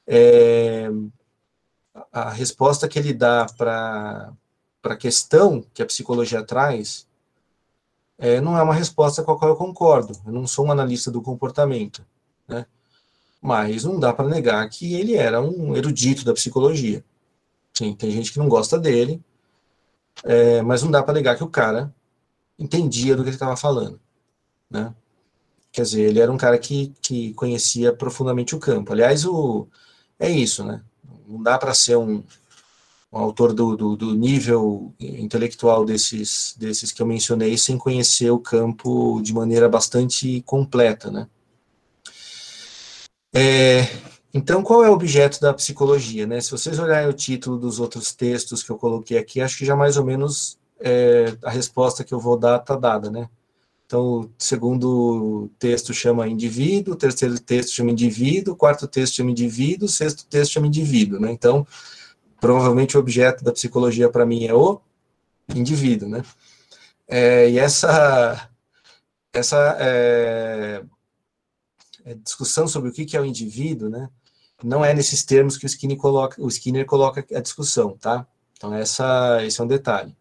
É, 0.05 0.89
a 2.11 2.29
resposta 2.29 2.87
que 2.87 2.99
ele 2.99 3.13
dá 3.13 3.45
para 3.57 4.33
a 4.83 4.95
questão 4.95 5.65
que 5.73 5.81
a 5.81 5.85
psicologia 5.85 6.43
traz 6.43 7.07
é, 8.17 8.39
não 8.39 8.57
é 8.57 8.63
uma 8.63 8.73
resposta 8.73 9.23
com 9.23 9.31
a 9.31 9.37
qual 9.37 9.51
eu 9.51 9.57
concordo. 9.57 10.13
Eu 10.25 10.31
não 10.31 10.47
sou 10.47 10.67
um 10.67 10.71
analista 10.71 11.11
do 11.11 11.21
comportamento, 11.21 12.05
né? 12.47 12.65
Mas 13.41 13.83
não 13.83 13.99
dá 13.99 14.13
para 14.13 14.29
negar 14.29 14.67
que 14.69 14.93
ele 14.93 15.15
era 15.15 15.41
um 15.41 15.75
erudito 15.75 16.23
da 16.23 16.33
psicologia. 16.33 17.03
Sim, 17.73 17.93
tem 17.95 18.11
gente 18.11 18.31
que 18.31 18.39
não 18.39 18.47
gosta 18.47 18.79
dele, 18.79 19.21
é, 20.23 20.61
mas 20.61 20.83
não 20.83 20.91
dá 20.91 21.03
para 21.03 21.15
negar 21.15 21.35
que 21.35 21.43
o 21.43 21.49
cara 21.49 21.93
entendia 22.57 23.15
do 23.15 23.23
que 23.23 23.29
ele 23.29 23.35
estava 23.35 23.57
falando, 23.57 23.99
né? 24.69 24.93
Quer 25.71 25.81
dizer, 25.81 26.03
ele 26.03 26.19
era 26.19 26.31
um 26.31 26.37
cara 26.37 26.57
que, 26.59 26.93
que 27.01 27.33
conhecia 27.33 27.91
profundamente 27.91 28.55
o 28.55 28.59
campo. 28.59 28.93
Aliás, 28.93 29.25
o, 29.25 29.67
é 30.23 30.31
isso, 30.31 30.63
né? 30.63 30.81
Não 31.27 31.41
dá 31.41 31.57
para 31.57 31.73
ser 31.73 31.97
um, 31.97 32.23
um 33.11 33.17
autor 33.17 33.53
do, 33.53 33.75
do, 33.75 33.95
do, 33.95 34.15
nível 34.15 34.93
intelectual 34.99 35.85
desses, 35.85 36.55
desses 36.57 36.91
que 36.91 37.01
eu 37.01 37.05
mencionei 37.05 37.57
sem 37.57 37.77
conhecer 37.77 38.31
o 38.31 38.39
campo 38.39 39.21
de 39.21 39.33
maneira 39.33 39.67
bastante 39.67 40.41
completa, 40.41 41.11
né? 41.11 41.27
É, 43.35 43.87
então, 44.33 44.63
qual 44.63 44.83
é 44.83 44.89
o 44.89 44.93
objeto 44.93 45.41
da 45.41 45.53
psicologia? 45.53 46.25
Né? 46.25 46.39
Se 46.39 46.51
vocês 46.51 46.79
olharem 46.79 47.09
o 47.09 47.13
título 47.13 47.57
dos 47.57 47.79
outros 47.79 48.13
textos 48.13 48.63
que 48.63 48.69
eu 48.69 48.77
coloquei 48.77 49.17
aqui, 49.17 49.41
acho 49.41 49.57
que 49.57 49.65
já 49.65 49.75
mais 49.75 49.97
ou 49.97 50.05
menos 50.05 50.57
é, 50.79 51.35
a 51.43 51.49
resposta 51.49 52.03
que 52.03 52.13
eu 52.13 52.19
vou 52.19 52.37
dar 52.37 52.59
está 52.59 52.75
dada, 52.75 53.11
né? 53.11 53.27
Então, 53.93 54.21
o 54.21 54.31
segundo 54.39 55.51
texto 55.59 55.93
chama 55.93 56.27
indivíduo, 56.27 56.95
o 56.95 56.97
terceiro 56.97 57.39
texto 57.39 57.73
chama 57.73 57.91
indivíduo, 57.91 58.55
o 58.55 58.57
quarto 58.57 58.87
texto 58.87 59.17
chama 59.17 59.29
indivíduo, 59.29 59.85
o 59.85 59.91
sexto 59.91 60.25
texto 60.25 60.53
chama 60.53 60.65
indivíduo, 60.65 61.19
né? 61.19 61.31
Então, 61.31 61.63
provavelmente 62.41 62.97
o 62.97 62.99
objeto 62.99 63.43
da 63.43 63.51
psicologia 63.51 64.09
para 64.09 64.25
mim 64.25 64.45
é 64.45 64.53
o 64.55 64.81
indivíduo, 65.55 66.09
né? 66.09 66.23
É, 67.07 67.51
e 67.51 67.59
essa, 67.59 68.49
essa 69.31 69.77
é, 69.79 70.83
é 72.03 72.15
discussão 72.15 72.67
sobre 72.67 72.89
o 72.89 72.91
que 72.91 73.15
é 73.15 73.21
o 73.21 73.25
indivíduo, 73.25 73.89
né? 73.89 74.09
não 74.63 74.83
é 74.83 74.91
nesses 74.91 75.23
termos 75.23 75.55
que 75.55 75.65
o 75.65 75.67
Skinner 75.67 75.97
coloca, 75.97 76.41
o 76.41 76.47
Skinner 76.47 76.87
coloca 76.87 77.23
a 77.31 77.39
discussão, 77.41 77.95
tá? 77.95 78.25
Então, 78.57 78.73
essa, 78.73 79.45
esse 79.45 79.61
é 79.61 79.63
um 79.63 79.67
detalhe. 79.67 80.15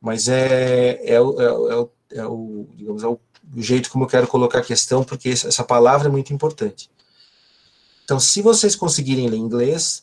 Mas 0.00 0.28
é, 0.28 0.92
é, 1.02 1.14
é, 1.14 1.14
é, 1.14 1.20
o, 1.20 1.90
é 2.10 2.24
o, 2.24 2.68
digamos, 2.74 3.02
é 3.02 3.08
o 3.08 3.18
jeito 3.56 3.90
como 3.90 4.04
eu 4.04 4.08
quero 4.08 4.26
colocar 4.26 4.58
a 4.58 4.64
questão, 4.64 5.04
porque 5.04 5.30
essa 5.30 5.64
palavra 5.64 6.08
é 6.08 6.10
muito 6.10 6.32
importante. 6.32 6.90
Então, 8.04 8.18
se 8.18 8.40
vocês 8.40 8.74
conseguirem 8.74 9.28
ler 9.28 9.36
inglês, 9.36 10.02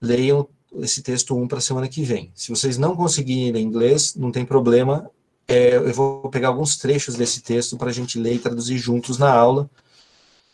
leiam 0.00 0.48
esse 0.80 1.02
texto 1.02 1.36
1 1.36 1.48
para 1.48 1.58
a 1.58 1.60
semana 1.60 1.88
que 1.88 2.02
vem. 2.02 2.32
Se 2.34 2.50
vocês 2.50 2.78
não 2.78 2.96
conseguirem 2.96 3.52
ler 3.52 3.60
inglês, 3.60 4.14
não 4.14 4.30
tem 4.30 4.44
problema, 4.44 5.10
é, 5.46 5.76
eu 5.76 5.92
vou 5.92 6.28
pegar 6.30 6.48
alguns 6.48 6.76
trechos 6.76 7.14
desse 7.14 7.40
texto 7.42 7.76
para 7.76 7.90
a 7.90 7.92
gente 7.92 8.18
ler 8.18 8.34
e 8.34 8.38
traduzir 8.38 8.78
juntos 8.78 9.18
na 9.18 9.32
aula, 9.32 9.68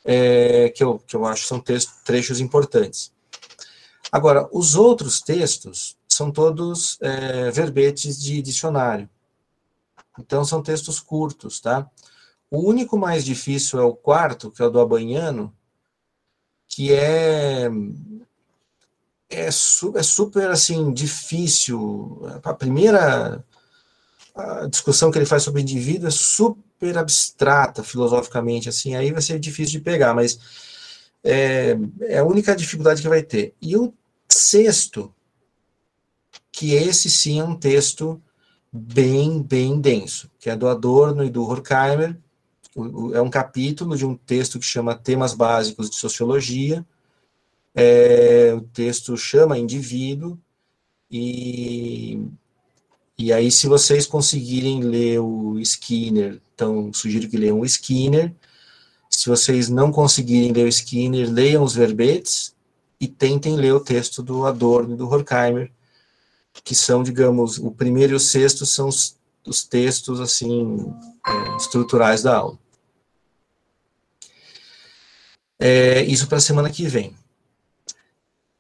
é, 0.05 0.71
que, 0.71 0.83
eu, 0.83 0.99
que 1.07 1.15
eu 1.15 1.27
acho 1.27 1.47
são 1.47 1.61
textos, 1.61 1.95
trechos 2.05 2.41
importantes. 2.41 3.13
Agora, 4.11 4.49
os 4.51 4.75
outros 4.75 5.21
textos 5.21 5.97
são 6.09 6.31
todos 6.31 6.97
é, 7.01 7.51
verbetes 7.51 8.21
de 8.21 8.41
dicionário. 8.41 9.09
Então, 10.19 10.45
são 10.45 10.63
textos 10.63 11.01
curtos, 11.01 11.61
tá? 11.61 11.89
O 12.51 12.61
único 12.69 12.99
mais 12.99 13.25
difícil 13.25 13.79
é 13.79 13.85
o 13.85 13.95
quarto, 13.95 14.51
que 14.51 14.63
é 14.63 14.65
o 14.65 14.71
do 14.71 14.81
Abanhano, 14.81 15.55
que 16.67 16.93
é 16.93 17.69
é, 19.31 19.51
su, 19.51 19.93
é 19.97 20.03
super 20.03 20.51
assim 20.51 20.93
difícil. 20.93 22.23
A 22.43 22.55
primeira 22.55 23.45
a 24.35 24.67
discussão 24.67 25.11
que 25.11 25.19
ele 25.19 25.27
faz 25.27 25.43
sobre 25.43 25.63
indivíduo 25.63 26.09
é 26.09 26.11
super 26.11 26.69
super 26.79 26.97
abstrata 26.97 27.83
filosoficamente, 27.83 28.69
assim, 28.69 28.95
aí 28.95 29.11
vai 29.11 29.21
ser 29.21 29.41
difícil 29.41 29.81
de 29.81 29.85
pegar, 29.85 30.15
mas 30.15 30.39
é, 31.25 31.77
é 32.03 32.19
a 32.19 32.25
única 32.25 32.55
dificuldade 32.55 33.03
que 33.03 33.09
vai 33.09 33.23
ter. 33.23 33.53
E 33.61 33.77
o 33.77 33.93
sexto, 34.29 35.13
que 36.53 36.75
esse 36.75 37.11
sim 37.11 37.41
é 37.41 37.45
um 37.45 37.57
texto 37.57 38.23
bem, 38.73 39.43
bem 39.43 39.81
denso, 39.81 40.31
que 40.39 40.51
é 40.51 40.57
do 40.57 40.69
Adorno 40.69 41.25
e 41.25 41.31
do 41.31 41.43
Horkheimer, 41.43 42.17
é 43.13 43.21
um 43.21 43.31
capítulo 43.31 43.97
de 43.97 44.07
um 44.07 44.15
texto 44.15 44.59
que 44.59 44.65
chama 44.65 44.95
Temas 44.95 45.35
Básicos 45.35 45.91
de 45.91 45.97
Sociologia, 45.97 46.87
é, 47.75 48.55
o 48.55 48.61
texto 48.61 49.17
chama 49.17 49.59
Indivíduo, 49.59 50.39
e 51.11 52.21
e 53.21 53.33
aí, 53.33 53.51
se 53.51 53.67
vocês 53.67 54.07
conseguirem 54.07 54.81
ler 54.81 55.19
o 55.19 55.59
Skinner, 55.59 56.41
então 56.55 56.93
sugiro 56.93 57.29
que 57.29 57.37
leiam 57.37 57.59
o 57.59 57.65
Skinner. 57.65 58.33
Se 59.11 59.29
vocês 59.29 59.69
não 59.69 59.91
conseguirem 59.91 60.53
ler 60.53 60.65
o 60.65 60.69
Skinner, 60.69 61.29
leiam 61.29 61.65
os 61.65 61.75
verbetes 61.75 62.55
e 63.01 63.09
tentem 63.09 63.57
ler 63.57 63.75
o 63.75 63.81
texto 63.81 64.23
do 64.23 64.47
Adorno 64.47 64.95
e 64.95 64.97
do 64.97 65.09
Horkheimer, 65.09 65.73
que 66.63 66.75
são, 66.75 67.03
digamos, 67.03 67.59
o 67.59 67.71
primeiro 67.71 68.13
e 68.13 68.17
o 68.17 68.21
sexto 68.21 68.67
são 68.67 68.89
os, 68.89 69.17
os 69.47 69.65
textos, 69.65 70.21
assim, 70.21 70.93
é, 71.27 71.57
estruturais 71.57 72.23
da 72.23 72.37
aula. 72.37 72.59
É, 75.59 76.03
isso 76.03 76.29
para 76.29 76.39
a 76.39 76.41
semana 76.41 76.71
que 76.71 76.87
vem. 76.87 77.17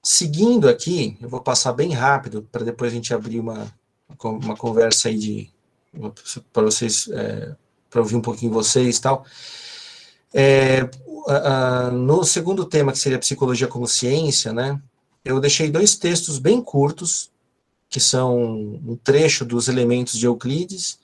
Seguindo 0.03 0.69
aqui, 0.69 1.17
eu 1.21 1.29
vou 1.29 1.41
passar 1.41 1.73
bem 1.73 1.93
rápido, 1.93 2.49
para 2.51 2.65
depois 2.65 2.93
a 2.93 2.95
gente 2.95 3.13
abrir 3.15 3.41
uma, 3.41 3.73
uma 4.25 4.57
conversa 4.57 5.09
aí 5.09 5.19
de 5.19 5.51
para 6.53 6.63
vocês 6.65 7.09
é, 7.09 7.55
para 7.91 8.01
ouvir 8.01 8.17
um 8.17 8.21
pouquinho 8.21 8.53
vocês 8.53 8.97
e 8.97 9.01
tal. 9.01 9.25
É, 10.33 10.89
no 11.93 12.25
segundo 12.25 12.65
tema, 12.65 12.93
que 12.93 12.99
seria 12.99 13.19
psicologia 13.19 13.67
como 13.67 13.87
ciência, 13.87 14.53
né, 14.53 14.81
eu 15.25 15.41
deixei 15.41 15.71
dois 15.71 15.97
textos 15.97 16.39
bem 16.39 16.63
curtos, 16.63 17.31
que 17.89 18.01
são 18.01 18.37
um 18.39 18.97
trecho 18.97 19.45
dos 19.45 19.69
elementos 19.69 20.19
de 20.19 20.27
Euclides 20.27 20.99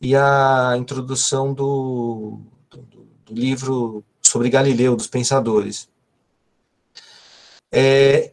e 0.00 0.14
a 0.14 0.74
introdução 0.76 1.54
do, 1.54 2.40
do, 2.70 2.78
do 3.24 3.34
livro 3.34 4.04
sobre 4.20 4.50
Galileu, 4.50 4.96
dos 4.96 5.06
pensadores. 5.06 5.88
É, 7.70 8.32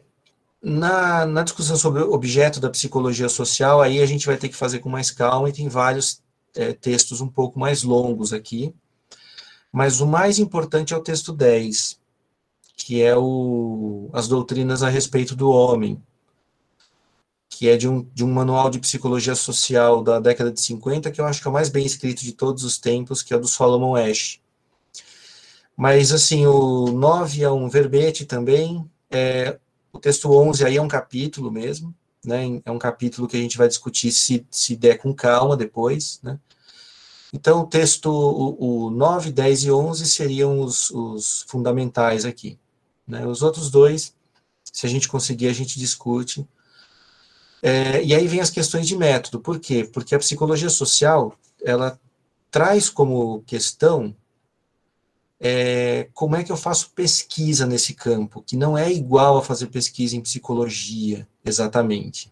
na, 0.62 1.24
na 1.24 1.42
discussão 1.42 1.76
sobre 1.76 2.02
o 2.02 2.12
objeto 2.12 2.60
da 2.60 2.68
psicologia 2.68 3.28
social, 3.28 3.80
aí 3.80 4.00
a 4.02 4.06
gente 4.06 4.26
vai 4.26 4.36
ter 4.36 4.48
que 4.48 4.56
fazer 4.56 4.80
com 4.80 4.90
mais 4.90 5.10
calma 5.10 5.48
e 5.48 5.52
tem 5.52 5.68
vários 5.68 6.22
é, 6.54 6.72
textos 6.72 7.20
um 7.20 7.28
pouco 7.28 7.58
mais 7.58 7.82
longos 7.82 8.32
aqui. 8.32 8.74
Mas 9.72 10.00
o 10.00 10.06
mais 10.06 10.38
importante 10.38 10.92
é 10.92 10.96
o 10.96 11.02
texto 11.02 11.32
10, 11.32 11.98
que 12.76 13.00
é 13.02 13.16
o, 13.16 14.10
as 14.12 14.28
doutrinas 14.28 14.82
a 14.82 14.88
respeito 14.88 15.36
do 15.36 15.48
homem, 15.48 16.02
que 17.60 17.68
é 17.68 17.76
de 17.76 17.86
um, 17.86 18.02
de 18.14 18.24
um 18.24 18.32
manual 18.32 18.70
de 18.70 18.78
psicologia 18.78 19.34
social 19.34 20.02
da 20.02 20.18
década 20.18 20.50
de 20.50 20.58
50, 20.62 21.10
que 21.10 21.20
eu 21.20 21.26
acho 21.26 21.42
que 21.42 21.46
é 21.46 21.50
o 21.50 21.52
mais 21.52 21.68
bem 21.68 21.84
escrito 21.84 22.22
de 22.22 22.32
todos 22.32 22.64
os 22.64 22.78
tempos, 22.78 23.22
que 23.22 23.34
é 23.34 23.36
o 23.36 23.40
do 23.40 23.46
Solomon 23.46 23.96
Ash. 23.96 24.40
Mas, 25.76 26.10
assim, 26.10 26.46
o 26.46 26.86
9 26.86 27.42
é 27.42 27.50
um 27.50 27.68
verbete 27.68 28.24
também, 28.24 28.90
é, 29.10 29.58
o 29.92 29.98
texto 29.98 30.32
11 30.32 30.64
aí 30.64 30.78
é 30.78 30.80
um 30.80 30.88
capítulo 30.88 31.50
mesmo, 31.50 31.94
né? 32.24 32.62
É 32.64 32.70
um 32.70 32.78
capítulo 32.78 33.28
que 33.28 33.36
a 33.36 33.40
gente 33.40 33.58
vai 33.58 33.68
discutir 33.68 34.10
se, 34.10 34.46
se 34.50 34.74
der 34.74 34.96
com 34.96 35.12
calma 35.12 35.54
depois, 35.54 36.18
né? 36.22 36.40
Então, 37.30 37.60
o 37.60 37.66
texto, 37.66 38.10
o, 38.10 38.86
o 38.86 38.90
9, 38.90 39.32
10 39.32 39.64
e 39.64 39.70
11 39.70 40.06
seriam 40.06 40.60
os, 40.60 40.90
os 40.92 41.44
fundamentais 41.46 42.24
aqui. 42.24 42.58
Né? 43.06 43.26
Os 43.26 43.42
outros 43.42 43.70
dois, 43.70 44.14
se 44.64 44.86
a 44.86 44.88
gente 44.88 45.06
conseguir, 45.06 45.48
a 45.48 45.52
gente 45.52 45.78
discute. 45.78 46.48
É, 47.62 48.02
e 48.02 48.14
aí 48.14 48.26
vem 48.26 48.40
as 48.40 48.50
questões 48.50 48.86
de 48.86 48.96
método. 48.96 49.40
Por 49.40 49.58
quê? 49.58 49.88
Porque 49.92 50.14
a 50.14 50.18
psicologia 50.18 50.70
social, 50.70 51.34
ela 51.62 51.98
traz 52.50 52.88
como 52.88 53.42
questão 53.42 54.14
é, 55.40 56.08
como 56.12 56.36
é 56.36 56.44
que 56.44 56.52
eu 56.52 56.56
faço 56.56 56.90
pesquisa 56.90 57.66
nesse 57.66 57.94
campo, 57.94 58.42
que 58.42 58.56
não 58.56 58.76
é 58.76 58.92
igual 58.92 59.38
a 59.38 59.42
fazer 59.42 59.68
pesquisa 59.68 60.14
em 60.14 60.20
psicologia, 60.20 61.26
exatamente. 61.42 62.30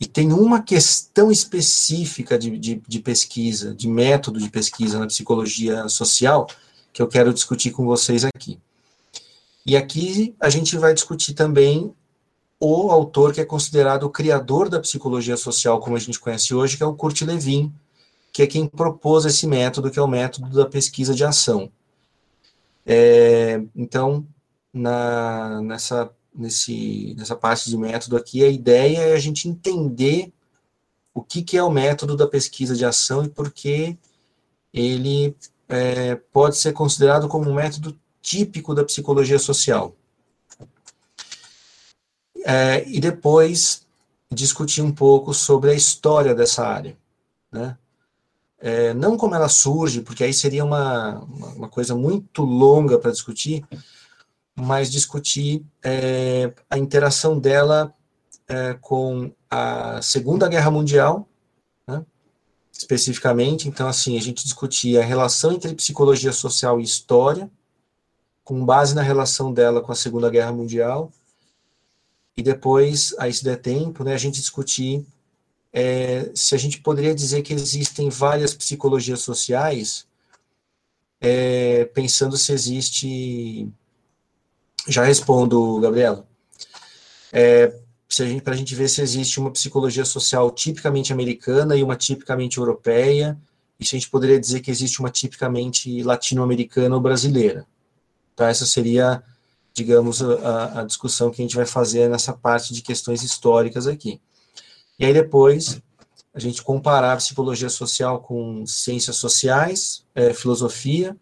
E 0.00 0.06
tem 0.06 0.32
uma 0.32 0.62
questão 0.62 1.30
específica 1.30 2.38
de, 2.38 2.58
de, 2.58 2.82
de 2.86 3.00
pesquisa, 3.00 3.74
de 3.74 3.88
método 3.88 4.38
de 4.38 4.48
pesquisa 4.50 4.98
na 4.98 5.06
psicologia 5.06 5.88
social, 5.88 6.46
que 6.92 7.00
eu 7.00 7.08
quero 7.08 7.32
discutir 7.32 7.70
com 7.70 7.84
vocês 7.84 8.24
aqui. 8.24 8.58
E 9.64 9.76
aqui 9.76 10.34
a 10.40 10.48
gente 10.48 10.76
vai 10.78 10.94
discutir 10.94 11.34
também 11.34 11.94
o 12.58 12.90
autor 12.90 13.32
que 13.32 13.40
é 13.40 13.44
considerado 13.44 14.04
o 14.04 14.10
criador 14.10 14.68
da 14.68 14.80
psicologia 14.80 15.36
social, 15.36 15.80
como 15.80 15.96
a 15.96 15.98
gente 15.98 16.18
conhece 16.18 16.54
hoje, 16.54 16.76
que 16.76 16.82
é 16.82 16.86
o 16.86 16.94
Kurt 16.94 17.20
Lewin, 17.22 17.72
que 18.32 18.42
é 18.42 18.46
quem 18.46 18.66
propôs 18.66 19.24
esse 19.24 19.46
método, 19.46 19.90
que 19.90 19.98
é 19.98 20.02
o 20.02 20.08
método 20.08 20.50
da 20.50 20.66
pesquisa 20.66 21.14
de 21.14 21.24
ação. 21.24 21.70
É, 22.84 23.60
então, 23.74 24.26
na, 24.72 25.60
nessa, 25.62 26.10
nesse, 26.34 27.14
nessa 27.18 27.34
parte 27.34 27.68
de 27.68 27.76
método 27.76 28.16
aqui, 28.16 28.44
a 28.44 28.48
ideia 28.48 28.98
é 28.98 29.12
a 29.14 29.18
gente 29.18 29.48
entender 29.48 30.32
o 31.14 31.22
que, 31.22 31.42
que 31.42 31.56
é 31.56 31.62
o 31.62 31.70
método 31.70 32.16
da 32.16 32.26
pesquisa 32.26 32.76
de 32.76 32.84
ação 32.84 33.24
e 33.24 33.28
por 33.28 33.50
que 33.50 33.96
ele 34.72 35.34
é, 35.68 36.14
pode 36.32 36.58
ser 36.58 36.72
considerado 36.72 37.28
como 37.28 37.50
um 37.50 37.54
método 37.54 37.98
típico 38.20 38.74
da 38.74 38.84
psicologia 38.84 39.38
social. 39.38 39.94
É, 42.48 42.88
e 42.88 43.00
depois 43.00 43.84
discutir 44.30 44.80
um 44.80 44.92
pouco 44.92 45.34
sobre 45.34 45.70
a 45.70 45.74
história 45.74 46.32
dessa 46.32 46.64
área, 46.64 46.96
né? 47.50 47.76
É, 48.58 48.94
não 48.94 49.16
como 49.16 49.34
ela 49.34 49.48
surge, 49.48 50.00
porque 50.00 50.22
aí 50.22 50.32
seria 50.32 50.64
uma, 50.64 51.18
uma 51.56 51.68
coisa 51.68 51.94
muito 51.94 52.42
longa 52.42 53.00
para 53.00 53.10
discutir, 53.10 53.64
mas 54.54 54.92
discutir 54.92 55.66
é, 55.82 56.52
a 56.70 56.78
interação 56.78 57.36
dela 57.36 57.92
é, 58.48 58.74
com 58.74 59.30
a 59.50 60.00
Segunda 60.00 60.48
Guerra 60.48 60.70
Mundial, 60.70 61.28
né, 61.84 62.04
especificamente. 62.72 63.68
Então, 63.68 63.88
assim, 63.88 64.16
a 64.16 64.22
gente 64.22 64.44
discutia 64.44 65.00
a 65.00 65.04
relação 65.04 65.52
entre 65.52 65.74
psicologia 65.74 66.32
social 66.32 66.80
e 66.80 66.84
história, 66.84 67.50
com 68.44 68.64
base 68.64 68.94
na 68.94 69.02
relação 69.02 69.52
dela 69.52 69.80
com 69.80 69.90
a 69.90 69.96
Segunda 69.96 70.30
Guerra 70.30 70.52
Mundial, 70.52 71.12
e 72.36 72.42
depois, 72.42 73.14
aí 73.18 73.32
se 73.32 73.42
der 73.42 73.56
tempo, 73.56 74.04
né, 74.04 74.14
a 74.14 74.18
gente 74.18 74.40
discutir 74.40 75.04
é, 75.72 76.30
se 76.34 76.54
a 76.54 76.58
gente 76.58 76.80
poderia 76.80 77.14
dizer 77.14 77.42
que 77.42 77.52
existem 77.52 78.08
várias 78.08 78.54
psicologias 78.54 79.20
sociais, 79.20 80.06
é, 81.20 81.84
pensando 81.86 82.36
se 82.36 82.52
existe. 82.52 83.68
Já 84.88 85.04
respondo, 85.04 85.78
Gabriela. 85.80 86.26
É, 87.32 87.74
para 88.42 88.54
a 88.54 88.56
gente 88.56 88.74
ver 88.74 88.88
se 88.88 89.02
existe 89.02 89.38
uma 89.38 89.50
psicologia 89.50 90.04
social 90.04 90.50
tipicamente 90.50 91.12
americana 91.12 91.76
e 91.76 91.82
uma 91.82 91.96
tipicamente 91.96 92.56
europeia, 92.56 93.36
e 93.78 93.84
se 93.84 93.94
a 93.94 93.98
gente 93.98 94.08
poderia 94.08 94.40
dizer 94.40 94.60
que 94.60 94.70
existe 94.70 95.00
uma 95.00 95.10
tipicamente 95.10 96.02
latino-americana 96.02 96.94
ou 96.94 97.00
brasileira. 97.00 97.66
Então, 98.32 98.46
essa 98.46 98.64
seria, 98.64 99.22
digamos, 99.76 100.22
a, 100.22 100.80
a 100.80 100.84
discussão 100.84 101.30
que 101.30 101.42
a 101.42 101.44
gente 101.44 101.54
vai 101.54 101.66
fazer 101.66 102.08
nessa 102.08 102.32
parte 102.32 102.72
de 102.72 102.80
questões 102.80 103.22
históricas 103.22 103.86
aqui. 103.86 104.18
E 104.98 105.04
aí 105.04 105.12
depois 105.12 105.82
a 106.32 106.40
gente 106.40 106.62
comparar 106.62 107.16
psicologia 107.18 107.68
social 107.68 108.20
com 108.20 108.66
ciências 108.66 109.16
sociais, 109.16 110.02
é, 110.14 110.32
filosofia. 110.32 111.14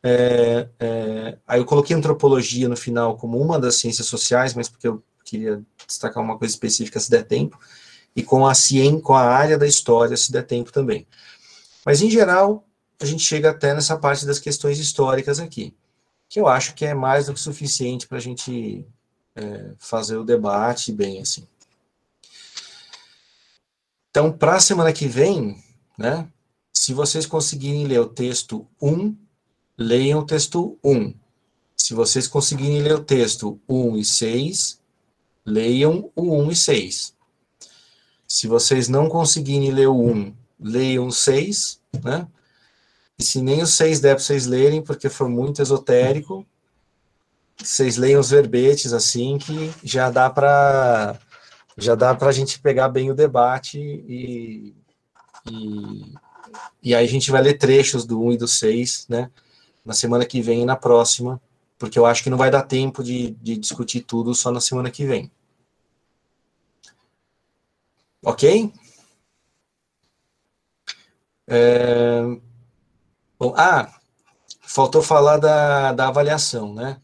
É, 0.00 0.68
é, 0.78 1.38
aí 1.46 1.58
eu 1.60 1.64
coloquei 1.64 1.94
antropologia 1.96 2.68
no 2.68 2.76
final 2.76 3.16
como 3.16 3.40
uma 3.40 3.58
das 3.58 3.74
ciências 3.74 4.06
sociais, 4.06 4.54
mas 4.54 4.68
porque 4.68 4.86
eu 4.86 5.02
queria 5.24 5.60
destacar 5.84 6.22
uma 6.22 6.38
coisa 6.38 6.54
específica 6.54 7.00
se 7.00 7.10
der 7.10 7.24
tempo, 7.24 7.58
e 8.14 8.22
com 8.22 8.46
a 8.46 8.54
ciência, 8.54 9.00
com 9.00 9.14
a 9.14 9.22
área 9.22 9.58
da 9.58 9.66
história 9.66 10.16
se 10.16 10.30
der 10.30 10.46
tempo 10.46 10.70
também. 10.70 11.04
Mas 11.84 12.00
em 12.00 12.10
geral, 12.10 12.64
a 13.00 13.04
gente 13.04 13.24
chega 13.24 13.50
até 13.50 13.74
nessa 13.74 13.96
parte 13.96 14.24
das 14.24 14.38
questões 14.38 14.78
históricas 14.78 15.40
aqui, 15.40 15.74
que 16.32 16.40
eu 16.40 16.48
acho 16.48 16.74
que 16.74 16.86
é 16.86 16.94
mais 16.94 17.26
do 17.26 17.34
que 17.34 17.40
suficiente 17.40 18.08
para 18.08 18.16
a 18.16 18.20
gente 18.20 18.86
é, 19.36 19.74
fazer 19.78 20.16
o 20.16 20.24
debate 20.24 20.90
bem 20.90 21.20
assim. 21.20 21.46
Então, 24.10 24.32
para 24.32 24.56
a 24.56 24.60
semana 24.60 24.94
que 24.94 25.06
vem, 25.06 25.62
né, 25.98 26.26
se 26.72 26.94
vocês 26.94 27.26
conseguirem 27.26 27.86
ler 27.86 28.00
o 28.00 28.08
texto 28.08 28.66
1, 28.80 29.14
leiam 29.76 30.20
o 30.20 30.24
texto 30.24 30.78
1. 30.82 31.12
Se 31.76 31.92
vocês 31.92 32.26
conseguirem 32.26 32.80
ler 32.80 32.94
o 32.94 33.04
texto 33.04 33.60
1 33.68 33.98
e 33.98 34.04
6, 34.06 34.80
leiam 35.44 36.10
o 36.16 36.34
1 36.34 36.50
e 36.50 36.56
6. 36.56 37.14
Se 38.26 38.46
vocês 38.46 38.88
não 38.88 39.06
conseguirem 39.06 39.70
ler 39.70 39.88
o 39.88 40.00
1, 40.00 40.34
leiam 40.58 41.08
o 41.08 41.12
6, 41.12 41.78
né? 42.02 42.26
Se 43.20 43.40
nem 43.40 43.62
o 43.62 43.66
6 43.66 44.00
der 44.00 44.14
para 44.14 44.24
vocês 44.24 44.46
lerem, 44.46 44.82
porque 44.82 45.08
for 45.08 45.28
muito 45.28 45.62
esotérico, 45.62 46.46
vocês 47.56 47.96
leiam 47.96 48.20
os 48.20 48.30
verbetes 48.30 48.92
assim, 48.92 49.38
que 49.38 49.72
já 49.84 50.10
dá 50.10 50.28
para 50.28 51.18
já 51.76 51.94
dá 51.94 52.14
para 52.14 52.28
a 52.28 52.32
gente 52.32 52.60
pegar 52.60 52.88
bem 52.88 53.10
o 53.10 53.14
debate 53.14 53.78
e, 53.78 54.74
e, 55.50 56.14
e, 56.82 56.94
aí 56.94 57.04
a 57.04 57.08
gente 57.08 57.30
vai 57.30 57.40
ler 57.40 57.54
trechos 57.54 58.04
do 58.04 58.20
1 58.22 58.32
e 58.32 58.36
do 58.36 58.46
6, 58.46 59.06
né, 59.08 59.30
na 59.84 59.94
semana 59.94 60.26
que 60.26 60.42
vem 60.42 60.62
e 60.62 60.66
na 60.66 60.76
próxima, 60.76 61.40
porque 61.78 61.98
eu 61.98 62.04
acho 62.04 62.22
que 62.22 62.30
não 62.30 62.36
vai 62.36 62.50
dar 62.50 62.62
tempo 62.62 63.02
de, 63.02 63.30
de 63.42 63.56
discutir 63.56 64.02
tudo 64.02 64.34
só 64.34 64.50
na 64.52 64.60
semana 64.60 64.90
que 64.90 65.06
vem. 65.06 65.30
Ok? 68.24 68.72
É, 71.46 72.22
bom, 73.42 73.54
ah, 73.56 73.92
faltou 74.62 75.02
falar 75.02 75.38
da, 75.38 75.92
da 75.92 76.08
avaliação, 76.08 76.72
né? 76.72 77.00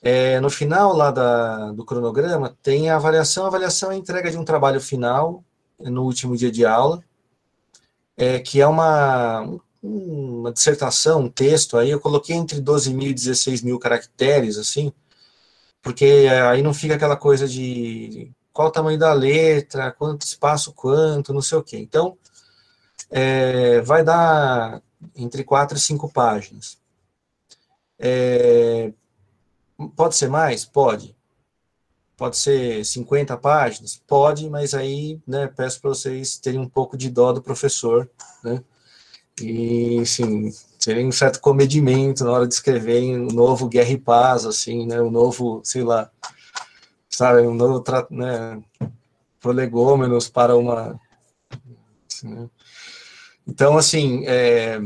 É, 0.00 0.40
no 0.40 0.50
final 0.50 0.94
lá 0.96 1.10
da, 1.10 1.72
do 1.72 1.84
cronograma 1.84 2.56
tem 2.62 2.90
a 2.90 2.96
avaliação. 2.96 3.44
A 3.44 3.48
avaliação 3.48 3.90
é 3.90 3.94
a 3.94 3.98
entrega 3.98 4.30
de 4.30 4.38
um 4.38 4.44
trabalho 4.44 4.80
final 4.80 5.44
no 5.80 6.04
último 6.04 6.36
dia 6.36 6.50
de 6.50 6.64
aula, 6.64 7.02
é, 8.16 8.38
que 8.38 8.60
é 8.60 8.66
uma, 8.66 9.58
uma 9.82 10.52
dissertação, 10.52 11.22
um 11.22 11.30
texto. 11.30 11.76
Aí 11.76 11.90
eu 11.90 12.00
coloquei 12.00 12.36
entre 12.36 12.60
12 12.60 12.94
mil 12.94 13.10
e 13.10 13.14
16 13.14 13.62
mil 13.62 13.78
caracteres, 13.78 14.58
assim, 14.58 14.92
porque 15.82 16.28
aí 16.50 16.62
não 16.62 16.74
fica 16.74 16.94
aquela 16.94 17.16
coisa 17.16 17.48
de 17.48 18.30
qual 18.52 18.68
o 18.68 18.72
tamanho 18.72 18.98
da 18.98 19.12
letra, 19.12 19.92
quanto 19.92 20.22
espaço, 20.26 20.72
quanto, 20.72 21.34
não 21.34 21.42
sei 21.42 21.58
o 21.58 21.64
quê. 21.64 21.78
Então, 21.78 22.16
é, 23.10 23.80
vai 23.82 24.04
dar 24.04 24.82
entre 25.16 25.44
quatro 25.44 25.76
e 25.76 25.80
cinco 25.80 26.10
páginas. 26.12 26.78
É, 27.98 28.92
Pode 29.96 30.16
ser 30.16 30.28
mais? 30.28 30.64
Pode. 30.64 31.16
Pode 32.16 32.36
ser 32.36 32.84
50 32.84 33.36
páginas? 33.36 34.00
Pode, 34.06 34.48
mas 34.48 34.74
aí 34.74 35.20
né, 35.26 35.48
peço 35.48 35.80
para 35.80 35.90
vocês 35.90 36.36
terem 36.38 36.60
um 36.60 36.68
pouco 36.68 36.96
de 36.96 37.10
dó 37.10 37.32
do 37.32 37.42
professor, 37.42 38.08
né? 38.44 38.62
E, 39.40 39.98
assim, 40.00 40.52
terem 40.78 41.08
um 41.08 41.12
certo 41.12 41.40
comedimento 41.40 42.24
na 42.24 42.32
hora 42.32 42.46
de 42.46 42.54
escreverem 42.54 43.18
o 43.18 43.24
um 43.24 43.34
novo 43.34 43.68
Guerra 43.68 43.90
e 43.90 43.98
Paz, 43.98 44.44
assim, 44.44 44.86
né? 44.86 45.00
O 45.00 45.06
um 45.06 45.10
novo, 45.10 45.60
sei 45.64 45.82
lá, 45.82 46.10
sabe, 47.08 47.42
um 47.42 47.54
novo, 47.54 47.82
né? 48.10 48.62
Prolegômenos 49.40 50.28
para 50.28 50.56
uma... 50.56 51.00
Assim, 52.08 52.28
né? 52.28 52.48
Então, 53.46 53.76
assim, 53.76 54.24
é, 54.26 54.80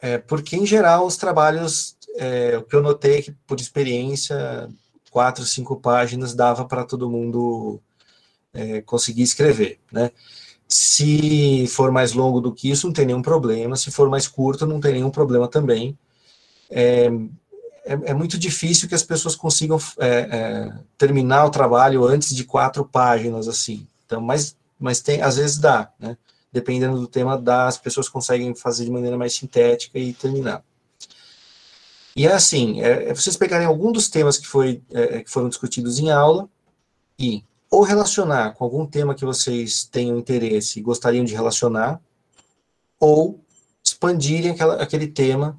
é, 0.00 0.18
porque, 0.18 0.56
em 0.56 0.66
geral, 0.66 1.06
os 1.06 1.16
trabalhos 1.16 1.96
é, 2.16 2.56
o 2.58 2.62
que 2.62 2.74
eu 2.76 2.82
notei 2.82 3.18
é 3.18 3.22
que, 3.22 3.32
por 3.46 3.60
experiência, 3.60 4.68
quatro, 5.10 5.44
cinco 5.44 5.76
páginas 5.76 6.34
dava 6.34 6.64
para 6.64 6.84
todo 6.84 7.10
mundo 7.10 7.80
é, 8.52 8.82
conseguir 8.82 9.22
escrever, 9.22 9.78
né? 9.90 10.10
Se 10.68 11.66
for 11.68 11.90
mais 11.90 12.12
longo 12.12 12.40
do 12.40 12.52
que 12.52 12.70
isso, 12.70 12.86
não 12.86 12.94
tem 12.94 13.04
nenhum 13.06 13.20
problema. 13.20 13.76
Se 13.76 13.90
for 13.90 14.08
mais 14.08 14.26
curto, 14.26 14.66
não 14.66 14.80
tem 14.80 14.94
nenhum 14.94 15.10
problema 15.10 15.46
também. 15.46 15.98
É, 16.70 17.06
é, 17.84 17.92
é 18.06 18.14
muito 18.14 18.38
difícil 18.38 18.88
que 18.88 18.94
as 18.94 19.02
pessoas 19.02 19.36
consigam 19.36 19.78
é, 19.98 20.08
é, 20.08 20.72
terminar 20.96 21.44
o 21.44 21.50
trabalho 21.50 22.04
antes 22.06 22.34
de 22.34 22.44
quatro 22.44 22.86
páginas, 22.86 23.48
assim. 23.48 23.86
Então, 24.06 24.20
mas, 24.20 24.56
mas 24.78 25.00
tem, 25.00 25.20
às 25.20 25.36
vezes 25.36 25.58
dá, 25.58 25.90
né? 25.98 26.16
Dependendo 26.52 26.98
do 27.00 27.06
tema, 27.06 27.38
dá, 27.38 27.66
as 27.66 27.78
pessoas 27.78 28.08
conseguem 28.08 28.54
fazer 28.54 28.84
de 28.84 28.90
maneira 28.90 29.16
mais 29.16 29.34
sintética 29.34 29.98
e 29.98 30.12
terminar. 30.12 30.62
E 32.14 32.26
é 32.26 32.32
assim, 32.32 32.82
é, 32.82 33.08
é 33.08 33.14
vocês 33.14 33.36
pegarem 33.36 33.66
algum 33.66 33.90
dos 33.90 34.08
temas 34.08 34.36
que, 34.36 34.46
foi, 34.46 34.82
é, 34.90 35.16
é, 35.16 35.22
que 35.22 35.30
foram 35.30 35.48
discutidos 35.48 35.98
em 35.98 36.10
aula 36.10 36.48
e 37.18 37.42
ou 37.72 37.82
relacionar 37.82 38.52
com 38.52 38.64
algum 38.64 38.86
tema 38.86 39.14
que 39.14 39.24
vocês 39.24 39.84
tenham 39.84 40.18
interesse 40.18 40.78
e 40.78 40.82
gostariam 40.82 41.24
de 41.24 41.32
relacionar, 41.32 42.02
ou 43.00 43.42
expandirem 43.82 44.50
aquela, 44.50 44.74
aquele 44.74 45.08
tema 45.08 45.56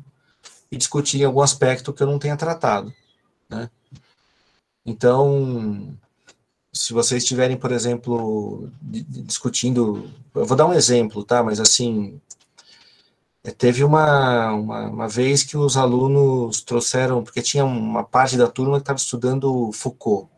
e 0.71 0.77
discutirem 0.77 1.25
algum 1.25 1.41
aspecto 1.41 1.91
que 1.91 2.03
eu 2.03 2.07
não 2.07 2.19
tenha 2.19 2.37
tratado. 2.37 2.93
Né? 3.49 3.67
Então, 4.85 5.97
se 6.74 6.91
vocês 6.91 7.21
estiverem, 7.24 7.55
por 7.55 7.71
exemplo, 7.71 8.69
discutindo, 8.82 10.09
eu 10.34 10.45
vou 10.45 10.57
dar 10.57 10.65
um 10.65 10.74
exemplo, 10.74 11.24
tá? 11.24 11.43
Mas 11.43 11.59
assim, 11.59 12.19
é, 13.43 13.51
teve 13.51 13.84
uma, 13.84 14.53
uma, 14.53 14.89
uma, 14.89 15.07
vez 15.07 15.43
que 15.43 15.55
os 15.55 15.78
alunos 15.78 16.61
trouxeram, 16.61 17.24
porque 17.24 17.41
tinha 17.41 17.63
uma 17.63 18.03
parte 18.03 18.36
da 18.38 18.47
turma 18.47 18.78
que 18.78 18.84
estava 18.84 18.97
estudando 18.97 19.71
Foucault. 19.71 20.30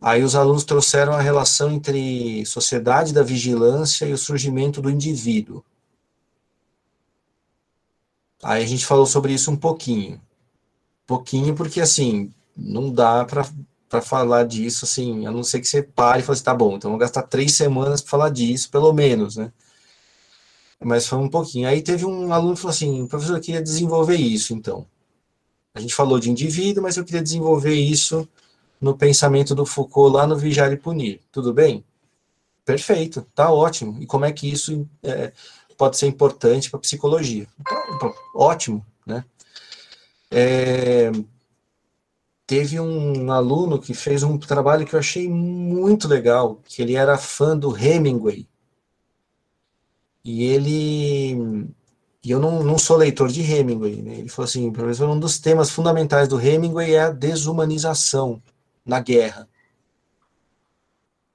Aí 0.00 0.22
os 0.22 0.34
alunos 0.34 0.64
trouxeram 0.64 1.12
a 1.14 1.20
relação 1.20 1.70
entre 1.70 2.44
sociedade 2.46 3.12
da 3.12 3.22
vigilância 3.22 4.06
e 4.06 4.12
o 4.12 4.18
surgimento 4.18 4.80
do 4.80 4.90
indivíduo. 4.90 5.64
Aí 8.42 8.62
a 8.62 8.66
gente 8.66 8.86
falou 8.86 9.06
sobre 9.06 9.32
isso 9.32 9.50
um 9.50 9.56
pouquinho. 9.56 10.20
Pouquinho 11.06 11.54
porque, 11.54 11.80
assim, 11.80 12.32
não 12.56 12.92
dá 12.92 13.24
para 13.24 13.46
falar 14.02 14.44
disso, 14.44 14.84
assim, 14.84 15.26
a 15.26 15.30
não 15.30 15.42
ser 15.42 15.60
que 15.60 15.68
você 15.68 15.82
pare 15.82 16.20
e 16.20 16.22
fale 16.22 16.34
assim, 16.34 16.44
tá 16.44 16.54
bom, 16.54 16.76
então 16.76 16.90
vou 16.90 16.98
gastar 16.98 17.22
três 17.22 17.54
semanas 17.54 18.00
para 18.00 18.10
falar 18.10 18.30
disso, 18.30 18.70
pelo 18.70 18.92
menos, 18.92 19.36
né? 19.36 19.52
Mas 20.80 21.06
foi 21.06 21.18
um 21.18 21.28
pouquinho. 21.28 21.68
Aí 21.68 21.82
teve 21.82 22.04
um 22.04 22.32
aluno 22.32 22.54
que 22.54 22.60
falou 22.60 22.74
assim, 22.74 23.06
professor, 23.06 23.36
eu 23.36 23.40
queria 23.40 23.62
desenvolver 23.62 24.16
isso, 24.16 24.52
então. 24.52 24.86
A 25.74 25.80
gente 25.80 25.94
falou 25.94 26.18
de 26.18 26.30
indivíduo, 26.30 26.82
mas 26.82 26.96
eu 26.96 27.04
queria 27.04 27.22
desenvolver 27.22 27.74
isso 27.74 28.28
no 28.80 28.96
pensamento 28.96 29.54
do 29.54 29.64
Foucault 29.64 30.14
lá 30.14 30.26
no 30.26 30.36
Vigiar 30.36 30.72
e 30.72 30.76
Punir. 30.76 31.20
Tudo 31.32 31.52
bem? 31.52 31.84
Perfeito, 32.64 33.26
tá 33.34 33.50
ótimo. 33.50 34.00
E 34.00 34.06
como 34.06 34.24
é 34.24 34.32
que 34.32 34.50
isso 34.50 34.88
é, 35.02 35.32
pode 35.76 35.96
ser 35.96 36.06
importante 36.06 36.70
para 36.70 36.78
a 36.78 36.80
psicologia? 36.80 37.46
Então, 37.94 38.14
ótimo, 38.34 38.84
né? 39.06 39.24
É, 40.30 41.10
teve 42.46 42.78
um 42.80 43.30
aluno 43.32 43.80
que 43.80 43.94
fez 43.94 44.22
um 44.22 44.38
trabalho 44.38 44.86
que 44.86 44.94
eu 44.94 44.98
achei 44.98 45.28
muito 45.28 46.08
legal, 46.08 46.60
que 46.64 46.82
ele 46.82 46.94
era 46.94 47.16
fã 47.18 47.56
do 47.56 47.76
Hemingway. 47.76 48.48
E 50.24 50.44
ele 50.44 51.66
e 52.24 52.30
eu 52.30 52.40
não, 52.40 52.62
não 52.62 52.78
sou 52.78 52.96
leitor 52.96 53.28
de 53.28 53.42
Hemingway, 53.42 54.00
né? 54.00 54.18
Ele 54.20 54.28
falou 54.30 54.48
assim, 54.48 54.72
professor, 54.72 55.08
um 55.10 55.20
dos 55.20 55.38
temas 55.38 55.70
fundamentais 55.70 56.26
do 56.26 56.40
Hemingway 56.40 56.94
é 56.94 57.02
a 57.02 57.10
desumanização 57.10 58.42
na 58.84 58.98
guerra. 58.98 59.46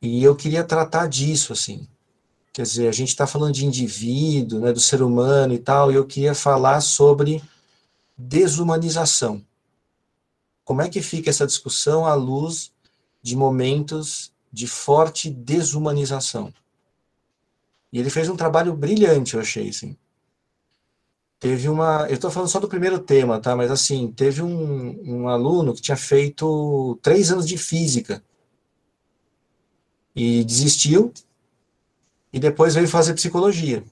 E 0.01 0.23
eu 0.23 0.35
queria 0.35 0.63
tratar 0.63 1.07
disso, 1.07 1.53
assim. 1.53 1.87
Quer 2.51 2.63
dizer, 2.63 2.87
a 2.87 2.91
gente 2.91 3.09
está 3.09 3.27
falando 3.27 3.53
de 3.53 3.65
indivíduo, 3.65 4.59
né, 4.59 4.73
do 4.73 4.79
ser 4.79 5.03
humano 5.03 5.53
e 5.53 5.59
tal, 5.59 5.91
e 5.91 5.95
eu 5.95 6.07
queria 6.07 6.33
falar 6.33 6.81
sobre 6.81 7.43
desumanização. 8.17 9.45
Como 10.69 10.83
é 10.83 10.87
que 10.87 11.01
fica 11.01 11.31
essa 11.31 11.47
discussão 11.47 12.05
à 12.05 12.13
luz 12.13 12.71
de 13.23 13.35
momentos 13.35 14.31
de 14.53 14.67
forte 14.67 15.27
desumanização? 15.27 16.53
E 17.91 17.97
ele 17.97 18.11
fez 18.11 18.29
um 18.29 18.35
trabalho 18.35 18.75
brilhante, 18.75 19.33
eu 19.33 19.41
achei, 19.41 19.69
assim 19.69 19.97
teve 21.39 21.67
uma. 21.67 22.05
Eu 22.07 22.13
estou 22.13 22.29
falando 22.29 22.49
só 22.49 22.59
do 22.59 22.67
primeiro 22.67 22.99
tema, 22.99 23.39
tá? 23.39 23.55
Mas 23.55 23.71
assim, 23.71 24.11
teve 24.11 24.43
um, 24.43 25.01
um 25.03 25.27
aluno 25.27 25.73
que 25.73 25.81
tinha 25.81 25.97
feito 25.97 26.99
três 27.01 27.31
anos 27.31 27.47
de 27.47 27.57
física 27.57 28.21
e 30.15 30.43
desistiu 30.43 31.11
e 32.31 32.39
depois 32.39 32.75
veio 32.75 32.87
fazer 32.87 33.15
psicologia. 33.15 33.83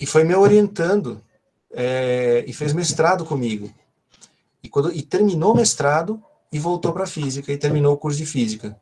E 0.00 0.06
foi 0.06 0.24
me 0.24 0.34
orientando 0.34 1.22
é, 1.70 2.46
e 2.46 2.52
fez 2.54 2.72
mestrado 2.72 3.26
comigo. 3.26 3.70
E, 4.62 4.68
quando, 4.68 4.92
e 4.92 5.02
terminou 5.02 5.52
o 5.52 5.56
mestrado 5.56 6.22
e 6.52 6.58
voltou 6.58 6.92
para 6.92 7.06
física 7.06 7.52
e 7.52 7.56
terminou 7.56 7.94
o 7.94 7.96
curso 7.96 8.18
de 8.18 8.26
física. 8.26 8.76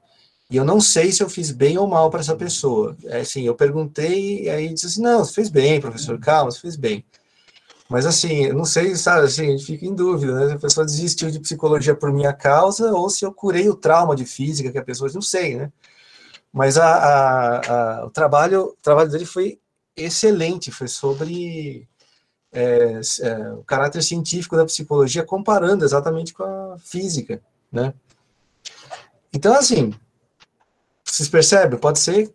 E 0.51 0.57
eu 0.57 0.64
não 0.64 0.81
sei 0.81 1.12
se 1.12 1.22
eu 1.22 1.31
fiz 1.31 1.53
bem 1.53 1.78
ou 1.78 1.87
mal 1.87 2.11
para 2.11 2.20
essa 2.20 2.35
pessoa. 2.35 2.97
É 3.05 3.20
assim, 3.20 3.43
eu 3.43 3.55
perguntei 3.55 4.45
e 4.45 4.51
aí 4.51 4.74
disse 4.74 4.87
assim, 4.87 5.03
não, 5.03 5.24
você 5.24 5.33
fez 5.33 5.49
bem, 5.49 5.81
professor, 5.81 6.18
calma, 6.18 6.51
você 6.51 6.61
fez 6.61 6.76
bem. 6.76 7.05
Mas 7.89 8.07
assim, 8.07 8.45
eu 8.47 8.55
não 8.55 8.64
sei, 8.64 8.95
sabe, 8.97 9.26
assim, 9.26 9.47
a 9.47 9.51
gente 9.51 9.64
fica 9.64 9.87
em 9.87 9.95
dúvida, 9.95 10.33
né? 10.35 10.49
Se 10.49 10.53
a 10.55 10.59
pessoa 10.59 10.87
desistiu 10.87 11.31
de 11.31 11.41
psicologia 11.41 11.95
por 11.95 12.12
minha 12.12 12.33
causa 12.33 12.93
ou 12.93 13.09
se 13.11 13.24
eu 13.24 13.33
curei 13.33 13.68
o 13.68 13.74
trauma 13.74 14.14
de 14.14 14.24
física 14.24 14.70
que 14.70 14.78
a 14.78 14.85
pessoa, 14.85 15.11
não 15.12 15.22
sei, 15.22 15.57
né? 15.57 15.72
Mas 16.53 16.76
a, 16.78 16.87
a, 16.87 18.01
a, 18.01 18.07
o, 18.07 18.11
trabalho, 18.11 18.62
o 18.66 18.76
trabalho 18.83 19.11
dele 19.11 19.24
foi 19.24 19.59
excelente, 19.97 20.70
foi 20.70 20.89
sobre 20.89 21.89
é, 22.53 23.01
é, 23.20 23.53
o 23.53 23.62
caráter 23.64 24.03
científico 24.03 24.57
da 24.57 24.64
psicologia 24.64 25.24
comparando 25.24 25.84
exatamente 25.84 26.32
com 26.32 26.42
a 26.42 26.78
física, 26.78 27.40
né? 27.70 27.94
Então, 29.32 29.55
assim, 29.55 29.94
vocês 31.05 31.28
percebem? 31.28 31.78
Pode 31.78 31.98
ser 32.01 32.34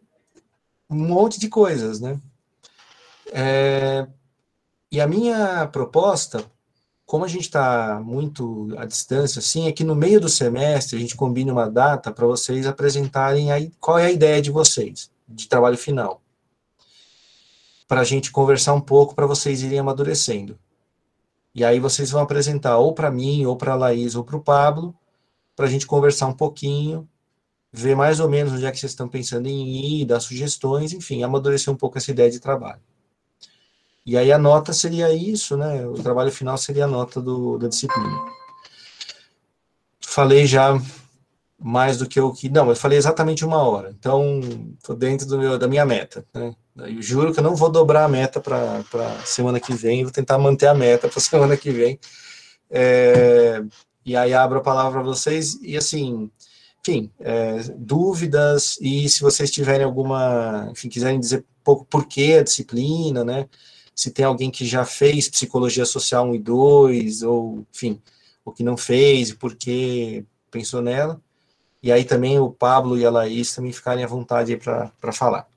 um 0.89 0.95
monte 0.95 1.39
de 1.39 1.49
coisas, 1.49 1.99
né? 1.99 2.19
É, 3.31 4.07
e 4.91 5.01
a 5.01 5.07
minha 5.07 5.67
proposta, 5.67 6.45
como 7.05 7.25
a 7.25 7.27
gente 7.27 7.43
está 7.43 7.99
muito 8.01 8.73
à 8.77 8.85
distância, 8.85 9.39
assim, 9.39 9.67
é 9.67 9.71
que 9.71 9.83
no 9.83 9.95
meio 9.95 10.21
do 10.21 10.29
semestre 10.29 10.95
a 10.95 10.99
gente 10.99 11.15
combine 11.15 11.51
uma 11.51 11.69
data 11.69 12.11
para 12.11 12.25
vocês 12.25 12.65
apresentarem 12.65 13.51
aí 13.51 13.71
qual 13.79 13.99
é 13.99 14.05
a 14.05 14.11
ideia 14.11 14.41
de 14.41 14.51
vocês, 14.51 15.11
de 15.27 15.49
trabalho 15.49 15.77
final. 15.77 16.21
Para 17.87 18.01
a 18.01 18.03
gente 18.03 18.31
conversar 18.31 18.73
um 18.73 18.81
pouco, 18.81 19.15
para 19.15 19.27
vocês 19.27 19.61
irem 19.61 19.79
amadurecendo. 19.79 20.57
E 21.53 21.63
aí 21.63 21.79
vocês 21.79 22.11
vão 22.11 22.21
apresentar 22.21 22.77
ou 22.77 22.93
para 22.93 23.11
mim, 23.11 23.45
ou 23.45 23.55
para 23.55 23.73
a 23.73 23.75
Laís, 23.75 24.15
ou 24.15 24.23
para 24.23 24.35
o 24.35 24.41
Pablo, 24.41 24.93
para 25.55 25.65
a 25.65 25.69
gente 25.69 25.87
conversar 25.87 26.27
um 26.27 26.33
pouquinho, 26.33 27.07
ver 27.71 27.95
mais 27.95 28.19
ou 28.19 28.29
menos 28.29 28.53
onde 28.53 28.65
é 28.65 28.71
que 28.71 28.79
vocês 28.79 28.91
estão 28.91 29.07
pensando 29.07 29.47
em 29.47 30.01
ir, 30.01 30.05
dar 30.05 30.19
sugestões, 30.19 30.93
enfim, 30.93 31.23
amadurecer 31.23 31.73
um 31.73 31.77
pouco 31.77 31.97
essa 31.97 32.11
ideia 32.11 32.29
de 32.29 32.39
trabalho. 32.39 32.81
E 34.05 34.17
aí 34.17 34.31
a 34.31 34.37
nota 34.37 34.71
seria 34.71 35.13
isso, 35.13 35.57
né? 35.57 35.85
O 35.87 35.93
trabalho 35.93 36.31
final 36.31 36.57
seria 36.57 36.85
a 36.85 36.87
nota 36.87 37.21
do, 37.21 37.57
da 37.57 37.67
disciplina. 37.67 38.25
Falei 39.99 40.45
já 40.45 40.79
mais 41.59 41.97
do 41.97 42.07
que 42.07 42.19
o 42.19 42.31
que. 42.31 42.47
Não, 42.47 42.69
eu 42.69 42.75
falei 42.75 42.97
exatamente 42.97 43.43
uma 43.43 43.57
hora. 43.57 43.95
Então, 43.97 44.39
estou 44.77 44.95
dentro 44.95 45.25
do 45.25 45.37
meu, 45.39 45.57
da 45.57 45.67
minha 45.67 45.85
meta. 45.85 46.25
Né? 46.33 46.55
Eu 46.77 47.01
juro 47.01 47.33
que 47.33 47.39
eu 47.39 47.43
não 47.43 47.55
vou 47.55 47.69
dobrar 47.71 48.03
a 48.03 48.09
meta 48.09 48.41
para 48.41 49.25
semana 49.25 49.59
que 49.59 49.73
vem, 49.73 50.03
vou 50.03 50.11
tentar 50.11 50.37
manter 50.37 50.67
a 50.67 50.73
meta 50.73 51.07
para 51.09 51.21
semana 51.21 51.55
que 51.55 51.71
vem. 51.71 51.99
É, 52.69 53.63
e 54.05 54.15
aí 54.15 54.33
abro 54.33 54.59
a 54.59 54.61
palavra 54.61 55.01
para 55.01 55.09
vocês. 55.09 55.57
E 55.61 55.77
assim, 55.77 56.29
enfim, 56.81 57.09
é, 57.19 57.59
dúvidas 57.77 58.77
e 58.81 59.07
se 59.09 59.21
vocês 59.21 59.49
tiverem 59.49 59.85
alguma, 59.85 60.67
enfim, 60.71 60.89
quiserem 60.89 61.19
dizer 61.19 61.45
pouco 61.63 61.85
por 61.85 62.05
que 62.07 62.33
a 62.33 62.43
disciplina, 62.43 63.23
né? 63.23 63.47
Se 63.95 64.11
tem 64.11 64.25
alguém 64.25 64.51
que 64.51 64.65
já 64.65 64.85
fez 64.85 65.29
psicologia 65.29 65.85
social 65.85 66.27
1 66.29 66.35
e 66.35 66.39
2, 66.39 67.23
ou, 67.23 67.65
enfim, 67.73 68.01
o 68.43 68.51
que 68.51 68.63
não 68.63 68.77
fez, 68.77 69.33
por 69.33 69.55
que 69.55 70.25
pensou 70.51 70.81
nela. 70.81 71.21
E 71.81 71.91
aí 71.91 72.03
também 72.03 72.39
o 72.39 72.51
Pablo 72.51 72.97
e 72.97 73.05
a 73.05 73.09
Laís 73.09 73.55
também 73.55 73.71
ficarem 73.71 74.03
à 74.03 74.07
vontade 74.07 74.57
para 74.57 75.13
falar. 75.13 75.47